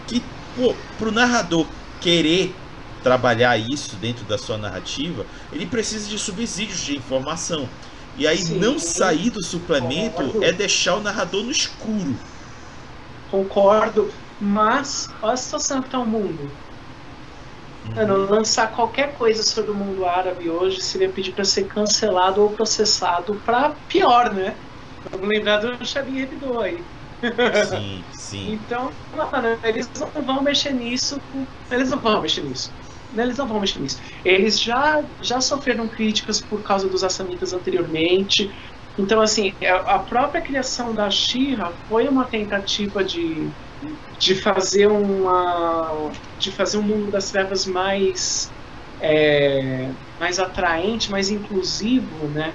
que 0.07 0.23
pô, 0.57 0.75
pro 0.99 1.13
narrador 1.13 1.67
querer 2.01 2.53
trabalhar 3.03 3.57
isso 3.57 3.97
dentro 3.97 4.25
da 4.25 4.37
sua 4.37 4.59
narrativa, 4.59 5.25
ele 5.53 5.67
precisa 5.67 6.09
de 6.09 6.19
subsídios 6.19 6.81
de 6.81 6.97
informação. 6.97 7.69
E 8.17 8.27
aí 8.27 8.39
Sim. 8.39 8.59
não 8.59 8.79
sair 8.79 9.31
do 9.31 9.43
suplemento 9.43 10.17
Concordo. 10.17 10.45
é 10.45 10.53
deixar 10.53 10.97
o 10.97 11.01
narrador 11.01 11.43
no 11.45 11.51
escuro. 11.51 12.15
Concordo, 13.31 14.13
mas 14.43 15.09
olha 15.23 15.35
a 15.35 15.37
situação 15.37 15.81
que 15.81 15.87
está 15.87 16.01
o 16.01 16.07
mundo. 16.07 16.51
Mano, 17.95 18.29
lançar 18.29 18.73
qualquer 18.73 19.15
coisa 19.15 19.43
sobre 19.43 19.71
o 19.71 19.75
mundo 19.75 20.05
árabe 20.05 20.51
hoje 20.51 20.81
seria 20.81 21.09
pedir 21.09 21.33
para 21.33 21.45
ser 21.45 21.67
cancelado 21.69 22.43
ou 22.43 22.51
processado 22.51 23.41
para 23.47 23.71
pior, 23.89 24.33
né? 24.33 24.55
Vamos 25.11 25.29
lembrar 25.29 25.59
do 25.59 25.85
Xavier 25.87 26.25
Hebdo 26.25 26.61
aí. 26.61 26.83
Sim, 27.71 28.05
sim. 28.13 28.53
Então, 28.55 28.91
mano, 29.17 29.57
eles 29.63 29.89
não 30.15 30.23
vão 30.23 30.43
mexer 30.43 30.73
nisso. 30.73 31.21
Eles 31.71 31.91
não 31.91 31.99
vão 31.99 32.21
mexer 32.21 32.43
nisso. 32.43 32.73
Eles 33.17 33.37
não 33.37 33.47
vão 33.47 33.61
mexer 33.61 33.79
nisso. 33.81 34.01
Eles 34.25 34.61
já, 34.61 35.05
já 35.21 35.41
sofreram 35.41 35.87
críticas 35.87 36.41
por 36.41 36.63
causa 36.63 36.89
dos 36.89 37.05
assamitas 37.05 37.53
anteriormente. 37.53 38.53
Então, 38.99 39.21
assim, 39.21 39.55
é, 39.61 39.71
a 39.71 39.99
própria 40.01 40.41
criação 40.41 40.95
da 40.95 41.11
Shira 41.11 41.73
foi 41.89 42.09
uma 42.09 42.25
tentativa 42.25 43.05
de 43.05 43.49
de 44.19 44.35
fazer 44.35 44.87
uma 44.87 46.11
de 46.39 46.51
fazer 46.53 46.79
um 46.79 46.83
mundo 46.83 47.11
das 47.11 47.31
trevas 47.31 47.67
mais 47.67 48.51
é, 49.01 49.91
mais 50.19 50.39
atraente, 50.39 51.11
mais 51.11 51.31
inclusivo, 51.31 52.29
né, 52.29 52.53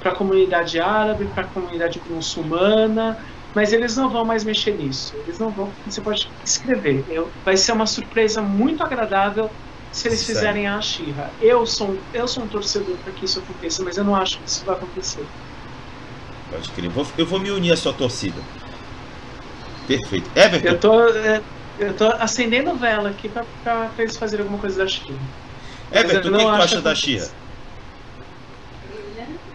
para 0.00 0.12
a 0.12 0.14
comunidade 0.14 0.80
árabe, 0.80 1.26
para 1.26 1.42
a 1.42 1.46
comunidade 1.46 2.00
muçulmana, 2.08 3.18
mas 3.54 3.72
eles 3.72 3.96
não 3.96 4.08
vão 4.08 4.24
mais 4.24 4.44
mexer 4.44 4.76
nisso. 4.76 5.14
Eles 5.26 5.38
não 5.38 5.50
vão. 5.50 5.70
Você 5.86 6.00
pode 6.00 6.28
escrever. 6.44 7.04
Eu, 7.08 7.28
vai 7.44 7.56
ser 7.56 7.72
uma 7.72 7.86
surpresa 7.86 8.40
muito 8.40 8.82
agradável 8.82 9.50
se 9.92 10.08
eles 10.08 10.24
fizerem 10.24 10.66
a 10.66 10.80
Shira. 10.80 11.30
Eu 11.40 11.66
sou 11.66 11.94
eu 12.14 12.26
sou 12.26 12.44
um 12.44 12.48
torcedor 12.48 12.96
para 13.04 13.12
que 13.12 13.24
isso 13.24 13.38
aconteça, 13.38 13.82
mas 13.82 13.96
eu 13.96 14.04
não 14.04 14.14
acho 14.14 14.38
que 14.38 14.48
isso 14.48 14.64
vai 14.64 14.76
acontecer. 14.76 15.24
Pode 16.50 16.68
crer. 16.70 16.86
Eu 16.86 16.90
vou, 16.90 17.06
eu 17.18 17.26
vou 17.26 17.40
me 17.40 17.50
unir 17.50 17.72
à 17.72 17.76
sua 17.76 17.92
torcida. 17.92 18.40
Perfeito. 19.98 20.30
Everton. 20.36 20.68
Eu 20.68 20.78
tô, 20.78 21.08
é, 21.08 21.42
eu 21.80 21.94
tô 21.94 22.06
acendendo 22.06 22.74
vela 22.76 23.10
aqui 23.10 23.28
pra, 23.28 23.44
pra 23.64 23.90
eles 23.98 24.16
fazerem 24.16 24.44
alguma 24.44 24.60
coisa 24.60 24.84
da 24.84 24.86
Xia. 24.86 25.14
Everton, 25.92 26.28
o 26.28 26.32
que, 26.32 26.38
que 26.38 26.44
tu 26.44 26.48
acha 26.48 26.80
da 26.80 26.94
Xia? 26.94 27.28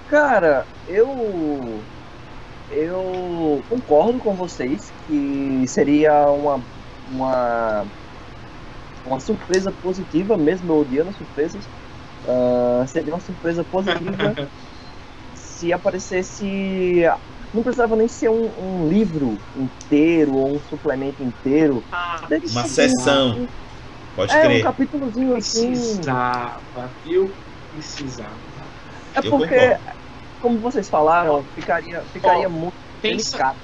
Cara, 0.10 0.66
eu. 0.90 1.80
Eu 2.72 3.64
concordo 3.70 4.20
com 4.20 4.34
vocês 4.34 4.92
que 5.08 5.64
seria 5.68 6.26
uma. 6.30 6.60
uma 7.12 7.86
uma 9.06 9.20
surpresa 9.20 9.72
positiva, 9.84 10.36
mesmo 10.36 10.74
eu 10.74 10.80
odiando 10.80 11.14
surpresas. 11.14 11.64
Uh, 12.28 12.88
seria 12.88 13.14
uma 13.14 13.20
surpresa 13.20 13.64
positiva 13.64 14.50
se 15.36 15.72
aparecesse 15.72 17.04
não 17.56 17.64
precisava 17.64 17.96
nem 17.96 18.08
ser 18.08 18.30
um, 18.30 18.46
um 18.84 18.88
livro 18.90 19.38
inteiro 19.56 20.34
ou 20.36 20.56
um 20.56 20.60
suplemento 20.60 21.24
inteiro. 21.24 21.84
Ah, 21.92 22.28
uma 22.52 22.66
sessão. 22.68 23.48
Pode 24.16 24.34
É 24.34 24.40
um 24.40 24.42
crer. 24.42 24.64
capítulozinho 24.64 25.36
assim. 25.36 25.68
Precisava, 25.68 26.98
viu? 27.04 27.42
Precisava. 27.72 28.32
É 29.14 29.20
Eu 29.20 29.30
porque, 29.30 29.56
concordo. 29.56 29.84
como 30.40 30.60
vocês 30.60 30.90
falaram, 30.90 31.44
ficaria, 31.54 32.02
ficaria 32.12 32.48
Ó, 32.48 32.50
muito 32.50 32.74
Pensa, 33.02 33.38
delicado. 33.38 33.60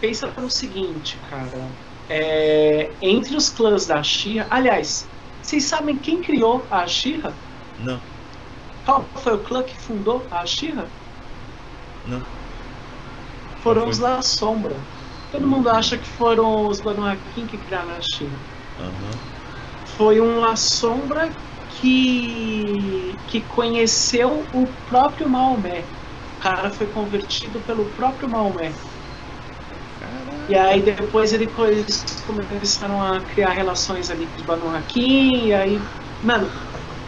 pensa 0.00 0.32
no 0.38 0.50
seguinte, 0.50 1.18
cara. 1.28 1.78
É, 2.08 2.96
entre 3.00 3.36
os 3.36 3.48
clãs 3.50 3.86
da 3.86 4.02
Shira. 4.02 4.46
Aliás, 4.50 5.12
vocês 5.42 5.64
sabem 5.68 5.98
quem 5.98 6.20
criou 6.20 6.66
a 6.70 6.86
Shira? 6.86 7.42
Não, 7.78 8.00
Qual 8.84 9.10
foi 9.16 9.34
o 9.34 9.44
clã 9.44 9.62
que 9.64 9.76
fundou 9.76 10.26
a 10.30 10.46
Shira? 10.46 10.94
não. 12.04 12.35
Foram 13.66 13.88
os? 13.88 13.98
La 13.98 14.22
Sombra. 14.22 14.76
Todo 15.32 15.44
mundo 15.44 15.68
acha 15.68 15.98
que 15.98 16.06
foram 16.10 16.68
os 16.68 16.80
Banu 16.80 17.04
Hakim 17.04 17.46
que 17.46 17.56
criaram 17.56 17.90
a 17.90 18.00
Shira. 18.00 18.30
Aham. 18.78 19.10
Foi 19.96 20.20
um 20.20 20.38
La 20.38 20.54
Sombra 20.54 21.28
que, 21.80 23.16
que 23.26 23.40
conheceu 23.40 24.44
o 24.54 24.68
próprio 24.88 25.28
Maomé. 25.28 25.82
O 26.38 26.42
cara 26.42 26.70
foi 26.70 26.86
convertido 26.86 27.58
pelo 27.66 27.84
próprio 27.86 28.28
Maomé. 28.28 28.70
E 30.48 30.54
aí 30.54 30.80
depois 30.80 31.32
ele, 31.32 31.50
eles 31.66 32.04
começaram 32.24 33.02
a 33.02 33.18
criar 33.18 33.50
relações 33.50 34.12
ali 34.12 34.26
com 34.26 34.36
os 34.36 34.42
Banu 34.42 34.76
Hakim, 34.76 35.46
e 35.46 35.52
aí. 35.52 35.80
Mano, 36.22 36.48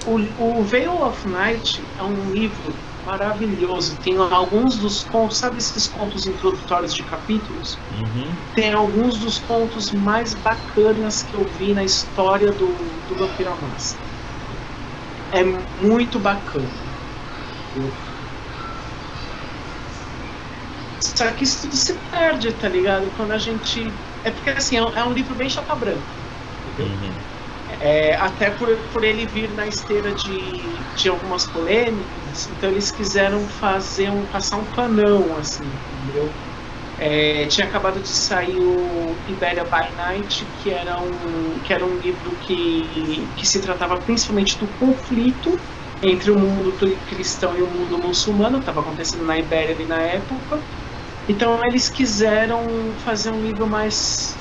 o, 0.08 0.58
o 0.58 0.62
Veil 0.64 0.90
of 1.04 1.28
Night 1.28 1.80
é 2.00 2.02
um 2.02 2.32
livro 2.32 2.74
maravilhoso. 3.08 3.96
Tem 3.96 4.16
alguns 4.18 4.76
dos 4.76 5.02
contos, 5.04 5.38
sabe 5.38 5.56
esses 5.56 5.86
contos 5.86 6.26
introdutórios 6.26 6.92
de 6.92 7.02
capítulos? 7.04 7.78
Uhum. 7.90 8.30
Tem 8.54 8.72
alguns 8.72 9.16
dos 9.18 9.38
contos 9.38 9.90
mais 9.92 10.34
bacanas 10.34 11.22
que 11.22 11.34
eu 11.34 11.44
vi 11.58 11.72
na 11.72 11.84
história 11.84 12.52
do, 12.52 12.66
do 12.66 13.14
Vampiro 13.14 13.50
Máscara. 13.62 14.08
É 15.32 15.42
muito 15.84 16.18
bacana. 16.18 16.68
Só 21.00 21.30
que 21.32 21.44
isso 21.44 21.62
tudo 21.62 21.76
se 21.76 21.94
perde, 22.10 22.52
tá 22.52 22.68
ligado? 22.68 23.10
Quando 23.16 23.32
a 23.32 23.38
gente. 23.38 23.90
É 24.24 24.30
porque 24.30 24.50
assim, 24.50 24.76
é 24.76 24.82
um, 24.82 24.88
é 24.96 25.04
um 25.04 25.12
livro 25.12 25.34
bem 25.34 25.48
chapa 25.48 25.74
branca. 25.74 26.00
Uhum. 26.78 27.27
É, 27.80 28.16
até 28.16 28.50
por, 28.50 28.76
por 28.92 29.04
ele 29.04 29.24
vir 29.26 29.50
na 29.50 29.66
esteira 29.66 30.10
de, 30.10 30.36
de 30.96 31.08
algumas 31.08 31.46
polêmicas, 31.46 32.48
então 32.50 32.70
eles 32.70 32.90
quiseram 32.90 33.46
fazer 33.46 34.10
um 34.10 34.26
passar 34.26 34.56
um 34.56 34.64
panão, 34.64 35.36
assim, 35.38 35.62
entendeu? 36.02 36.28
É, 36.98 37.46
tinha 37.46 37.64
acabado 37.64 38.00
de 38.00 38.08
sair 38.08 38.58
o 38.58 39.14
Iberia 39.28 39.62
by 39.62 39.96
Night, 39.96 40.44
que 40.60 40.70
era 40.70 40.98
um, 40.98 41.60
que 41.64 41.72
era 41.72 41.84
um 41.84 41.96
livro 41.98 42.32
que, 42.44 43.24
que 43.36 43.46
se 43.46 43.60
tratava 43.60 43.96
principalmente 43.98 44.58
do 44.58 44.66
conflito 44.80 45.56
entre 46.02 46.32
o 46.32 46.38
mundo 46.38 46.72
cristão 47.08 47.56
e 47.56 47.62
o 47.62 47.66
mundo 47.66 47.98
muçulmano, 47.98 48.58
estava 48.58 48.80
acontecendo 48.80 49.24
na 49.24 49.38
Ibéria 49.38 49.74
ali 49.74 49.84
na 49.84 49.98
época. 49.98 50.58
Então 51.28 51.64
eles 51.64 51.88
quiseram 51.88 52.64
fazer 53.04 53.30
um 53.30 53.40
livro 53.40 53.66
mais, 53.66 54.34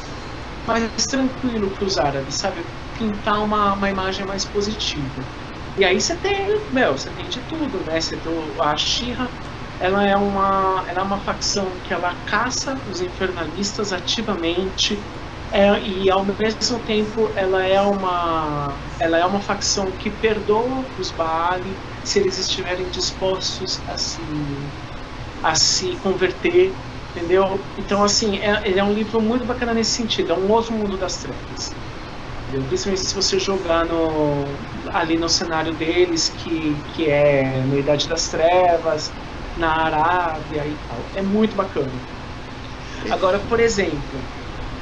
mais 0.66 1.06
tranquilo 1.06 1.70
para 1.70 1.86
os 1.86 1.98
árabes, 2.00 2.36
sabe? 2.36 2.62
Pintar 2.98 3.44
uma, 3.44 3.76
uma 3.76 3.90
imagem 3.90 4.26
mais 4.26 4.46
positiva. 4.50 5.28
E 5.78 5.86
aí 5.86 6.00
você 6.02 6.20
tem, 6.20 6.48
meu, 6.72 6.98
você 6.98 7.14
tem 7.14 7.28
de 7.30 7.46
tudo, 7.46 7.84
né? 7.86 8.02
Você 8.02 8.20
tem 8.20 8.32
a 8.62 8.76
Shira, 8.78 9.32
ela 9.80 10.04
é 10.08 10.16
uma, 10.18 10.84
ela 10.88 11.02
é 11.02 11.04
uma 11.04 11.24
facção 11.24 11.80
que 11.84 11.94
ela 11.94 12.16
caça 12.26 12.82
os 12.88 13.00
infernalistas 13.02 13.92
ativamente. 13.94 15.06
é, 15.52 15.80
e 15.82 16.10
ao 16.12 16.26
mesmo 16.26 16.84
tempo 16.84 17.32
ela 17.36 17.66
é 17.66 17.82
uma 17.82 18.82
ela 19.00 19.18
é 19.20 19.26
uma 19.26 19.42
facção 19.42 19.96
que 19.98 20.12
perdoa 20.12 20.92
os 20.98 21.14
Baali 21.14 21.82
se 22.04 22.20
eles 22.20 22.38
estiverem 22.40 22.90
dispostos 22.90 23.82
a 23.88 23.98
se 23.98 24.74
a 25.42 25.56
se 25.56 25.98
converter 26.00 26.80
entendeu 27.16 27.72
então 27.78 28.04
assim 28.04 28.38
é, 28.40 28.68
ele 28.70 28.80
é 28.80 28.84
um 28.84 28.94
livro 28.94 29.22
muito 29.22 29.46
bacana 29.46 29.74
nesse 29.74 29.94
sentido 29.94 30.32
é 30.34 30.36
um 30.38 30.50
outro 30.50 30.74
mundo 30.76 30.98
das 30.98 31.18
trevas 31.18 31.78
entendeu? 32.48 32.68
principalmente 32.68 33.06
se 33.06 33.16
você 33.16 33.40
jogar 33.40 33.86
no 33.86 34.46
ali 34.94 35.18
no 35.18 35.30
cenário 35.30 35.74
deles 35.74 36.32
que 36.38 36.76
que 36.96 37.10
é 37.10 37.64
na 37.68 37.78
Idade 37.78 38.08
das 38.08 38.28
Trevas 38.28 39.12
na 39.58 39.72
Arábia 39.72 40.66
e 40.66 40.78
tal 40.88 40.98
é 41.16 41.22
muito 41.22 41.56
bacana 41.56 41.92
agora 43.10 43.40
por 43.50 43.60
exemplo 43.60 44.20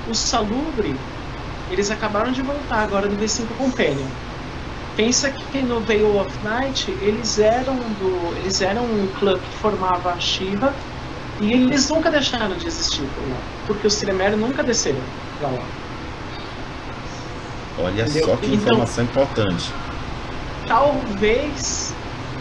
o 0.07 0.13
Salubre, 0.13 0.95
eles 1.71 1.89
acabaram 1.89 2.31
de 2.31 2.41
voltar 2.41 2.83
agora 2.83 3.07
do 3.07 3.15
V5 3.15 3.47
Companion. 3.57 4.07
Pensa 4.95 5.31
que 5.51 5.61
no 5.61 5.79
Veil 5.81 6.17
of 6.19 6.31
Night 6.43 6.89
eles 7.01 7.39
eram 7.39 7.75
do, 7.75 8.37
eles 8.37 8.61
eram 8.61 8.83
um 8.83 9.07
clã 9.19 9.37
que 9.37 9.49
formava 9.57 10.13
a 10.13 10.19
Shiva 10.19 10.73
e 11.41 11.51
eles 11.51 11.89
nunca 11.89 12.09
deixaram 12.09 12.55
de 12.55 12.67
existir 12.67 13.03
porque 13.67 13.87
os 13.87 13.95
Tremere 13.95 14.35
nunca 14.35 14.63
desceram 14.63 15.01
pra 15.39 15.49
lá. 15.49 15.63
Olha 17.77 18.03
Entendeu? 18.05 18.25
só 18.25 18.37
que 18.37 18.45
Então- 18.45 18.55
informação 18.57 19.03
importante. 19.03 19.71
Talvez 20.65 21.93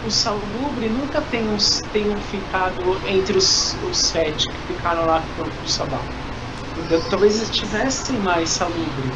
o 0.03 0.09
Salubre 0.09 0.89
nunca 0.89 1.21
tenham, 1.21 1.57
tenham 1.91 2.15
ficado 2.21 2.99
entre 3.07 3.37
os, 3.37 3.77
os 3.83 3.97
sete 3.97 4.47
que 4.47 4.73
ficaram 4.73 5.05
lá 5.05 5.21
com 5.35 5.43
o 5.43 5.67
Sabá. 5.67 5.99
Entendeu? 6.77 7.01
Talvez 7.09 7.49
tivessem 7.49 8.19
mais 8.19 8.49
Salubre 8.49 9.11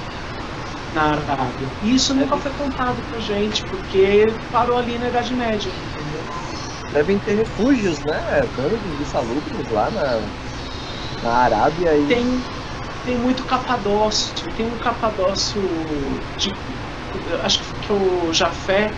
na 0.94 1.04
Arábia. 1.12 1.68
E 1.82 1.94
isso 1.96 2.14
nunca 2.14 2.38
foi 2.38 2.52
contado 2.52 3.02
pra 3.10 3.20
gente, 3.20 3.64
porque 3.66 4.26
parou 4.52 4.78
ali 4.78 4.98
na 4.98 5.10
Idade 5.10 5.34
Média, 5.36 5.70
entendeu? 5.70 6.22
Devem 6.92 7.20
ter 7.20 7.36
refúgios, 7.36 8.00
né? 8.00 8.42
Bandos 8.58 8.80
de 8.98 9.06
salubres 9.06 9.70
lá 9.70 9.92
na, 9.92 10.20
na 11.22 11.34
Arábia 11.36 11.96
e. 11.98 12.08
Tem, 12.08 12.44
tem 13.10 13.18
muito 13.18 13.44
capadócio, 13.46 14.32
tem 14.56 14.68
um 14.68 14.78
capadócio 14.78 15.60
de. 16.38 16.54
Acho 17.44 17.60
que 17.82 17.92
o 17.92 18.32
Jafé 18.32 18.92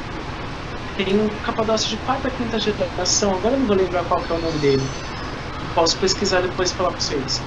tem 0.97 1.17
um 1.17 1.29
capadócio 1.45 1.89
de 1.89 1.95
quarta, 1.97 2.29
quinta 2.29 2.59
geração, 2.59 3.31
agora 3.31 3.55
não 3.55 3.65
vou 3.65 3.77
lembrar 3.77 4.03
qual 4.03 4.21
é 4.29 4.33
o 4.33 4.37
nome 4.37 4.57
dele. 4.59 4.83
Posso 5.73 5.95
pesquisar 5.97 6.41
depois 6.41 6.71
e 6.71 6.73
falar 6.73 6.91
pra 6.91 6.99
vocês. 6.99 7.41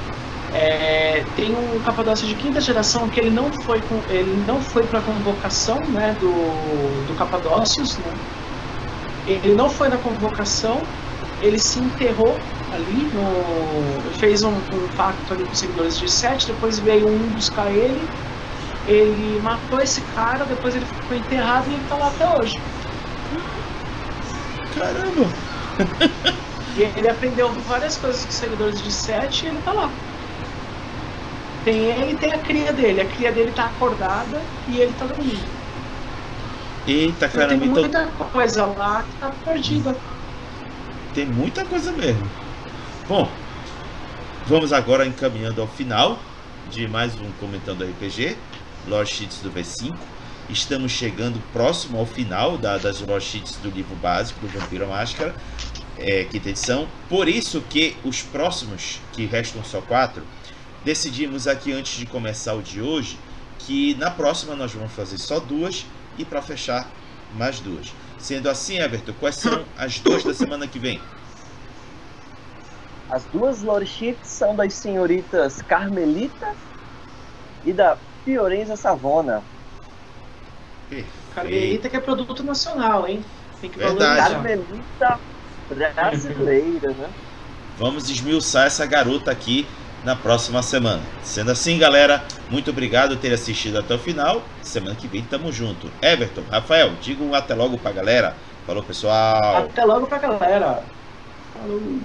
É, 0.55 1.23
tem 1.37 1.55
um 1.55 1.83
capadócio 1.85 2.27
de 2.27 2.35
quinta 2.35 2.63
geração 2.63 3.11
que 3.11 3.21
ele 3.21 3.31
não 3.31 3.53
foi 3.53 3.83
com, 3.83 4.01
ele 4.09 4.43
não 4.47 4.59
foi 4.63 4.85
para 4.85 5.03
convocação 5.03 5.79
né, 5.89 6.17
do, 6.19 7.07
do 7.07 7.15
Capadócios, 7.19 7.99
né? 7.99 8.15
Ele 9.27 9.55
não 9.55 9.69
foi 9.69 9.89
na 9.89 9.99
convocação, 9.99 10.81
ele 11.43 11.59
se 11.59 11.79
enterrou 11.79 12.39
ali, 12.75 13.11
no, 13.11 14.13
fez 14.13 14.43
um, 14.43 14.67
um 14.71 14.91
pacto 14.95 15.33
ali 15.33 15.47
com 15.47 15.53
os 15.53 15.59
seguidores 15.59 15.97
de 15.99 16.09
Sete, 16.11 16.47
depois 16.47 16.79
veio 16.79 17.09
um 17.09 17.31
buscar 17.31 17.73
ele, 17.73 18.13
ele 18.85 19.41
matou 19.41 19.81
esse 19.81 20.03
cara, 20.07 20.47
depois 20.47 20.75
ele 20.75 20.87
ficou 20.87 21.17
enterrado 21.17 21.71
e 21.71 21.75
ele 21.75 21.85
tá 21.87 21.97
lá 21.97 22.09
até 22.09 22.29
hoje. 22.29 22.55
Caramba! 24.71 25.33
E 26.75 26.83
ele 26.83 27.09
aprendeu 27.09 27.59
várias 27.63 27.97
coisas 27.97 28.23
com 28.25 28.31
os 28.31 28.37
seguidores 28.37 28.83
de 28.83 28.93
Sete 28.93 29.47
e 29.47 29.49
ele 29.49 29.63
tá 29.63 29.73
lá. 29.73 29.99
Tem 31.65 31.85
ele 31.91 32.13
e 32.13 32.19
tem 32.19 32.33
a 32.33 32.41
cria 32.43 32.73
dele. 32.73 33.01
A 33.01 33.09
cria 33.09 33.33
dele 33.33 33.53
tá 33.53 33.67
acordada 33.67 34.51
e 34.67 34.79
ele 34.79 34.95
tá 34.95 35.07
dormindo. 35.07 35.61
Eita, 36.87 37.29
Então, 37.33 37.47
caramba, 37.47 37.59
tem 37.59 37.69
então 37.69 37.83
muita 37.83 38.15
coisa 38.17 38.67
lá 38.67 39.05
que 39.05 39.17
tá 39.19 39.39
perdida. 39.45 40.01
tem 41.13 41.27
muita 41.27 41.67
coisa 41.67 41.93
mesmo. 41.93 42.31
Bom, 43.07 43.29
vamos 44.47 44.73
agora 44.73 45.07
encaminhando 45.07 45.61
ao 45.61 45.69
final 45.69 46.19
de 46.71 46.89
mais 46.89 47.15
um 47.21 47.31
Comentando 47.33 47.85
RPG, 47.85 48.37
Lore 48.89 49.07
Sheets 49.07 49.41
do 49.41 49.51
V5. 49.51 49.95
Estamos 50.49 50.93
chegando 50.93 51.39
próximo 51.53 51.99
ao 51.99 52.07
final 52.07 52.57
da- 52.57 52.79
das 52.79 53.01
Lore 53.01 53.23
Sheets 53.23 53.57
do 53.57 53.69
livro 53.71 53.95
básico 53.97 54.41
do 54.41 54.49
Vampiro 54.49 54.87
Máscara, 54.89 55.35
é, 55.99 56.25
quinta 56.25 56.49
edição. 56.49 56.89
Por 57.09 57.29
isso 57.29 57.61
que 57.69 57.95
os 58.05 58.23
próximos, 58.23 59.01
que 59.13 59.27
restam 59.27 59.63
só 59.65 59.81
quatro, 59.83 60.23
decidimos 60.85 61.47
aqui 61.47 61.73
antes 61.73 61.97
de 61.99 62.07
começar 62.07 62.55
o 62.55 62.63
de 62.63 62.81
hoje 62.81 63.19
que 63.59 63.95
na 63.97 64.11
próxima 64.11 64.55
nós 64.55 64.73
vamos 64.73 64.93
fazer 64.93 65.19
só 65.19 65.41
duas 65.41 65.87
e 66.19 66.25
para 66.25 66.41
fechar 66.43 66.91
mais 67.37 67.61
duas. 67.61 67.93
Sendo 68.19 68.49
assim, 68.49 68.79
Everton, 68.79 69.13
quais 69.21 69.37
são 69.37 69.65
as 69.77 69.99
duas 69.99 70.23
da 70.25 70.33
semana 70.35 70.67
que 70.67 70.79
vem? 70.79 71.01
As 73.15 73.23
duas 73.27 73.63
lore 73.63 73.87
sheets 73.87 74.29
são 74.29 74.57
das 74.57 74.75
senhoritas 74.75 75.63
Carmelita 75.63 76.53
e 77.65 77.73
da 77.73 77.97
Fiorenza 78.25 78.75
Savona. 78.75 79.41
Carmelita 81.33 81.89
que 81.89 81.97
é 81.97 82.01
produto 82.01 82.43
nacional, 82.43 83.07
hein? 83.07 83.25
Tem 83.61 83.71
que 83.71 83.79
Verdade. 83.79 84.33
Carmelita 84.33 85.21
brasileira, 85.95 86.91
né? 86.91 87.09
Vamos 87.79 88.11
esmiuçar 88.11 88.67
essa 88.67 88.85
garota 88.85 89.31
aqui 89.31 89.65
na 90.03 90.17
próxima 90.17 90.61
semana. 90.61 91.03
Sendo 91.23 91.53
assim, 91.53 91.79
galera, 91.79 92.25
muito 92.51 92.71
obrigado 92.71 93.11
por 93.11 93.23
ter 93.23 93.33
assistido 93.33 93.79
até 93.79 93.95
o 93.95 93.99
final. 93.99 94.43
Semana 94.61 94.97
que 94.97 95.07
vem 95.07 95.23
tamo 95.23 95.53
junto. 95.53 95.89
Everton, 96.03 96.43
Rafael, 96.51 96.91
diga 97.01 97.23
um 97.23 97.33
até 97.33 97.55
logo 97.55 97.79
pra 97.79 97.93
galera. 97.93 98.35
Falou, 98.67 98.83
pessoal. 98.83 99.67
Até 99.67 99.85
logo 99.85 100.09
pra 100.09 100.19
galera. 100.19 100.83
Falou. 101.53 102.01